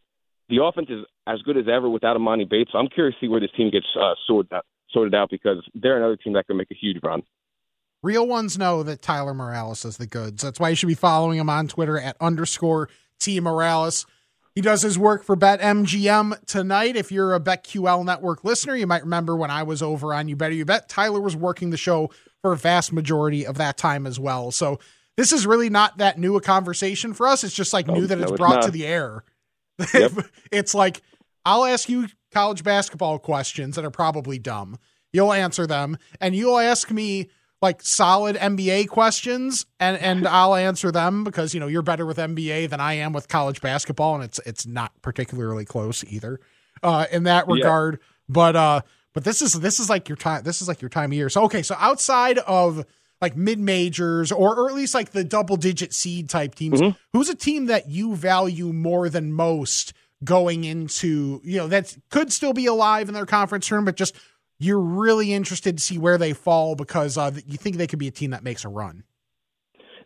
The 0.48 0.62
offense 0.62 0.88
is 0.90 1.04
as 1.26 1.40
good 1.42 1.56
as 1.56 1.66
ever 1.70 1.88
without 1.88 2.16
Emoni 2.16 2.48
Bates. 2.48 2.70
So 2.72 2.78
I'm 2.78 2.88
curious 2.88 3.14
to 3.20 3.26
see 3.26 3.28
where 3.28 3.40
this 3.40 3.50
team 3.56 3.70
gets 3.70 3.86
uh, 4.00 4.14
sorted 4.26 4.52
out, 4.52 4.64
sorted 4.90 5.14
out 5.14 5.28
because 5.30 5.58
they're 5.74 5.96
another 5.96 6.16
team 6.16 6.32
that 6.34 6.46
can 6.46 6.56
make 6.56 6.70
a 6.70 6.74
huge 6.74 6.98
run. 7.02 7.22
Real 8.02 8.26
ones 8.26 8.56
know 8.56 8.82
that 8.84 9.02
Tyler 9.02 9.34
Morales 9.34 9.84
is 9.84 9.96
the 9.96 10.06
goods. 10.06 10.42
That's 10.42 10.60
why 10.60 10.70
you 10.70 10.76
should 10.76 10.86
be 10.86 10.94
following 10.94 11.38
him 11.38 11.50
on 11.50 11.66
Twitter 11.66 11.98
at 11.98 12.16
underscore 12.20 12.88
T 13.18 13.40
Morales. 13.40 14.06
He 14.54 14.62
does 14.62 14.82
his 14.82 14.98
work 14.98 15.24
for 15.24 15.36
BetMGM 15.36 16.44
tonight. 16.46 16.96
If 16.96 17.12
you're 17.12 17.34
a 17.34 17.40
BetQL 17.40 18.04
network 18.04 18.42
listener, 18.44 18.74
you 18.74 18.86
might 18.86 19.02
remember 19.02 19.36
when 19.36 19.50
I 19.50 19.62
was 19.62 19.82
over 19.82 20.14
on 20.14 20.28
You 20.28 20.36
Better 20.36 20.54
You 20.54 20.64
Bet, 20.64 20.88
Tyler 20.88 21.20
was 21.20 21.36
working 21.36 21.70
the 21.70 21.76
show 21.76 22.10
for 22.42 22.52
a 22.52 22.56
vast 22.56 22.92
majority 22.92 23.46
of 23.46 23.56
that 23.58 23.76
time 23.76 24.06
as 24.06 24.18
well. 24.20 24.50
So 24.50 24.78
this 25.16 25.32
is 25.32 25.46
really 25.46 25.70
not 25.70 25.98
that 25.98 26.18
new 26.18 26.36
a 26.36 26.40
conversation 26.40 27.12
for 27.14 27.26
us. 27.26 27.42
It's 27.44 27.54
just 27.54 27.72
like 27.72 27.86
new 27.88 28.06
that 28.06 28.16
no, 28.16 28.22
it's 28.22 28.32
it's 28.32 28.38
brought 28.38 28.62
to 28.62 28.70
the 28.70 28.86
air. 28.86 29.24
Yep. 29.94 30.12
it's 30.50 30.74
like 30.74 31.02
I'll 31.44 31.64
ask 31.64 31.88
you 31.88 32.08
college 32.32 32.64
basketball 32.64 33.18
questions 33.18 33.76
that 33.76 33.84
are 33.84 33.90
probably 33.90 34.38
dumb. 34.38 34.76
You'll 35.12 35.32
answer 35.32 35.66
them, 35.66 35.96
and 36.20 36.34
you'll 36.34 36.58
ask 36.58 36.90
me 36.90 37.30
like 37.62 37.80
solid 37.82 38.36
NBA 38.36 38.88
questions, 38.88 39.66
and 39.80 39.96
and 39.98 40.26
I'll 40.28 40.54
answer 40.54 40.90
them 40.92 41.24
because 41.24 41.54
you 41.54 41.60
know 41.60 41.66
you're 41.68 41.82
better 41.82 42.04
with 42.06 42.16
NBA 42.18 42.70
than 42.70 42.80
I 42.80 42.94
am 42.94 43.12
with 43.12 43.28
college 43.28 43.60
basketball, 43.60 44.16
and 44.16 44.24
it's 44.24 44.40
it's 44.46 44.66
not 44.66 44.92
particularly 45.00 45.64
close 45.64 46.04
either 46.04 46.40
uh, 46.82 47.06
in 47.10 47.22
that 47.24 47.46
Yeah. 47.48 47.54
regard. 47.54 48.00
But 48.28 48.56
uh, 48.56 48.80
but 49.18 49.24
this 49.24 49.42
is 49.42 49.52
this 49.54 49.80
is 49.80 49.90
like 49.90 50.08
your 50.08 50.16
time. 50.16 50.44
This 50.44 50.62
is 50.62 50.68
like 50.68 50.80
your 50.80 50.88
time 50.88 51.10
of 51.10 51.14
year. 51.14 51.28
So 51.28 51.42
okay, 51.44 51.62
so 51.62 51.74
outside 51.78 52.38
of 52.38 52.86
like 53.20 53.36
mid 53.36 53.58
majors 53.58 54.30
or, 54.30 54.56
or 54.56 54.68
at 54.68 54.76
least 54.76 54.94
like 54.94 55.10
the 55.10 55.24
double 55.24 55.56
digit 55.56 55.92
seed 55.92 56.28
type 56.30 56.54
teams, 56.54 56.80
Mm-hmm. 56.80 56.96
who's 57.12 57.28
a 57.28 57.34
team 57.34 57.66
that 57.66 57.88
you 57.88 58.14
value 58.14 58.72
more 58.72 59.08
than 59.08 59.32
most 59.32 59.92
going 60.22 60.62
into 60.64 61.40
you 61.42 61.56
know 61.58 61.66
that 61.66 61.96
could 62.10 62.32
still 62.32 62.52
be 62.52 62.66
alive 62.66 63.08
in 63.08 63.14
their 63.14 63.26
conference 63.26 63.66
tournament, 63.66 63.96
but 63.96 63.98
just 63.98 64.14
you're 64.60 64.78
really 64.80 65.32
interested 65.32 65.78
to 65.78 65.82
see 65.82 65.98
where 65.98 66.18
they 66.18 66.32
fall 66.32 66.74
because 66.76 67.18
uh, 67.18 67.30
you 67.46 67.56
think 67.58 67.76
they 67.76 67.86
could 67.88 67.98
be 67.98 68.08
a 68.08 68.12
team 68.12 68.30
that 68.30 68.44
makes 68.44 68.64
a 68.64 68.68
run. 68.68 69.02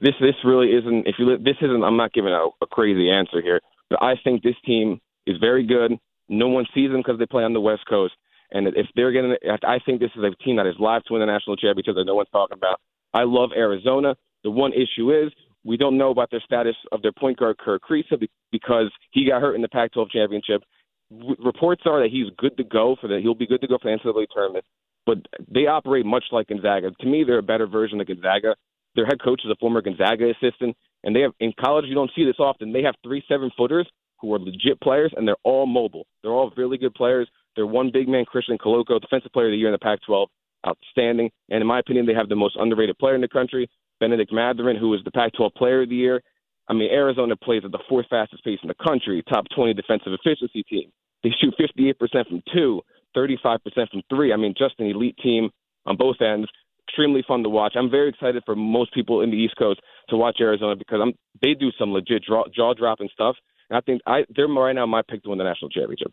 this 0.00 0.14
this 0.20 0.34
really 0.44 0.68
isn't 0.72 1.06
if 1.06 1.16
you 1.18 1.36
this 1.38 1.56
isn't 1.60 1.84
I'm 1.84 1.96
not 1.98 2.12
giving 2.14 2.32
a, 2.32 2.46
a 2.62 2.66
crazy 2.66 3.10
answer 3.10 3.42
here, 3.42 3.60
but 3.90 4.02
I 4.02 4.14
think 4.24 4.42
this 4.42 4.56
team 4.64 5.00
is 5.26 5.36
very 5.38 5.66
good. 5.66 5.98
No 6.28 6.48
one 6.48 6.66
sees 6.74 6.90
them 6.90 7.00
because 7.00 7.18
they 7.18 7.26
play 7.26 7.44
on 7.44 7.52
the 7.52 7.60
West 7.60 7.82
Coast, 7.88 8.14
and 8.52 8.68
if 8.68 8.86
they're 8.94 9.12
getting, 9.12 9.34
I 9.64 9.78
think 9.84 10.00
this 10.00 10.10
is 10.16 10.22
a 10.22 10.44
team 10.44 10.56
that 10.56 10.66
is 10.66 10.74
live 10.78 11.02
to 11.04 11.14
win 11.14 11.20
the 11.20 11.26
national 11.26 11.56
championship 11.56 11.94
that 11.96 12.04
no 12.04 12.14
one's 12.14 12.28
talking 12.30 12.56
about. 12.56 12.80
I 13.14 13.24
love 13.24 13.50
Arizona. 13.56 14.14
The 14.44 14.50
one 14.50 14.72
issue 14.72 15.10
is 15.10 15.32
we 15.64 15.76
don't 15.76 15.98
know 15.98 16.10
about 16.10 16.30
their 16.30 16.42
status 16.44 16.76
of 16.90 17.02
their 17.02 17.12
point 17.12 17.38
guard 17.38 17.58
Kerr 17.58 17.78
Kriisa 17.78 18.22
because 18.50 18.90
he 19.12 19.28
got 19.28 19.40
hurt 19.40 19.54
in 19.54 19.62
the 19.62 19.68
Pac-12 19.68 20.10
championship. 20.10 20.62
Reports 21.10 21.82
are 21.86 22.02
that 22.02 22.10
he's 22.10 22.26
good 22.38 22.56
to 22.56 22.64
go 22.64 22.96
for 23.00 23.06
the 23.08 23.20
he'll 23.20 23.34
be 23.34 23.46
good 23.46 23.60
to 23.60 23.68
go 23.68 23.78
for 23.80 23.90
the 23.90 23.98
NCAA 23.98 24.26
tournament, 24.32 24.64
but 25.04 25.18
they 25.48 25.66
operate 25.66 26.06
much 26.06 26.24
like 26.32 26.48
Gonzaga. 26.48 26.90
To 27.00 27.06
me, 27.06 27.22
they're 27.24 27.38
a 27.38 27.42
better 27.42 27.66
version 27.66 28.00
of 28.00 28.06
Gonzaga 28.06 28.54
their 28.94 29.06
head 29.06 29.22
coach 29.22 29.42
is 29.44 29.50
a 29.50 29.56
former 29.56 29.80
Gonzaga 29.82 30.30
assistant, 30.30 30.76
and 31.04 31.14
they 31.14 31.20
have 31.20 31.32
in 31.40 31.52
college 31.58 31.86
you 31.86 31.94
don't 31.94 32.10
see 32.14 32.24
this 32.24 32.38
often. 32.38 32.72
They 32.72 32.82
have 32.82 32.94
three 33.02 33.24
seven 33.28 33.50
footers 33.56 33.88
who 34.20 34.32
are 34.34 34.38
legit 34.38 34.80
players, 34.80 35.12
and 35.16 35.26
they're 35.26 35.36
all 35.42 35.66
mobile. 35.66 36.06
They're 36.22 36.32
all 36.32 36.52
really 36.56 36.78
good 36.78 36.94
players. 36.94 37.28
They're 37.56 37.66
one 37.66 37.90
big 37.92 38.08
man, 38.08 38.24
Christian 38.24 38.58
Koloko, 38.58 39.00
defensive 39.00 39.32
player 39.32 39.46
of 39.46 39.52
the 39.52 39.56
year 39.56 39.68
in 39.68 39.72
the 39.72 39.78
Pac-12, 39.78 40.26
outstanding. 40.66 41.30
And 41.50 41.60
in 41.60 41.66
my 41.66 41.78
opinion, 41.78 42.06
they 42.06 42.14
have 42.14 42.28
the 42.28 42.36
most 42.36 42.56
underrated 42.58 42.98
player 42.98 43.14
in 43.14 43.20
the 43.20 43.28
country, 43.28 43.68
Benedict 44.00 44.32
Mathurin, 44.32 44.76
who 44.76 44.94
is 44.94 45.00
the 45.04 45.10
Pac-12 45.10 45.54
player 45.54 45.82
of 45.82 45.88
the 45.88 45.96
year. 45.96 46.22
I 46.68 46.74
mean, 46.74 46.90
Arizona 46.90 47.36
plays 47.36 47.62
at 47.64 47.72
the 47.72 47.82
fourth 47.88 48.06
fastest 48.08 48.44
pace 48.44 48.58
in 48.62 48.68
the 48.68 48.74
country, 48.74 49.22
top 49.28 49.44
20 49.54 49.74
defensive 49.74 50.12
efficiency 50.12 50.62
team. 50.62 50.90
They 51.22 51.30
shoot 51.40 51.54
58% 51.58 52.28
from 52.28 52.42
two, 52.52 52.82
35% 53.16 53.58
from 53.74 54.02
three. 54.08 54.32
I 54.32 54.36
mean, 54.36 54.54
just 54.56 54.74
an 54.78 54.86
elite 54.86 55.16
team 55.22 55.50
on 55.86 55.96
both 55.96 56.20
ends 56.20 56.48
extremely 56.88 57.24
fun 57.26 57.42
to 57.42 57.48
watch. 57.48 57.74
I'm 57.76 57.90
very 57.90 58.08
excited 58.08 58.42
for 58.44 58.54
most 58.54 58.92
people 58.92 59.20
in 59.22 59.30
the 59.30 59.36
East 59.36 59.54
Coast 59.58 59.80
to 60.08 60.16
watch 60.16 60.38
Arizona 60.40 60.76
because 60.76 61.00
I'm 61.02 61.12
they 61.40 61.54
do 61.54 61.70
some 61.78 61.92
legit 61.92 62.24
jaw 62.24 62.74
dropping 62.74 63.08
stuff. 63.12 63.36
And 63.70 63.76
I 63.76 63.80
think 63.80 64.02
I 64.06 64.24
they're 64.34 64.48
right 64.48 64.74
now 64.74 64.86
my 64.86 65.02
pick 65.02 65.22
to 65.22 65.30
win 65.30 65.38
the 65.38 65.44
national 65.44 65.70
championship. 65.70 66.12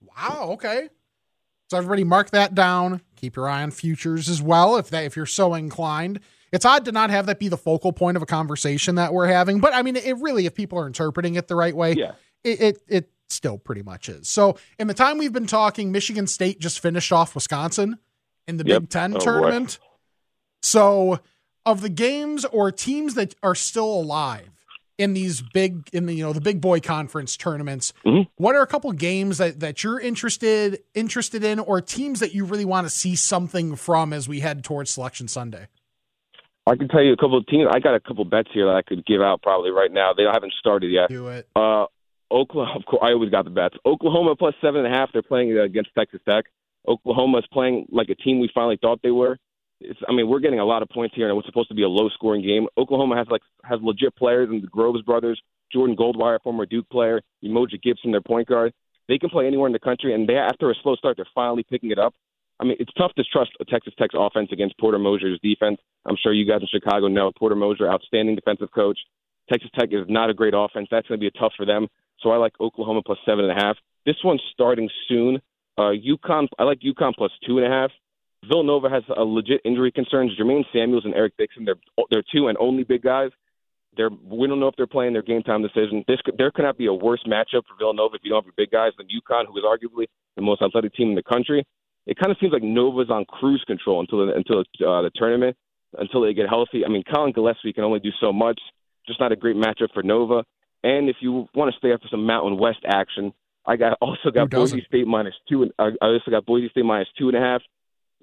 Wow. 0.00 0.50
Okay. 0.52 0.88
So 1.70 1.76
everybody 1.76 2.04
mark 2.04 2.30
that 2.30 2.54
down. 2.54 3.02
Keep 3.16 3.36
your 3.36 3.48
eye 3.48 3.62
on 3.62 3.70
futures 3.70 4.28
as 4.28 4.40
well 4.40 4.76
if 4.76 4.90
that 4.90 5.04
if 5.04 5.16
you're 5.16 5.26
so 5.26 5.54
inclined. 5.54 6.20
It's 6.50 6.64
odd 6.64 6.86
to 6.86 6.92
not 6.92 7.10
have 7.10 7.26
that 7.26 7.38
be 7.38 7.48
the 7.48 7.58
focal 7.58 7.92
point 7.92 8.16
of 8.16 8.22
a 8.22 8.26
conversation 8.26 8.94
that 8.94 9.12
we're 9.12 9.26
having, 9.26 9.60
but 9.60 9.74
I 9.74 9.82
mean, 9.82 9.96
it 9.96 10.16
really, 10.18 10.46
if 10.46 10.54
people 10.54 10.78
are 10.78 10.86
interpreting 10.86 11.34
it 11.34 11.46
the 11.46 11.56
right 11.56 11.76
way, 11.76 11.92
Yeah. 11.92 12.12
it, 12.42 12.60
it 12.60 12.82
it 12.88 13.10
still 13.28 13.58
pretty 13.58 13.82
much 13.82 14.08
is. 14.08 14.28
So 14.30 14.56
in 14.78 14.86
the 14.86 14.94
time 14.94 15.18
we've 15.18 15.32
been 15.32 15.46
talking, 15.46 15.92
Michigan 15.92 16.26
State 16.26 16.58
just 16.58 16.80
finished 16.80 17.12
off 17.12 17.34
Wisconsin 17.34 17.98
in 18.46 18.56
the 18.56 18.64
Yep. 18.64 18.80
Big 18.82 18.88
Ten 18.88 19.12
Oh, 19.14 19.18
boy. 19.18 19.24
tournament. 19.24 19.78
So 20.62 21.20
of 21.66 21.82
the 21.82 21.90
games 21.90 22.46
or 22.46 22.72
teams 22.72 23.12
that 23.14 23.34
are 23.42 23.54
still 23.54 23.84
alive 24.00 24.57
in 24.98 25.14
these 25.14 25.40
big 25.40 25.88
in 25.92 26.06
the 26.06 26.12
you 26.14 26.24
know 26.24 26.32
the 26.32 26.40
big 26.40 26.60
boy 26.60 26.80
conference 26.80 27.36
tournaments, 27.36 27.92
Mhm. 28.04 28.28
what 28.36 28.54
are 28.56 28.62
a 28.62 28.66
couple 28.66 28.90
games 28.92 29.38
that 29.38 29.60
that 29.60 29.82
you're 29.82 30.00
interested 30.00 30.80
interested 30.94 31.44
in 31.44 31.58
or 31.60 31.80
teams 31.80 32.20
that 32.20 32.34
you 32.34 32.44
really 32.44 32.64
want 32.64 32.84
to 32.86 32.90
see 32.90 33.14
something 33.14 33.76
from 33.76 34.12
as 34.12 34.28
we 34.28 34.40
head 34.40 34.64
towards 34.64 34.90
selection 34.90 35.28
Sunday? 35.28 35.68
I 36.66 36.76
can 36.76 36.88
tell 36.88 37.02
you 37.02 37.12
a 37.12 37.16
couple 37.16 37.38
of 37.38 37.46
teams. 37.46 37.68
I 37.72 37.78
got 37.78 37.94
a 37.94 38.00
couple 38.00 38.24
bets 38.26 38.50
here 38.52 38.66
that 38.66 38.74
I 38.76 38.82
could 38.82 39.06
give 39.06 39.22
out 39.22 39.40
probably 39.40 39.70
right 39.70 39.90
now. 39.90 40.12
They 40.12 40.24
haven't 40.24 40.52
started 40.58 40.90
yet. 40.90 41.08
Do 41.08 41.28
it. 41.28 41.48
Uh, 41.56 41.86
Oklahoma, 42.30 42.78
of 42.78 42.84
course, 42.84 43.00
I 43.02 43.12
always 43.12 43.30
got 43.30 43.44
the 43.44 43.50
bets. 43.50 43.74
Oklahoma 43.86 44.36
plus 44.36 44.54
seven 44.60 44.84
and 44.84 44.92
a 44.92 44.96
half. 44.96 45.10
They're 45.12 45.22
playing 45.22 45.56
against 45.56 45.90
Texas 45.96 46.20
Tech. 46.28 46.44
Oklahoma 46.86 47.38
is 47.38 47.44
playing 47.50 47.86
like 47.90 48.10
a 48.10 48.14
team 48.14 48.38
we 48.40 48.50
finally 48.54 48.76
thought 48.80 49.00
they 49.02 49.10
were. 49.10 49.38
It's, 49.80 49.98
I 50.08 50.12
mean, 50.12 50.28
we're 50.28 50.40
getting 50.40 50.58
a 50.60 50.64
lot 50.64 50.82
of 50.82 50.88
points 50.88 51.14
here, 51.14 51.26
and 51.26 51.30
it 51.30 51.36
was 51.36 51.46
supposed 51.46 51.68
to 51.68 51.74
be 51.74 51.84
a 51.84 51.88
low-scoring 51.88 52.42
game. 52.42 52.66
Oklahoma 52.76 53.16
has 53.16 53.26
like 53.30 53.42
has 53.64 53.78
legit 53.82 54.16
players, 54.16 54.48
and 54.50 54.62
the 54.62 54.66
Groves 54.66 55.02
brothers, 55.02 55.40
Jordan 55.72 55.96
Goldwire, 55.96 56.40
former 56.42 56.66
Duke 56.66 56.88
player, 56.90 57.20
Umoja 57.44 57.80
Gibson, 57.82 58.10
their 58.10 58.20
point 58.20 58.48
guard. 58.48 58.72
They 59.08 59.18
can 59.18 59.30
play 59.30 59.46
anywhere 59.46 59.66
in 59.66 59.72
the 59.72 59.78
country, 59.78 60.14
and 60.14 60.28
they 60.28 60.36
after 60.36 60.70
a 60.70 60.74
slow 60.82 60.96
start, 60.96 61.16
they're 61.16 61.26
finally 61.34 61.64
picking 61.68 61.90
it 61.90 61.98
up. 61.98 62.14
I 62.60 62.64
mean, 62.64 62.76
it's 62.80 62.92
tough 62.94 63.14
to 63.14 63.24
trust 63.24 63.52
a 63.60 63.64
Texas 63.64 63.94
Tech's 63.98 64.14
offense 64.18 64.48
against 64.50 64.78
Porter 64.78 64.98
Moser's 64.98 65.38
defense. 65.42 65.78
I'm 66.04 66.16
sure 66.20 66.32
you 66.32 66.46
guys 66.46 66.60
in 66.60 66.68
Chicago 66.68 67.06
know 67.06 67.30
Porter 67.38 67.54
Moser, 67.54 67.88
outstanding 67.88 68.34
defensive 68.34 68.72
coach. 68.74 68.98
Texas 69.48 69.70
Tech 69.78 69.88
is 69.92 70.04
not 70.08 70.28
a 70.28 70.34
great 70.34 70.54
offense. 70.56 70.88
That's 70.90 71.06
going 71.06 71.20
to 71.20 71.24
be 71.24 71.38
tough 71.38 71.52
for 71.56 71.64
them. 71.64 71.86
So 72.20 72.30
I 72.30 72.36
like 72.36 72.54
Oklahoma 72.60 73.02
plus 73.04 73.18
seven 73.24 73.44
and 73.44 73.58
a 73.58 73.64
half. 73.64 73.76
This 74.04 74.16
one's 74.24 74.42
starting 74.52 74.90
soon. 75.08 75.40
Uh, 75.78 75.92
UConn, 75.92 76.48
I 76.58 76.64
like 76.64 76.80
UConn 76.80 77.14
plus 77.14 77.30
two 77.46 77.58
and 77.58 77.66
a 77.66 77.70
half. 77.70 77.90
Villanova 78.46 78.88
has 78.88 79.02
a 79.14 79.24
legit 79.24 79.60
injury 79.64 79.90
concerns. 79.90 80.32
Jermaine 80.38 80.64
Samuels 80.72 81.04
and 81.04 81.14
Eric 81.14 81.34
Dixon, 81.38 81.64
they're 81.64 81.76
they're 82.10 82.24
two 82.32 82.48
and 82.48 82.56
only 82.58 82.84
big 82.84 83.02
guys. 83.02 83.30
They're 83.96 84.10
we 84.10 84.46
don't 84.46 84.60
know 84.60 84.68
if 84.68 84.76
they're 84.76 84.86
playing 84.86 85.12
their 85.12 85.22
game 85.22 85.42
time 85.42 85.62
decision. 85.62 86.04
This 86.06 86.20
could, 86.24 86.38
there 86.38 86.50
could 86.50 86.62
not 86.62 86.78
be 86.78 86.86
a 86.86 86.92
worse 86.92 87.22
matchup 87.26 87.66
for 87.66 87.76
Villanova 87.78 88.16
if 88.16 88.20
you 88.22 88.30
don't 88.30 88.44
have 88.44 88.46
your 88.46 88.54
big 88.56 88.70
guys 88.70 88.92
than 88.96 89.06
UConn, 89.06 89.46
who 89.46 89.58
is 89.58 89.64
arguably 89.64 90.06
the 90.36 90.42
most 90.42 90.62
athletic 90.62 90.94
team 90.94 91.10
in 91.10 91.14
the 91.16 91.22
country. 91.22 91.64
It 92.06 92.16
kind 92.16 92.30
of 92.30 92.38
seems 92.40 92.52
like 92.52 92.62
Nova's 92.62 93.10
on 93.10 93.24
cruise 93.24 93.62
control 93.66 94.00
until 94.00 94.26
the, 94.26 94.32
until 94.32 94.60
uh, 94.60 95.02
the 95.02 95.10
tournament, 95.14 95.56
until 95.98 96.22
they 96.22 96.32
get 96.32 96.48
healthy. 96.48 96.84
I 96.84 96.88
mean, 96.88 97.02
Collin 97.10 97.32
Gillespie 97.32 97.72
can 97.72 97.84
only 97.84 97.98
do 97.98 98.10
so 98.20 98.32
much. 98.32 98.58
Just 99.06 99.20
not 99.20 99.32
a 99.32 99.36
great 99.36 99.56
matchup 99.56 99.92
for 99.92 100.02
Nova. 100.02 100.44
And 100.84 101.08
if 101.08 101.16
you 101.20 101.48
want 101.54 101.72
to 101.72 101.78
stay 101.78 101.92
up 101.92 102.00
for 102.00 102.08
some 102.08 102.24
Mountain 102.24 102.56
West 102.56 102.80
action, 102.86 103.32
I 103.66 103.76
got 103.76 103.98
also 104.00 104.30
got 104.30 104.48
Boise 104.48 104.84
State 104.86 105.06
minus 105.06 105.34
two. 105.48 105.62
And, 105.62 105.72
I 105.78 105.88
I 106.00 106.06
also 106.06 106.30
got 106.30 106.46
Boise 106.46 106.68
State 106.70 106.84
minus 106.84 107.08
two 107.18 107.28
and 107.28 107.36
a 107.36 107.40
half 107.40 107.62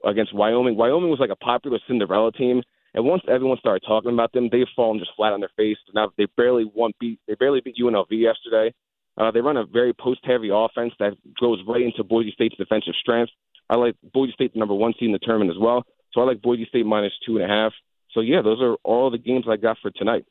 against 0.06 0.34
Wyoming. 0.34 0.76
Wyoming 0.76 1.10
was 1.10 1.20
like 1.20 1.32
a 1.32 1.36
popular 1.36 1.80
Cinderella 1.88 2.32
team, 2.32 2.62
And 2.94 3.06
once 3.06 3.24
everyone 3.28 3.58
started 3.58 3.84
talking 3.86 4.14
about 4.14 4.32
them, 4.32 4.50
they've 4.52 4.68
fallen 4.76 5.00
just 5.00 5.12
flat 5.16 5.34
on 5.34 5.42
their 5.42 5.52
face. 5.58 5.78
Now 5.94 6.12
they 6.18 6.28
barely 6.38 6.66
won 6.74 6.94
beat 7.00 7.20
they 7.28 7.36
barely 7.36 7.62
beat 7.62 7.76
UNLV 7.82 8.08
yesterday. 8.12 8.74
Uh, 9.18 9.32
they 9.32 9.42
run 9.42 9.58
a 9.58 9.66
very 9.66 9.94
post-heavy 9.94 10.50
offense 10.54 10.94
that 11.00 11.14
goes 11.40 11.60
right 11.68 11.82
into 11.82 12.04
Boise 12.04 12.32
State's 12.32 12.58
defensive 12.58 12.94
strength. 13.00 13.32
I 13.70 13.78
like 13.78 13.96
Boise 14.14 14.34
State, 14.34 14.54
the 14.54 14.60
number 14.60 14.76
one 14.76 14.94
seed 14.94 15.08
in 15.08 15.14
the 15.14 15.20
tournament 15.20 15.52
as 15.52 15.58
well. 15.60 15.84
So 16.14 16.22
I 16.22 16.26
like 16.26 16.42
Boise 16.42 16.66
State 16.66 16.86
minus 16.86 17.14
two 17.26 17.38
and 17.38 17.46
a 17.46 17.48
half. 17.48 17.74
So 18.14 18.22
yeah, 18.22 18.42
those 18.42 18.62
are 18.62 18.76
all 18.84 19.10
the 19.10 19.18
games 19.18 19.46
I 19.50 19.58
got 19.58 19.78
for 19.82 19.92
tonight. 19.92 20.26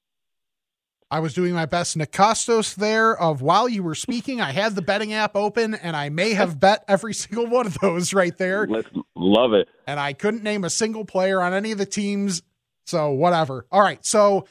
I 1.14 1.20
was 1.20 1.32
doing 1.32 1.54
my 1.54 1.64
best 1.64 1.96
Nick 1.96 2.10
Kostos 2.10 2.74
there 2.74 3.16
of 3.16 3.40
while 3.40 3.68
you 3.68 3.84
were 3.84 3.94
speaking, 3.94 4.40
I 4.40 4.50
had 4.50 4.74
the 4.74 4.82
betting 4.82 5.12
app 5.12 5.36
open 5.36 5.76
and 5.76 5.94
I 5.94 6.08
may 6.08 6.34
have 6.34 6.58
bet 6.58 6.84
every 6.88 7.14
single 7.14 7.46
one 7.46 7.68
of 7.68 7.78
those 7.78 8.12
right 8.12 8.36
there. 8.36 8.66
Let's 8.66 8.88
love 9.14 9.52
it. 9.52 9.68
And 9.86 10.00
I 10.00 10.12
couldn't 10.12 10.42
name 10.42 10.64
a 10.64 10.70
single 10.70 11.04
player 11.04 11.40
on 11.40 11.54
any 11.54 11.70
of 11.70 11.78
the 11.78 11.86
teams. 11.86 12.42
So 12.86 13.12
whatever. 13.12 13.64
All 13.70 13.80
right. 13.80 14.04
So 14.04 14.48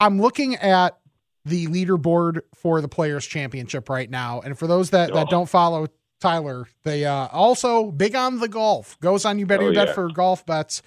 I'm 0.00 0.18
looking 0.18 0.56
at 0.56 0.98
the 1.44 1.66
leaderboard 1.66 2.40
for 2.54 2.80
the 2.80 2.88
players 2.88 3.26
championship 3.26 3.90
right 3.90 4.08
now. 4.08 4.40
And 4.40 4.58
for 4.58 4.66
those 4.66 4.90
that, 4.90 5.12
that 5.12 5.28
don't 5.28 5.46
follow 5.46 5.88
Tyler, 6.22 6.66
they 6.84 7.04
uh, 7.04 7.28
also 7.30 7.90
big 7.90 8.14
on 8.14 8.40
the 8.40 8.48
golf 8.48 8.98
goes 9.00 9.26
on 9.26 9.38
you 9.38 9.44
bet 9.44 9.60
oh, 9.60 9.64
your 9.64 9.74
yeah. 9.74 9.84
bet 9.84 9.94
for 9.94 10.08
golf 10.08 10.46
bets. 10.46 10.80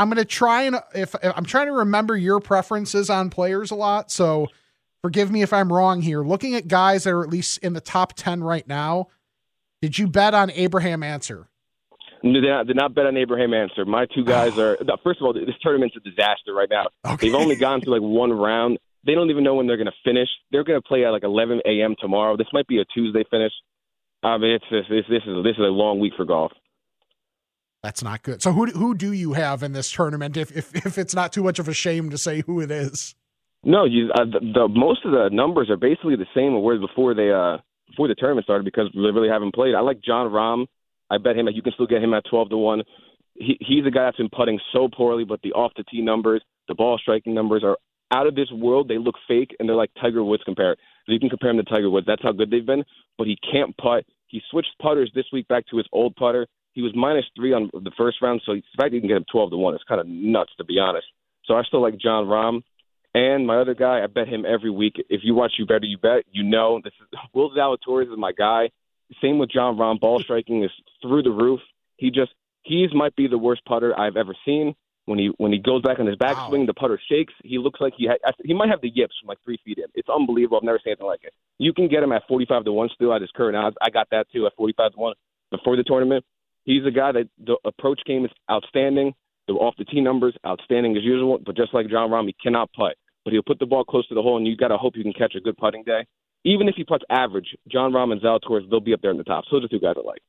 I'm 0.00 0.08
going 0.08 0.16
to 0.16 0.24
try 0.24 0.62
and 0.62 0.76
if, 0.94 1.14
if 1.22 1.32
I'm 1.36 1.44
trying 1.44 1.66
to 1.66 1.72
remember 1.72 2.16
your 2.16 2.40
preferences 2.40 3.10
on 3.10 3.28
players 3.28 3.70
a 3.70 3.74
lot. 3.74 4.10
So 4.10 4.48
forgive 5.02 5.30
me 5.30 5.42
if 5.42 5.52
I'm 5.52 5.70
wrong 5.70 6.00
here. 6.00 6.22
Looking 6.22 6.54
at 6.54 6.68
guys 6.68 7.04
that 7.04 7.10
are 7.10 7.22
at 7.22 7.28
least 7.28 7.58
in 7.58 7.74
the 7.74 7.82
top 7.82 8.14
10 8.14 8.42
right 8.42 8.66
now, 8.66 9.08
did 9.82 9.98
you 9.98 10.08
bet 10.08 10.32
on 10.32 10.50
Abraham 10.52 11.02
Ancer? 11.02 11.48
Did 12.22 12.44
not, 12.44 12.66
did 12.66 12.76
not 12.76 12.94
bet 12.94 13.04
on 13.04 13.18
Abraham 13.18 13.52
Ancer. 13.52 13.84
My 13.84 14.06
two 14.06 14.24
guys 14.24 14.52
ah. 14.56 14.62
are, 14.62 14.78
first 15.04 15.20
of 15.20 15.26
all, 15.26 15.34
this 15.34 15.54
tournament's 15.62 15.96
a 15.96 16.00
disaster 16.00 16.54
right 16.54 16.68
now. 16.70 16.86
Okay. 17.04 17.26
They've 17.26 17.34
only 17.34 17.56
gone 17.56 17.82
through 17.82 17.92
like 17.92 18.02
one 18.02 18.32
round. 18.32 18.78
They 19.04 19.14
don't 19.14 19.28
even 19.28 19.44
know 19.44 19.56
when 19.56 19.66
they're 19.66 19.76
going 19.76 19.86
to 19.86 19.92
finish. 20.02 20.28
They're 20.50 20.64
going 20.64 20.80
to 20.80 20.86
play 20.86 21.04
at 21.04 21.10
like 21.10 21.24
11 21.24 21.60
a.m. 21.66 21.94
tomorrow. 22.00 22.38
This 22.38 22.48
might 22.54 22.66
be 22.66 22.80
a 22.80 22.86
Tuesday 22.94 23.24
finish. 23.30 23.52
Ah, 24.22 24.28
I 24.28 24.38
mean, 24.38 24.52
it's 24.52 24.64
this, 24.70 24.84
this, 24.88 25.04
this 25.10 25.22
is 25.26 25.44
this 25.44 25.56
is 25.56 25.60
a 25.60 25.72
long 25.72 26.00
week 26.00 26.14
for 26.16 26.24
golf. 26.24 26.52
That's 27.82 28.02
not 28.02 28.22
good. 28.22 28.42
So 28.42 28.52
who 28.52 28.66
who 28.66 28.94
do 28.94 29.12
you 29.12 29.32
have 29.32 29.62
in 29.62 29.72
this 29.72 29.90
tournament? 29.90 30.36
If 30.36 30.54
if 30.56 30.74
if 30.86 30.98
it's 30.98 31.14
not 31.14 31.32
too 31.32 31.42
much 31.42 31.58
of 31.58 31.68
a 31.68 31.72
shame 31.74 32.10
to 32.10 32.18
say 32.18 32.42
who 32.42 32.60
it 32.60 32.70
is. 32.70 33.14
No, 33.64 33.84
you 33.84 34.10
uh, 34.14 34.24
the, 34.24 34.40
the 34.40 34.68
most 34.68 35.04
of 35.04 35.12
the 35.12 35.28
numbers 35.32 35.70
are 35.70 35.76
basically 35.76 36.16
the 36.16 36.26
same 36.34 36.56
as 36.56 36.80
before 36.80 37.14
they 37.14 37.30
uh 37.30 37.58
before 37.88 38.08
the 38.08 38.14
tournament 38.14 38.44
started 38.44 38.64
because 38.64 38.90
they 38.94 39.00
really 39.00 39.28
haven't 39.28 39.54
played. 39.54 39.74
I 39.74 39.80
like 39.80 40.00
Jon 40.02 40.30
Rahm. 40.30 40.66
I 41.10 41.18
bet 41.18 41.36
him. 41.36 41.48
You 41.52 41.62
can 41.62 41.72
still 41.72 41.86
get 41.86 42.02
him 42.02 42.14
at 42.14 42.24
twelve 42.28 42.50
to 42.50 42.56
one. 42.56 42.82
He, 43.34 43.56
he's 43.60 43.86
a 43.86 43.90
guy 43.90 44.04
that's 44.04 44.18
been 44.18 44.28
putting 44.28 44.60
so 44.72 44.88
poorly, 44.94 45.24
but 45.24 45.40
the 45.42 45.52
off 45.52 45.72
the 45.76 45.84
tee 45.84 46.02
numbers, 46.02 46.42
the 46.68 46.74
ball 46.74 46.98
striking 46.98 47.34
numbers 47.34 47.64
are 47.64 47.78
out 48.12 48.26
of 48.26 48.34
this 48.34 48.50
world. 48.52 48.88
They 48.88 48.98
look 48.98 49.14
fake, 49.26 49.56
and 49.58 49.68
they're 49.68 49.76
like 49.76 49.90
Tiger 50.00 50.22
Woods 50.22 50.42
compared. 50.44 50.78
So 51.06 51.12
you 51.12 51.20
can 51.20 51.30
compare 51.30 51.50
him 51.50 51.56
to 51.56 51.62
Tiger 51.62 51.88
Woods. 51.88 52.06
That's 52.06 52.22
how 52.22 52.32
good 52.32 52.50
they've 52.50 52.66
been. 52.66 52.84
But 53.16 53.26
he 53.26 53.38
can't 53.50 53.74
putt. 53.78 54.04
He 54.26 54.42
switched 54.50 54.78
putters 54.80 55.10
this 55.14 55.24
week 55.32 55.48
back 55.48 55.64
to 55.70 55.78
his 55.78 55.86
old 55.92 56.14
putter. 56.16 56.46
He 56.72 56.82
was 56.82 56.92
minus 56.94 57.24
three 57.36 57.52
on 57.52 57.70
the 57.72 57.90
first 57.96 58.18
round, 58.22 58.42
so 58.46 58.54
the 58.54 58.62
fact 58.76 58.92
you 58.92 59.00
can 59.00 59.08
get 59.08 59.16
him 59.16 59.24
twelve 59.30 59.50
to 59.50 59.56
one 59.56 59.74
is 59.74 59.80
kind 59.88 60.00
of 60.00 60.06
nuts 60.06 60.52
to 60.58 60.64
be 60.64 60.78
honest. 60.78 61.06
So 61.44 61.54
I 61.54 61.62
still 61.64 61.82
like 61.82 61.98
Jon 61.98 62.26
Rahm. 62.26 62.62
And 63.12 63.44
my 63.44 63.60
other 63.60 63.74
guy, 63.74 64.02
I 64.04 64.06
bet 64.06 64.28
him 64.28 64.44
every 64.46 64.70
week. 64.70 64.94
If 65.08 65.22
you 65.24 65.34
watch 65.34 65.54
You 65.58 65.66
Better 65.66 65.84
You 65.84 65.98
Bet, 65.98 66.24
you 66.30 66.44
know 66.44 66.80
this 66.82 66.92
is 67.00 67.18
Will 67.34 67.50
Zalatoris 67.50 68.12
is 68.12 68.18
my 68.18 68.32
guy. 68.32 68.70
Same 69.20 69.38
with 69.38 69.50
Jon 69.50 69.76
Rahm. 69.76 69.98
Ball 69.98 70.20
striking 70.24 70.62
is 70.62 70.70
through 71.02 71.22
the 71.22 71.30
roof. 71.30 71.60
He 71.96 72.10
just 72.10 72.32
he's 72.62 72.94
might 72.94 73.16
be 73.16 73.26
the 73.26 73.38
worst 73.38 73.64
putter 73.64 73.98
I've 73.98 74.16
ever 74.16 74.34
seen. 74.44 74.74
When 75.06 75.18
he 75.18 75.30
when 75.38 75.50
he 75.50 75.58
goes 75.58 75.82
back 75.82 75.98
on 75.98 76.06
his 76.06 76.14
backswing, 76.16 76.60
wow. 76.60 76.66
the 76.66 76.74
putter 76.74 77.00
shakes. 77.10 77.32
He 77.42 77.58
looks 77.58 77.80
like 77.80 77.94
he 77.96 78.06
ha- 78.06 78.32
he 78.44 78.54
might 78.54 78.68
have 78.68 78.80
the 78.80 78.90
yips 78.94 79.14
from 79.20 79.26
like 79.28 79.38
three 79.44 79.58
feet 79.64 79.78
in. 79.78 79.86
It's 79.94 80.08
unbelievable. 80.08 80.58
I've 80.58 80.62
never 80.62 80.78
seen 80.78 80.92
anything 80.92 81.06
like 81.06 81.24
it. 81.24 81.32
You 81.58 81.72
can 81.72 81.88
get 81.88 82.04
him 82.04 82.12
at 82.12 82.22
forty 82.28 82.46
five 82.46 82.64
to 82.64 82.72
one 82.72 82.90
still 82.94 83.12
at 83.12 83.20
his 83.20 83.30
current 83.34 83.56
odds. 83.56 83.76
I 83.82 83.90
got 83.90 84.08
that 84.10 84.26
too 84.32 84.46
at 84.46 84.54
forty 84.56 84.74
five 84.76 84.92
to 84.92 84.98
one 84.98 85.14
before 85.50 85.76
the 85.76 85.82
tournament. 85.82 86.24
He's 86.70 86.86
a 86.86 86.92
guy 86.92 87.10
that 87.10 87.28
the 87.44 87.56
approach 87.64 88.00
game 88.06 88.24
is 88.24 88.30
outstanding. 88.48 89.12
The 89.48 89.54
off 89.54 89.74
the 89.76 89.84
tee 89.84 90.00
numbers 90.00 90.36
outstanding 90.46 90.96
as 90.96 91.02
usual. 91.02 91.40
But 91.44 91.56
just 91.56 91.74
like 91.74 91.88
Jon 91.88 92.10
Rahm, 92.10 92.26
he 92.26 92.36
cannot 92.40 92.72
putt. 92.72 92.94
But 93.24 93.32
he'll 93.32 93.42
put 93.42 93.58
the 93.58 93.66
ball 93.66 93.84
close 93.84 94.06
to 94.06 94.14
the 94.14 94.22
hole, 94.22 94.36
and 94.36 94.46
you 94.46 94.56
got 94.56 94.68
to 94.68 94.76
hope 94.76 94.96
you 94.96 95.02
can 95.02 95.12
catch 95.12 95.34
a 95.34 95.40
good 95.40 95.56
putting 95.56 95.82
day. 95.82 96.06
Even 96.44 96.68
if 96.68 96.76
he 96.76 96.84
puts 96.84 97.04
average, 97.10 97.56
Jon 97.66 97.92
Rahm 97.92 98.12
and 98.12 98.22
Zalatoris, 98.22 98.70
they'll 98.70 98.78
be 98.78 98.94
up 98.94 99.02
there 99.02 99.10
in 99.10 99.18
the 99.18 99.24
top. 99.24 99.44
So 99.50 99.56
those 99.56 99.64
are 99.64 99.68
two 99.68 99.80
guys 99.80 99.96
I 99.98 100.06
like. 100.06 100.22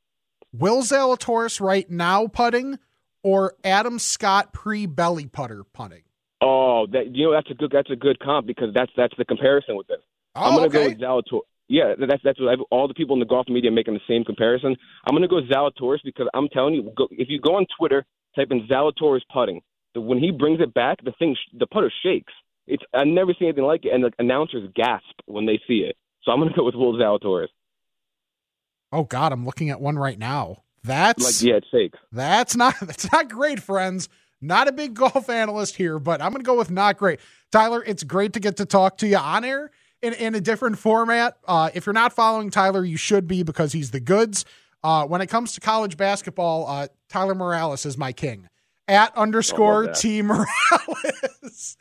Will 0.52 0.82
Zalatoris 0.82 1.62
right 1.62 1.88
now 1.92 2.26
putting 2.26 2.80
or 3.22 3.54
Adam 3.64 4.00
Scott 4.00 4.52
pre 4.52 4.88
belly 4.88 5.28
putter 5.28 5.64
putting? 5.64 6.02
Oh, 6.42 6.88
that 6.88 7.16
you 7.16 7.28
know 7.28 7.34
that's 7.34 7.52
a 7.52 7.54
good 7.54 7.72
that's 7.72 7.92
a 7.92 7.96
good 7.96 8.20
comp 8.20 8.48
because 8.48 8.74
that's 8.74 8.92
that's 8.98 9.14
the 9.16 9.26
comparison 9.26 9.76
with 9.76 9.86
this. 9.86 10.02
Oh, 10.36 10.42
I'm 10.42 10.56
gonna 10.56 10.66
okay. 10.66 10.96
go 10.96 11.18
with 11.20 11.32
Zalatoris. 11.32 11.51
Yeah, 11.72 11.94
that's 11.98 12.22
that's 12.22 12.38
what 12.38 12.50
I've, 12.50 12.60
all 12.70 12.90
the 12.90 12.94
people 12.94 13.16
in 13.16 13.22
the 13.22 13.26
golf 13.26 13.48
media 13.48 13.72
making 13.72 13.94
the 13.94 14.02
same 14.06 14.26
comparison. 14.26 14.76
I'm 15.08 15.16
gonna 15.16 15.30
go 15.30 15.40
Zalatoris 15.42 16.00
because 16.04 16.28
I'm 16.34 16.50
telling 16.50 16.74
you, 16.74 16.92
go, 16.98 17.08
if 17.12 17.30
you 17.30 17.40
go 17.40 17.56
on 17.56 17.66
Twitter, 17.80 18.06
type 18.36 18.50
in 18.52 18.68
Zalatoris 18.68 19.22
putting, 19.34 19.62
the, 19.94 20.02
when 20.02 20.20
he 20.20 20.32
brings 20.32 20.60
it 20.60 20.74
back, 20.74 21.02
the 21.06 21.14
thing 21.18 21.34
the 21.58 21.66
putter 21.66 21.92
shakes. 22.04 22.34
It's 22.68 22.84
I've 22.94 23.08
never 23.08 23.34
seen 23.40 23.48
anything 23.48 23.64
like 23.64 23.86
it, 23.86 23.94
and 23.94 24.04
the 24.04 24.12
announcers 24.20 24.70
gasp 24.76 25.16
when 25.28 25.46
they 25.46 25.62
see 25.66 25.86
it. 25.88 25.96
So 26.24 26.34
I'm 26.34 26.42
gonna 26.42 26.54
go 26.54 26.66
with 26.66 26.76
Will 26.76 26.94
Zalatoris. 26.94 27.48
Oh 28.92 29.06
God, 29.06 29.32
I'm 29.32 29.46
looking 29.46 29.70
at 29.70 29.80
one 29.80 29.98
right 29.98 30.20
now. 30.20 30.64
That's 30.84 31.24
like 31.24 31.50
yeah, 31.50 31.56
it 31.56 31.66
shakes. 31.72 32.00
That's 32.12 32.54
not 32.54 32.76
that's 32.82 33.10
not 33.14 33.30
great, 33.30 33.62
friends. 33.62 34.10
Not 34.42 34.68
a 34.68 34.74
big 34.74 34.94
golf 34.96 35.30
analyst 35.30 35.78
here, 35.78 36.00
but 36.00 36.22
I'm 36.22 36.34
gonna 36.34 36.44
go 36.44 36.58
with 36.58 36.70
not 36.70 36.98
great. 36.98 37.22
Tyler, 37.50 37.82
it's 37.82 38.04
great 38.04 38.34
to 38.34 38.42
get 38.42 38.58
to 38.58 38.66
talk 38.66 38.98
to 38.98 39.08
you 39.08 39.16
on 39.16 39.46
air 39.46 39.72
in, 40.02 40.14
in 40.14 40.36
a 40.36 40.42
different 40.42 40.78
format. 40.78 41.38
Uh, 41.48 41.70
if 41.74 41.86
you're 41.86 41.94
not 41.94 42.14
following 42.14 42.50
Tyler, 42.50 42.84
you 42.84 42.98
should 42.98 43.28
be 43.28 43.44
because 43.44 43.74
he's 43.74 43.92
the 43.92 44.00
goods. 44.00 44.46
Uh, 44.84 45.06
when 45.06 45.22
it 45.22 45.28
comes 45.28 45.54
to 45.54 45.62
college 45.62 45.96
basketball, 45.96 46.68
uh, 46.68 46.88
Tyler 47.08 47.36
Morales 47.36 47.86
is 47.86 47.98
my 47.98 48.12
king 48.12 48.48
at 48.88 49.16
underscore 49.16 49.88
T 49.88 50.22
Morales. 50.24 51.78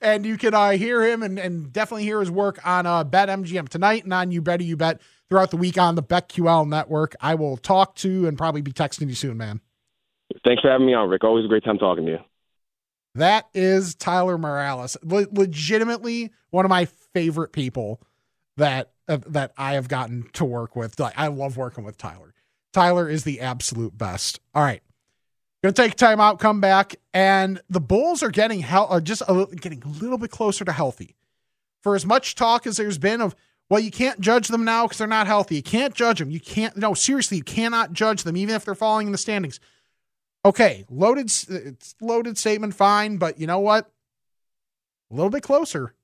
and 0.00 0.26
you 0.26 0.36
can 0.36 0.54
uh, 0.54 0.70
hear 0.70 1.02
him 1.02 1.22
and, 1.22 1.38
and 1.38 1.72
definitely 1.72 2.04
hear 2.04 2.20
his 2.20 2.30
work 2.30 2.64
on 2.66 2.86
uh, 2.86 3.04
Bet 3.04 3.28
MGM 3.28 3.68
tonight 3.68 4.04
and 4.04 4.12
on 4.12 4.30
You 4.30 4.42
Better 4.42 4.64
You 4.64 4.76
Bet 4.76 5.00
throughout 5.28 5.50
the 5.50 5.56
week 5.56 5.78
on 5.78 5.94
the 5.94 6.02
BetQL 6.02 6.68
network. 6.68 7.14
I 7.20 7.36
will 7.36 7.56
talk 7.56 7.94
to 7.96 8.26
and 8.26 8.36
probably 8.36 8.62
be 8.62 8.72
texting 8.72 9.08
you 9.08 9.14
soon, 9.14 9.36
man. 9.36 9.60
Thanks 10.44 10.62
for 10.62 10.70
having 10.70 10.86
me 10.86 10.94
on, 10.94 11.08
Rick. 11.08 11.24
Always 11.24 11.44
a 11.44 11.48
great 11.48 11.64
time 11.64 11.78
talking 11.78 12.06
to 12.06 12.12
you. 12.12 12.18
That 13.14 13.48
is 13.52 13.94
Tyler 13.94 14.38
Morales. 14.38 14.96
Le- 15.02 15.26
legitimately 15.30 16.32
one 16.50 16.64
of 16.64 16.70
my 16.70 16.86
favorite 17.12 17.52
people 17.52 18.00
that 18.56 18.92
uh, 19.08 19.18
that 19.26 19.52
I 19.58 19.74
have 19.74 19.88
gotten 19.88 20.28
to 20.34 20.44
work 20.44 20.76
with. 20.76 20.98
Like 20.98 21.18
I 21.18 21.26
love 21.26 21.56
working 21.56 21.84
with 21.84 21.98
Tyler. 21.98 22.34
Tyler 22.72 23.08
is 23.08 23.24
the 23.24 23.40
absolute 23.40 23.96
best. 23.96 24.40
All 24.54 24.62
right. 24.62 24.82
Gonna 25.62 25.72
take 25.74 25.94
time 25.94 26.20
out, 26.20 26.40
come 26.40 26.60
back, 26.60 26.96
and 27.14 27.60
the 27.70 27.80
Bulls 27.80 28.22
are 28.22 28.30
getting 28.30 28.60
hel- 28.60 28.88
are 28.88 29.00
just 29.00 29.22
a 29.28 29.46
getting 29.60 29.82
a 29.84 29.88
little 29.88 30.18
bit 30.18 30.30
closer 30.30 30.64
to 30.64 30.72
healthy. 30.72 31.14
For 31.82 31.94
as 31.94 32.04
much 32.06 32.34
talk 32.34 32.66
as 32.66 32.76
there's 32.76 32.98
been 32.98 33.20
of, 33.20 33.36
well, 33.68 33.80
you 33.80 33.90
can't 33.90 34.20
judge 34.20 34.48
them 34.48 34.64
now 34.64 34.86
because 34.86 34.98
they're 34.98 35.06
not 35.06 35.26
healthy. 35.26 35.56
You 35.56 35.62
can't 35.62 35.94
judge 35.94 36.18
them. 36.18 36.30
You 36.30 36.40
can't. 36.40 36.76
No, 36.76 36.94
seriously, 36.94 37.36
you 37.36 37.44
cannot 37.44 37.92
judge 37.92 38.24
them 38.24 38.36
even 38.36 38.56
if 38.56 38.64
they're 38.64 38.74
falling 38.74 39.06
in 39.06 39.12
the 39.12 39.18
standings. 39.18 39.60
Okay, 40.44 40.84
loaded, 40.90 41.30
uh, 41.50 41.54
it's 41.54 41.94
loaded 42.00 42.36
statement, 42.36 42.74
fine, 42.74 43.16
but 43.16 43.38
you 43.38 43.46
know 43.46 43.60
what? 43.60 43.90
A 45.10 45.14
little 45.14 45.30
bit 45.30 45.42
closer. 45.42 45.94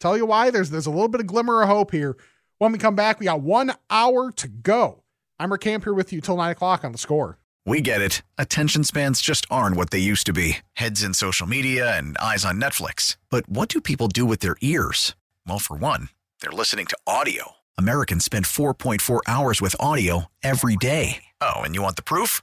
Tell 0.00 0.16
you 0.16 0.26
why. 0.26 0.50
There's 0.50 0.70
there's 0.70 0.86
a 0.86 0.90
little 0.90 1.08
bit 1.08 1.20
of 1.20 1.26
glimmer 1.26 1.62
of 1.62 1.68
hope 1.68 1.92
here. 1.92 2.16
When 2.58 2.72
we 2.72 2.78
come 2.78 2.96
back, 2.96 3.20
we 3.20 3.26
got 3.26 3.42
one 3.42 3.74
hour 3.90 4.32
to 4.32 4.48
go. 4.48 5.02
I'm 5.38 5.52
Rick 5.52 5.62
Camp 5.62 5.84
here 5.84 5.94
with 5.94 6.12
you 6.12 6.20
till 6.20 6.36
nine 6.36 6.50
o'clock 6.52 6.84
on 6.84 6.92
the 6.92 6.98
score. 6.98 7.38
We 7.66 7.80
get 7.82 8.00
it. 8.00 8.22
Attention 8.38 8.84
spans 8.84 9.20
just 9.20 9.46
aren't 9.50 9.76
what 9.76 9.90
they 9.90 9.98
used 9.98 10.26
to 10.26 10.32
be. 10.32 10.58
Heads 10.72 11.02
in 11.02 11.14
social 11.14 11.46
media 11.46 11.96
and 11.96 12.16
eyes 12.18 12.44
on 12.44 12.60
Netflix. 12.60 13.16
But 13.28 13.48
what 13.48 13.68
do 13.68 13.80
people 13.80 14.08
do 14.08 14.24
with 14.24 14.40
their 14.40 14.56
ears? 14.62 15.14
Well, 15.46 15.58
for 15.58 15.76
one, 15.76 16.08
they're 16.40 16.50
listening 16.50 16.86
to 16.86 16.98
audio. 17.06 17.52
Americans 17.78 18.24
spend 18.24 18.46
4.4 18.46 19.20
hours 19.26 19.60
with 19.60 19.76
audio 19.78 20.26
every 20.42 20.76
day. 20.76 21.24
Oh, 21.40 21.60
and 21.60 21.74
you 21.74 21.82
want 21.82 21.96
the 21.96 22.02
proof? 22.02 22.42